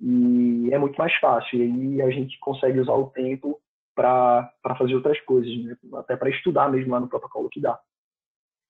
e 0.00 0.70
é 0.72 0.78
muito 0.78 0.96
mais 0.96 1.14
fácil. 1.16 1.58
E 1.58 1.62
aí 1.62 2.02
a 2.02 2.10
gente 2.10 2.38
consegue 2.38 2.78
usar 2.78 2.94
o 2.94 3.10
tempo 3.10 3.60
para 3.94 4.52
fazer 4.76 4.94
outras 4.94 5.20
coisas, 5.20 5.56
né? 5.64 5.76
até 5.94 6.16
para 6.16 6.30
estudar 6.30 6.70
mesmo 6.70 6.92
lá 6.92 7.00
no 7.00 7.08
protocolo 7.08 7.48
que 7.48 7.60
dá. 7.60 7.78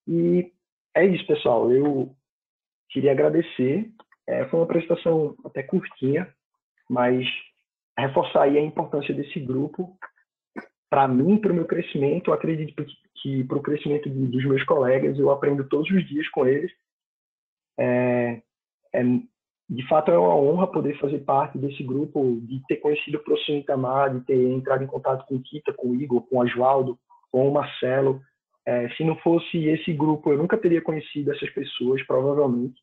E 0.06 0.52
é 0.94 1.04
isso, 1.04 1.26
pessoal. 1.26 1.70
Eu 1.72 2.14
queria 2.90 3.12
agradecer 3.12 3.90
é, 4.26 4.44
foi 4.46 4.60
uma 4.60 4.64
apresentação 4.64 5.34
até 5.44 5.62
curtinha, 5.62 6.32
mas 6.88 7.26
reforçar 7.98 8.42
aí 8.42 8.58
a 8.58 8.62
importância 8.62 9.14
desse 9.14 9.38
grupo 9.40 9.96
para 10.90 11.08
mim, 11.08 11.38
para 11.38 11.52
o 11.52 11.54
meu 11.54 11.64
crescimento. 11.64 12.30
Eu 12.30 12.34
acredito 12.34 12.86
que 13.20 13.44
para 13.44 13.58
o 13.58 13.62
crescimento 13.62 14.08
dos 14.08 14.44
meus 14.44 14.62
colegas, 14.64 15.18
eu 15.18 15.30
aprendo 15.30 15.68
todos 15.68 15.90
os 15.90 16.06
dias 16.06 16.28
com 16.28 16.46
eles. 16.46 16.70
É, 17.78 18.40
é, 18.94 19.02
de 19.68 19.88
fato, 19.88 20.10
é 20.10 20.18
uma 20.18 20.36
honra 20.36 20.70
poder 20.70 20.98
fazer 21.00 21.18
parte 21.20 21.58
desse 21.58 21.82
grupo, 21.82 22.38
de 22.42 22.62
ter 22.66 22.76
conhecido 22.76 23.18
o 23.18 23.24
professor 23.24 23.56
Itamar, 23.56 24.14
de 24.14 24.24
ter 24.24 24.36
entrado 24.50 24.84
em 24.84 24.86
contato 24.86 25.26
com 25.26 25.36
o 25.36 25.42
Kita, 25.42 25.72
com 25.72 25.90
o 25.90 25.96
Igor, 25.96 26.22
com 26.28 26.36
o 26.36 26.42
Oswaldo, 26.42 26.98
com 27.32 27.48
o 27.48 27.52
Marcelo. 27.52 28.20
É, 28.66 28.88
se 28.90 29.02
não 29.02 29.16
fosse 29.16 29.66
esse 29.66 29.92
grupo, 29.92 30.30
eu 30.30 30.38
nunca 30.38 30.56
teria 30.56 30.80
conhecido 30.80 31.32
essas 31.32 31.50
pessoas, 31.50 32.06
provavelmente. 32.06 32.80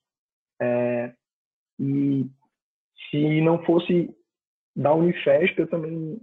É, 0.61 1.13
e 1.79 2.29
se 3.09 3.41
não 3.41 3.63
fosse 3.63 4.13
da 4.75 4.93
Unifesp, 4.93 5.59
eu 5.59 5.67
também 5.67 6.19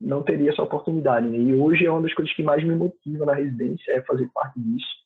não 0.00 0.22
teria 0.22 0.50
essa 0.50 0.62
oportunidade. 0.62 1.28
Né? 1.28 1.38
E 1.38 1.54
hoje 1.54 1.86
é 1.86 1.90
uma 1.90 2.02
das 2.02 2.14
coisas 2.14 2.34
que 2.34 2.42
mais 2.42 2.64
me 2.64 2.74
motiva 2.74 3.24
na 3.24 3.34
residência, 3.34 3.92
é 3.92 4.02
fazer 4.02 4.28
parte 4.32 4.58
disso. 4.58 5.02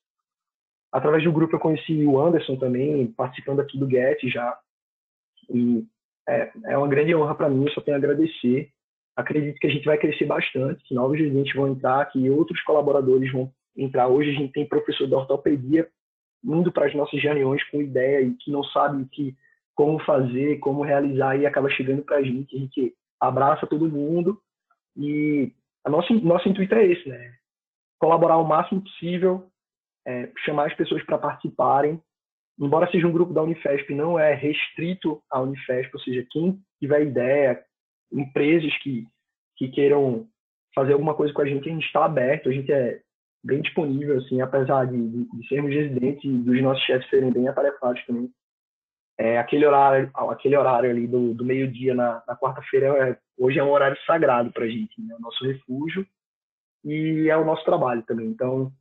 através 0.92 1.24
do 1.24 1.32
grupo 1.32 1.56
eu 1.56 1.60
conheci 1.60 2.04
o 2.04 2.20
Anderson 2.20 2.56
também, 2.56 3.12
participando 3.12 3.60
aqui 3.60 3.78
do 3.78 3.88
Get 3.88 4.18
já. 4.24 4.58
E 5.50 5.84
é, 6.28 6.50
é 6.66 6.78
uma 6.78 6.88
grande 6.88 7.14
honra 7.14 7.34
para 7.34 7.48
mim, 7.48 7.68
só 7.70 7.80
tenho 7.80 7.96
a 7.96 7.98
agradecer. 7.98 8.70
Acredito 9.14 9.58
que 9.58 9.66
a 9.66 9.70
gente 9.70 9.84
vai 9.84 9.98
crescer 9.98 10.26
bastante, 10.26 10.82
que 10.84 10.94
novos 10.94 11.18
residentes 11.18 11.54
vão 11.54 11.68
entrar, 11.68 12.06
que 12.06 12.30
outros 12.30 12.62
colaboradores 12.62 13.30
vão 13.32 13.52
entrar. 13.76 14.08
Hoje 14.08 14.30
a 14.30 14.34
gente 14.34 14.52
tem 14.52 14.66
professor 14.66 15.06
de 15.06 15.14
ortopedia 15.14 15.88
indo 16.44 16.70
para 16.70 16.86
as 16.86 16.94
nossas 16.94 17.20
reuniões 17.22 17.62
com 17.70 17.80
ideia 17.80 18.20
e 18.20 18.34
que 18.34 18.50
não 18.50 18.62
sabe 18.64 19.06
que, 19.10 19.36
como 19.76 20.00
fazer, 20.00 20.58
como 20.58 20.82
realizar 20.82 21.36
e 21.36 21.46
acaba 21.46 21.70
chegando 21.70 22.02
para 22.02 22.16
a 22.16 22.22
gente. 22.22 22.56
A 22.56 22.58
gente 22.58 22.94
abraça 23.20 23.66
todo 23.66 23.88
mundo 23.88 24.40
e 24.96 25.52
a 25.84 25.90
nosso, 25.90 26.12
nosso 26.14 26.48
intuito 26.48 26.74
é 26.74 26.84
esse, 26.86 27.08
né? 27.08 27.34
Colaborar 28.00 28.38
o 28.38 28.48
máximo 28.48 28.82
possível, 28.82 29.48
é, 30.06 30.32
chamar 30.44 30.66
as 30.66 30.74
pessoas 30.74 31.02
para 31.04 31.18
participarem. 31.18 32.00
Embora 32.58 32.90
seja 32.90 33.06
um 33.06 33.12
grupo 33.12 33.34
da 33.34 33.42
Unifesp, 33.42 33.94
não 33.94 34.18
é 34.18 34.34
restrito 34.34 35.22
à 35.30 35.40
Unifesp, 35.40 35.90
ou 35.94 36.00
seja, 36.00 36.26
quem 36.30 36.58
tiver 36.80 37.02
ideia, 37.02 37.62
empresas 38.10 38.74
que, 38.78 39.06
que 39.56 39.68
queiram 39.68 40.26
fazer 40.74 40.94
alguma 40.94 41.14
coisa 41.14 41.34
com 41.34 41.42
a 41.42 41.46
gente, 41.46 41.68
a 41.68 41.72
gente 41.72 41.84
está 41.84 42.06
aberto, 42.06 42.48
a 42.48 42.52
gente 42.52 42.72
é 42.72 43.00
bem 43.44 43.60
disponível, 43.60 44.18
assim, 44.18 44.40
apesar 44.40 44.86
de, 44.86 44.96
de, 44.96 45.24
de 45.24 45.48
sermos 45.48 45.72
residentes 45.72 46.24
e 46.24 46.32
dos 46.32 46.62
nossos 46.62 46.82
chefes 46.84 47.08
serem 47.10 47.30
bem 47.30 47.46
atarefados 47.46 48.04
também. 48.06 48.30
É, 49.18 49.38
aquele 49.38 49.64
horário 49.64 50.10
aquele 50.14 50.56
horário 50.56 50.90
ali 50.90 51.06
do, 51.06 51.32
do 51.32 51.44
meio-dia 51.44 51.94
na, 51.94 52.22
na 52.28 52.36
quarta-feira 52.36 52.86
é, 52.86 53.18
hoje 53.38 53.58
é 53.58 53.64
um 53.64 53.70
horário 53.70 53.96
sagrado 54.06 54.52
para 54.52 54.64
a 54.64 54.68
gente, 54.68 55.00
né? 55.00 55.14
o 55.18 55.22
nosso 55.22 55.42
refúgio 55.42 56.06
e 56.84 57.28
é 57.28 57.36
o 57.36 57.44
nosso 57.44 57.64
trabalho 57.64 58.02
também. 58.02 58.28
Então, 58.28 58.72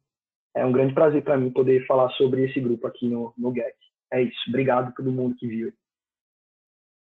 é 0.55 0.65
um 0.65 0.71
grande 0.71 0.93
prazer 0.93 1.23
para 1.23 1.37
mim 1.37 1.49
poder 1.49 1.85
falar 1.87 2.09
sobre 2.11 2.45
esse 2.45 2.59
grupo 2.59 2.85
aqui 2.85 3.07
no, 3.07 3.33
no 3.37 3.53
GET. 3.53 3.75
É 4.11 4.21
isso. 4.21 4.39
Obrigado 4.47 4.89
a 4.89 4.91
todo 4.91 5.11
mundo 5.11 5.35
que 5.35 5.47
viu. 5.47 5.73